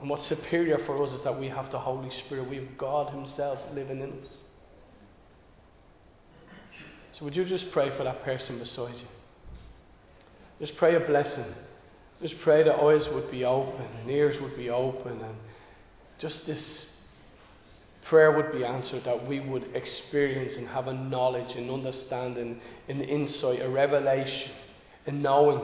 And 0.00 0.08
what's 0.08 0.26
superior 0.26 0.78
for 0.86 1.04
us 1.04 1.12
is 1.12 1.20
that 1.20 1.38
we 1.38 1.48
have 1.48 1.70
the 1.70 1.78
Holy 1.78 2.08
Spirit. 2.08 2.48
We 2.48 2.56
have 2.56 2.78
God 2.78 3.10
Himself 3.10 3.58
living 3.74 4.00
in 4.00 4.10
us. 4.24 4.38
So 7.12 7.24
would 7.24 7.36
you 7.36 7.44
just 7.44 7.70
pray 7.72 7.90
for 7.96 8.04
that 8.04 8.22
person 8.22 8.58
beside 8.58 8.94
you? 8.94 9.08
Just 10.58 10.76
pray 10.76 10.94
a 10.94 11.00
blessing. 11.00 11.44
Just 12.20 12.38
pray 12.40 12.62
that 12.62 12.76
eyes 12.76 13.08
would 13.08 13.30
be 13.30 13.44
open 13.44 13.86
and 14.00 14.10
ears 14.10 14.40
would 14.40 14.56
be 14.56 14.70
open 14.70 15.20
and 15.20 15.36
just 16.18 16.46
this 16.46 16.92
prayer 18.04 18.32
would 18.32 18.52
be 18.52 18.64
answered, 18.64 19.04
that 19.04 19.26
we 19.26 19.40
would 19.40 19.74
experience 19.74 20.56
and 20.56 20.68
have 20.68 20.86
a 20.86 20.92
knowledge 20.92 21.56
and 21.56 21.70
understanding, 21.70 22.60
an 22.88 23.00
insight, 23.00 23.60
a 23.60 23.68
revelation, 23.68 24.52
a 25.06 25.12
knowing 25.12 25.62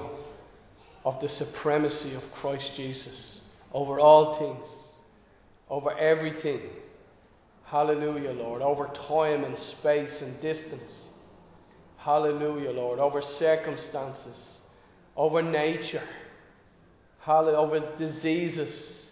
of 1.04 1.20
the 1.20 1.28
supremacy 1.28 2.14
of 2.14 2.22
Christ 2.32 2.72
Jesus 2.76 3.40
over 3.72 4.00
all 4.00 4.38
things, 4.38 4.66
over 5.68 5.96
everything. 5.96 6.60
Hallelujah, 7.64 8.32
Lord. 8.32 8.62
Over 8.62 8.88
time 9.06 9.44
and 9.44 9.56
space 9.58 10.22
and 10.22 10.40
distance. 10.40 11.07
Hallelujah, 12.08 12.70
Lord. 12.70 13.00
Over 13.00 13.20
circumstances, 13.20 14.60
over 15.14 15.42
nature, 15.42 16.08
Hallelujah, 17.20 17.58
over 17.58 17.96
diseases. 17.98 19.10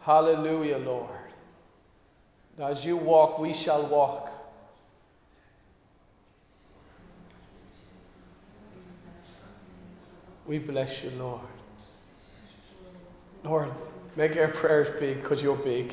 Hallelujah, 0.00 0.78
Lord. 0.78 1.10
As 2.58 2.82
you 2.86 2.96
walk, 2.96 3.38
we 3.38 3.52
shall 3.52 3.86
walk. 3.86 4.30
We 10.46 10.60
bless 10.60 11.04
you, 11.04 11.10
Lord. 11.10 11.42
Lord, 13.44 13.70
make 14.16 14.34
our 14.38 14.52
prayers 14.52 14.98
big 14.98 15.20
because 15.20 15.42
you're 15.42 15.62
big. 15.62 15.92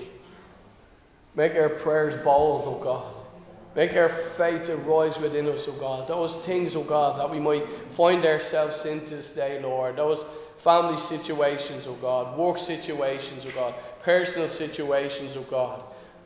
Make 1.36 1.52
our 1.56 1.82
prayers 1.84 2.24
bold, 2.24 2.64
oh 2.66 2.82
God. 2.82 3.11
Make 3.76 3.92
our 3.92 4.34
faith 4.38 4.68
arise 4.70 5.18
within 5.22 5.48
us, 5.48 5.64
O 5.68 5.80
God. 5.80 6.10
Those 6.10 6.46
things, 6.46 6.76
O 6.76 6.84
God, 6.84 7.20
that 7.20 7.32
we 7.32 7.40
might 7.40 7.64
find 7.96 8.26
ourselves 8.26 8.86
in 8.86 9.10
this 9.10 9.28
day, 9.36 9.60
Lord. 9.62 9.98
Those 9.98 10.24
family 10.64 11.02
situations, 11.08 11.86
O 11.88 11.96
God. 12.02 12.38
Work 12.38 12.60
situations, 12.60 13.44
O 13.48 13.52
God. 13.54 13.76
Personal 14.04 14.50
situations, 14.58 15.38
O 15.38 15.46
God 15.50 15.84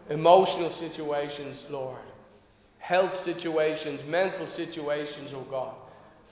emotional 0.10 0.72
situations, 0.74 1.58
Lord, 1.70 1.98
health 2.78 3.24
situations, 3.24 4.02
mental 4.08 4.48
situations, 4.56 5.32
O 5.34 5.46
God. 5.50 5.76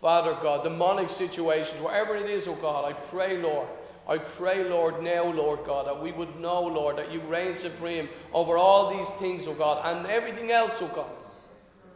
Father 0.01 0.37
God, 0.41 0.63
demonic 0.63 1.09
situations, 1.17 1.81
whatever 1.81 2.15
it 2.15 2.29
is, 2.29 2.47
O 2.47 2.55
God, 2.55 2.93
I 2.93 3.09
pray, 3.09 3.37
Lord. 3.37 3.67
I 4.07 4.17
pray, 4.17 4.65
Lord, 4.65 5.01
now, 5.01 5.23
Lord 5.31 5.59
God, 5.65 5.87
that 5.87 6.03
we 6.03 6.11
would 6.11 6.39
know, 6.39 6.61
Lord, 6.63 6.97
that 6.97 7.11
you 7.11 7.21
reign 7.21 7.57
supreme 7.61 8.09
over 8.33 8.57
all 8.57 8.89
these 8.89 9.19
things, 9.19 9.43
oh 9.47 9.55
God, 9.55 9.81
and 9.85 10.05
everything 10.07 10.51
else, 10.51 10.71
oh 10.81 10.91
God. 10.93 11.11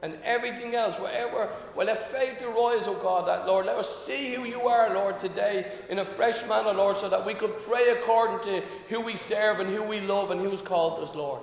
And 0.02 0.14
everything 0.24 0.76
else, 0.76 0.96
wherever, 1.02 1.54
well, 1.76 1.88
let 1.88 2.12
faith 2.12 2.38
arise, 2.42 2.84
oh 2.86 3.00
God, 3.02 3.28
that, 3.28 3.46
Lord, 3.46 3.66
let 3.66 3.76
us 3.76 4.06
see 4.06 4.34
who 4.36 4.46
you 4.46 4.62
are, 4.62 4.94
Lord, 4.94 5.20
today 5.20 5.70
in 5.90 6.00
a 6.00 6.16
fresh 6.16 6.40
manner, 6.48 6.72
Lord, 6.72 6.98
so 7.02 7.10
that 7.10 7.26
we 7.26 7.34
could 7.34 7.54
pray 7.68 7.90
according 7.90 8.48
to 8.48 8.66
who 8.90 9.02
we 9.02 9.20
serve 9.28 9.60
and 9.60 9.76
who 9.76 9.84
we 9.84 10.00
love 10.00 10.32
and 10.32 10.40
who's 10.40 10.66
called 10.66 11.10
us, 11.10 11.16
Lord. 11.16 11.42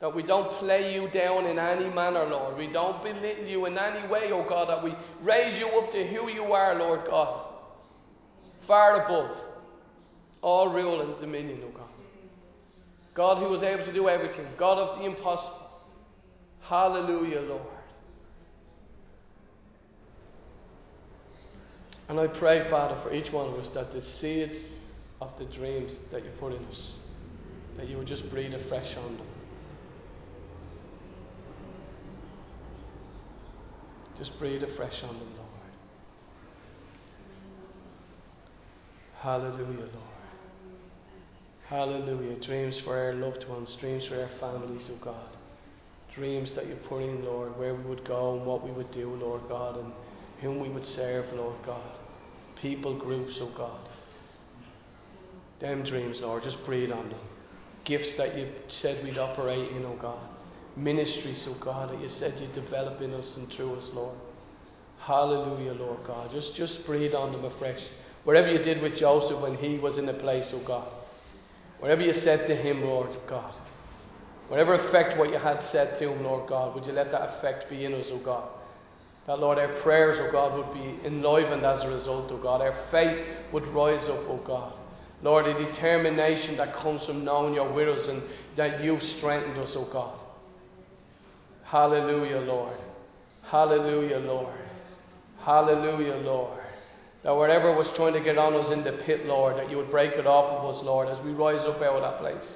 That 0.00 0.14
we 0.14 0.22
don't 0.22 0.58
play 0.60 0.94
you 0.94 1.08
down 1.08 1.46
in 1.46 1.58
any 1.58 1.92
manner, 1.92 2.24
Lord. 2.26 2.56
We 2.56 2.68
don't 2.68 3.02
belittle 3.02 3.46
you 3.46 3.66
in 3.66 3.76
any 3.76 4.06
way, 4.06 4.30
O 4.30 4.48
God. 4.48 4.68
That 4.68 4.84
we 4.84 4.94
raise 5.22 5.58
you 5.58 5.66
up 5.66 5.90
to 5.90 6.06
who 6.06 6.28
you 6.28 6.52
are, 6.52 6.78
Lord 6.78 7.00
God. 7.10 7.46
Far 8.68 9.04
above 9.04 9.47
all 10.42 10.68
rule 10.68 11.00
and 11.00 11.20
dominion, 11.20 11.60
O 11.64 11.76
God. 11.76 11.88
God 13.14 13.38
who 13.38 13.48
was 13.48 13.62
able 13.62 13.84
to 13.84 13.92
do 13.92 14.08
everything. 14.08 14.46
God 14.58 14.78
of 14.78 14.98
the 14.98 15.06
impossible. 15.06 15.68
Hallelujah, 16.62 17.40
Lord. 17.40 17.62
And 22.08 22.18
I 22.18 22.26
pray, 22.26 22.70
Father, 22.70 22.98
for 23.02 23.12
each 23.12 23.32
one 23.32 23.52
of 23.52 23.58
us 23.58 23.68
that 23.74 23.92
the 23.92 24.02
seeds 24.20 24.64
of 25.20 25.30
the 25.38 25.44
dreams 25.46 25.92
that 26.12 26.24
you 26.24 26.30
put 26.38 26.52
in 26.52 26.64
us, 26.66 26.94
that 27.76 27.88
you 27.88 27.98
would 27.98 28.06
just 28.06 28.30
breathe 28.30 28.54
afresh 28.54 28.96
on 28.96 29.16
them. 29.16 29.26
Just 34.18 34.38
breathe 34.38 34.62
afresh 34.62 35.02
on 35.02 35.18
them, 35.18 35.32
Lord. 35.36 35.48
Hallelujah, 39.20 39.88
Lord. 39.94 40.07
Hallelujah. 41.68 42.36
Dreams 42.40 42.80
for 42.80 42.96
our 42.96 43.14
loved 43.14 43.48
ones, 43.48 43.76
dreams 43.80 44.06
for 44.06 44.20
our 44.20 44.30
families, 44.40 44.88
oh 44.90 44.98
God. 45.00 45.28
Dreams 46.14 46.54
that 46.54 46.66
you 46.66 46.74
put 46.88 47.02
in, 47.02 47.24
Lord, 47.24 47.56
where 47.58 47.74
we 47.74 47.84
would 47.84 48.04
go 48.04 48.36
and 48.36 48.46
what 48.46 48.64
we 48.64 48.70
would 48.70 48.90
do, 48.90 49.10
Lord 49.10 49.42
God, 49.48 49.78
and 49.78 49.92
whom 50.40 50.60
we 50.60 50.68
would 50.68 50.86
serve, 50.86 51.32
Lord 51.34 51.56
God. 51.64 51.92
People, 52.60 52.98
groups, 52.98 53.36
oh 53.40 53.52
God. 53.56 53.88
Them 55.60 55.82
dreams, 55.84 56.20
Lord, 56.20 56.42
just 56.42 56.64
breathe 56.64 56.90
on 56.90 57.10
them. 57.10 57.20
Gifts 57.84 58.14
that 58.16 58.36
you 58.36 58.48
said 58.68 59.04
we'd 59.04 59.18
operate 59.18 59.70
in, 59.72 59.84
oh 59.84 59.96
God 60.00 60.18
ministries, 60.78 61.44
oh 61.48 61.56
God, 61.60 61.90
that 61.90 62.00
you 62.00 62.08
said 62.08 62.34
you'd 62.40 62.54
develop 62.54 63.00
in 63.00 63.12
us 63.12 63.36
and 63.36 63.50
through 63.52 63.74
us, 63.74 63.90
Lord. 63.92 64.16
Hallelujah, 65.00 65.72
Lord 65.72 66.04
God. 66.06 66.30
Just, 66.32 66.54
just 66.54 66.84
breathe 66.86 67.14
on 67.14 67.32
them 67.32 67.44
afresh. 67.44 67.80
Whatever 68.24 68.50
you 68.50 68.58
did 68.58 68.82
with 68.82 68.96
Joseph 68.98 69.40
when 69.40 69.56
he 69.56 69.78
was 69.78 69.96
in 69.96 70.06
the 70.06 70.14
place, 70.14 70.46
oh 70.52 70.62
God. 70.64 70.88
Whatever 71.80 72.02
you 72.02 72.12
said 72.22 72.46
to 72.48 72.56
him, 72.56 72.82
Lord 72.82 73.10
God. 73.28 73.54
Whatever 74.48 74.74
effect 74.74 75.18
what 75.18 75.30
you 75.30 75.38
had 75.38 75.62
said 75.70 75.98
to 75.98 76.10
him, 76.10 76.24
Lord 76.24 76.48
God, 76.48 76.74
would 76.74 76.86
you 76.86 76.92
let 76.92 77.12
that 77.12 77.38
effect 77.38 77.68
be 77.68 77.84
in 77.84 77.94
us, 77.94 78.06
oh 78.10 78.18
God. 78.18 78.48
That, 79.26 79.40
Lord, 79.40 79.58
our 79.58 79.68
prayers, 79.82 80.18
oh 80.20 80.32
God, 80.32 80.56
would 80.56 80.72
be 80.72 81.06
enlivened 81.06 81.64
as 81.64 81.82
a 81.82 81.88
result, 81.88 82.30
oh 82.32 82.38
God. 82.38 82.62
Our 82.62 82.74
faith 82.90 83.24
would 83.52 83.66
rise 83.68 84.02
up, 84.08 84.24
oh 84.26 84.40
God. 84.44 84.72
Lord, 85.22 85.46
a 85.46 85.66
determination 85.66 86.56
that 86.56 86.74
comes 86.76 87.04
from 87.04 87.24
knowing 87.24 87.54
you're 87.54 87.70
with 87.70 87.88
us 87.88 88.08
and 88.08 88.22
that 88.56 88.82
you've 88.82 89.02
strengthened 89.02 89.58
us, 89.58 89.72
oh 89.74 89.84
God. 89.92 90.18
Hallelujah, 91.64 92.40
Lord. 92.40 92.76
Hallelujah, 93.42 94.18
Lord. 94.18 94.54
Hallelujah, 95.40 96.16
Lord. 96.16 96.58
That 97.22 97.34
whatever 97.34 97.74
was 97.74 97.88
trying 97.96 98.12
to 98.14 98.20
get 98.20 98.38
on 98.38 98.54
us 98.54 98.70
in 98.70 98.84
the 98.84 98.92
pit, 99.04 99.26
Lord, 99.26 99.56
that 99.56 99.70
you 99.70 99.76
would 99.76 99.90
break 99.90 100.12
it 100.12 100.26
off 100.26 100.58
of 100.58 100.74
us, 100.74 100.84
Lord, 100.84 101.08
as 101.08 101.22
we 101.24 101.32
rise 101.32 101.60
up 101.66 101.76
out 101.76 101.96
of 101.96 102.02
that 102.02 102.20
place. 102.20 102.50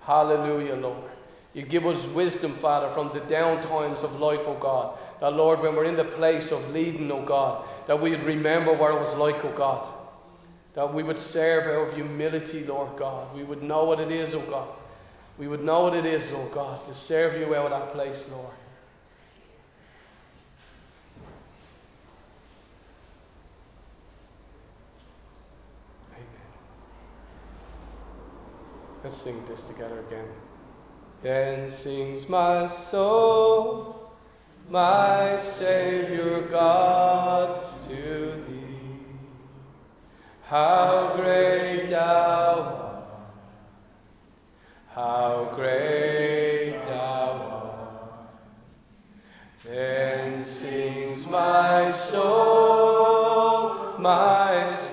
Hallelujah, 0.00 0.76
Lord. 0.76 1.10
You 1.54 1.66
give 1.66 1.86
us 1.86 2.14
wisdom, 2.14 2.58
Father, 2.62 2.94
from 2.94 3.10
the 3.12 3.28
down 3.28 3.62
times 3.66 3.98
of 4.02 4.12
life, 4.12 4.40
O 4.46 4.56
oh 4.56 4.60
God. 4.60 4.98
That, 5.20 5.32
Lord, 5.32 5.60
when 5.60 5.74
we're 5.74 5.84
in 5.84 5.96
the 5.96 6.16
place 6.16 6.50
of 6.50 6.70
leading, 6.70 7.10
O 7.10 7.18
oh 7.18 7.26
God, 7.26 7.68
that 7.88 8.00
we 8.00 8.10
would 8.10 8.24
remember 8.24 8.72
what 8.76 8.92
it 8.92 9.00
was 9.00 9.16
like, 9.18 9.44
O 9.44 9.52
oh 9.52 9.56
God. 9.56 9.94
That 10.74 10.94
we 10.94 11.02
would 11.02 11.20
serve 11.20 11.64
out 11.64 11.88
of 11.88 11.94
humility, 11.94 12.64
Lord 12.64 12.98
God. 12.98 13.34
We 13.36 13.44
would 13.44 13.62
know 13.62 13.84
what 13.84 14.00
it 14.00 14.10
is, 14.10 14.34
O 14.34 14.40
God 14.48 14.68
we 15.38 15.48
would 15.48 15.64
know 15.64 15.80
what 15.84 15.94
it 15.94 16.06
is, 16.06 16.30
Lord 16.30 16.52
God, 16.52 16.86
to 16.88 16.94
serve 16.94 17.40
you 17.40 17.54
out 17.54 17.72
of 17.72 17.80
that 17.80 17.92
place, 17.94 18.22
Lord. 18.30 18.54
Let's 29.04 29.22
sing 29.22 29.42
this 29.48 29.60
together 29.68 30.00
again. 30.06 30.28
Then 31.22 31.72
sings 31.82 32.28
my 32.28 32.72
soul, 32.90 34.12
my 34.68 35.42
Savior 35.58 36.48
God, 36.50 37.88
to 37.88 38.44
thee. 38.48 39.06
How 40.44 41.14
great 41.16 41.90
thou 41.90 42.78
art! 42.78 42.82
how 44.94 45.52
great 45.56 46.76
thou 46.86 47.48
art. 47.64 48.28
Then 49.64 50.44
sings 50.60 51.26
my 51.28 52.10
soul, 52.10 53.96
my 53.98 54.91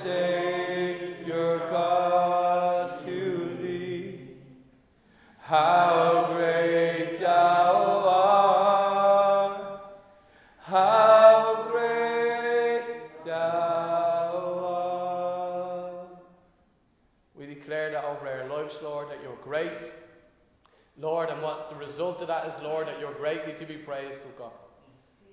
How 5.50 6.30
great 6.38 7.20
thou 7.22 8.04
art. 8.06 9.82
How 10.60 11.68
great 11.72 13.26
thou 13.26 14.44
art. 16.06 16.22
We 17.36 17.48
declare 17.48 17.90
that 17.94 18.04
over 18.04 18.28
our 18.28 18.48
lives, 18.48 18.76
Lord, 18.84 19.10
that 19.10 19.24
you're 19.24 19.40
great. 19.44 19.72
Lord, 21.00 21.30
and 21.30 21.42
what 21.42 21.72
the 21.72 21.78
result 21.84 22.22
of 22.22 22.28
that 22.28 22.46
is, 22.46 22.54
Lord, 22.62 22.86
that 22.88 23.00
you're 23.00 23.18
greatly 23.18 23.54
to 23.60 23.66
be 23.66 23.80
praised, 23.80 24.22
O 24.28 24.38
God. 24.38 24.52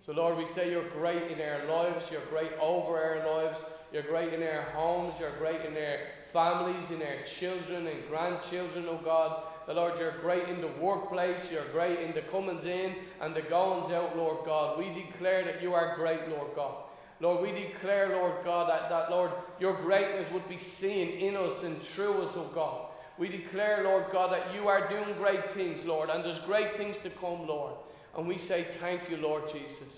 So, 0.06 0.12
Lord, 0.12 0.38
we 0.38 0.46
say 0.54 0.70
you're 0.70 0.88
great 0.92 1.30
in 1.30 1.42
our 1.42 1.66
lives, 1.66 2.06
you're 2.10 2.24
great 2.30 2.52
over 2.58 2.96
our 2.96 3.18
lives, 3.18 3.58
you're 3.92 4.04
great 4.04 4.32
in 4.32 4.42
our 4.42 4.62
homes, 4.70 5.12
you're 5.20 5.36
great 5.36 5.60
in 5.60 5.76
our 5.76 5.98
families, 6.32 6.88
in 6.88 7.02
our 7.02 7.18
children 7.38 7.86
and 7.86 8.08
grandchildren, 8.08 8.86
oh 8.88 9.00
God. 9.04 9.42
The 9.66 9.74
Lord, 9.74 9.98
you're 9.98 10.20
great 10.20 10.48
in 10.48 10.60
the 10.60 10.70
workplace, 10.80 11.40
you're 11.50 11.70
great 11.72 11.98
in 11.98 12.14
the 12.14 12.22
comings 12.30 12.64
in 12.64 12.94
and 13.20 13.34
the 13.34 13.42
goings 13.42 13.92
out, 13.92 14.16
Lord 14.16 14.46
God. 14.46 14.78
We 14.78 14.86
declare 15.10 15.44
that 15.44 15.60
you 15.60 15.74
are 15.74 15.96
great, 15.96 16.28
Lord 16.28 16.54
God. 16.54 16.84
Lord, 17.18 17.42
we 17.42 17.50
declare, 17.50 18.10
Lord 18.10 18.44
God, 18.44 18.70
that, 18.70 18.90
that 18.90 19.10
Lord, 19.10 19.32
your 19.58 19.82
greatness 19.82 20.32
would 20.32 20.48
be 20.48 20.60
seen 20.80 21.08
in 21.18 21.34
us 21.34 21.64
and 21.64 21.80
through 21.94 22.22
us, 22.22 22.34
oh 22.36 22.50
God. 22.54 22.88
We 23.18 23.28
declare, 23.28 23.82
Lord 23.84 24.12
God, 24.12 24.32
that 24.32 24.54
you 24.54 24.68
are 24.68 24.88
doing 24.88 25.16
great 25.16 25.54
things, 25.54 25.80
Lord, 25.84 26.10
and 26.10 26.22
there's 26.22 26.44
great 26.44 26.76
things 26.76 26.96
to 27.02 27.10
come, 27.10 27.48
Lord. 27.48 27.72
And 28.16 28.28
we 28.28 28.38
say 28.38 28.66
thank 28.80 29.08
you, 29.10 29.16
Lord 29.16 29.44
Jesus. 29.52 29.94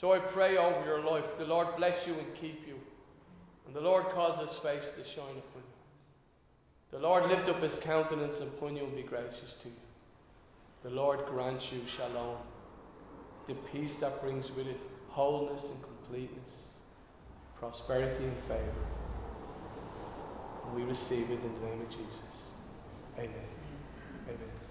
So 0.00 0.12
I 0.12 0.18
pray 0.18 0.56
over 0.56 0.84
your 0.84 1.04
life. 1.04 1.24
The 1.38 1.44
Lord 1.44 1.68
bless 1.76 2.06
you 2.06 2.14
and 2.14 2.26
keep 2.40 2.66
you. 2.66 2.76
And 3.66 3.74
the 3.74 3.80
Lord 3.80 4.06
cause 4.12 4.40
his 4.48 4.58
face 4.62 4.82
to 4.96 5.04
shine 5.14 5.38
upon 5.38 5.62
you. 5.62 5.79
The 6.92 6.98
Lord 6.98 7.30
lift 7.30 7.48
up 7.48 7.62
his 7.62 7.72
countenance 7.84 8.34
upon 8.40 8.76
you 8.76 8.84
and 8.84 8.96
be 8.96 9.02
gracious 9.02 9.54
to 9.62 9.68
you. 9.68 9.74
The 10.82 10.90
Lord 10.90 11.20
grant 11.28 11.60
you 11.72 11.82
shalom, 11.96 12.38
the 13.46 13.54
peace 13.72 13.92
that 14.00 14.20
brings 14.22 14.46
with 14.56 14.66
it 14.66 14.78
wholeness 15.08 15.62
and 15.62 15.82
completeness, 15.82 16.52
prosperity 17.58 18.24
and 18.24 18.36
favor. 18.48 18.86
And 20.64 20.74
we 20.74 20.82
receive 20.82 21.30
it 21.30 21.44
in 21.44 21.54
the 21.60 21.66
name 21.66 21.80
of 21.82 21.90
Jesus. 21.90 22.34
Amen. 23.18 23.59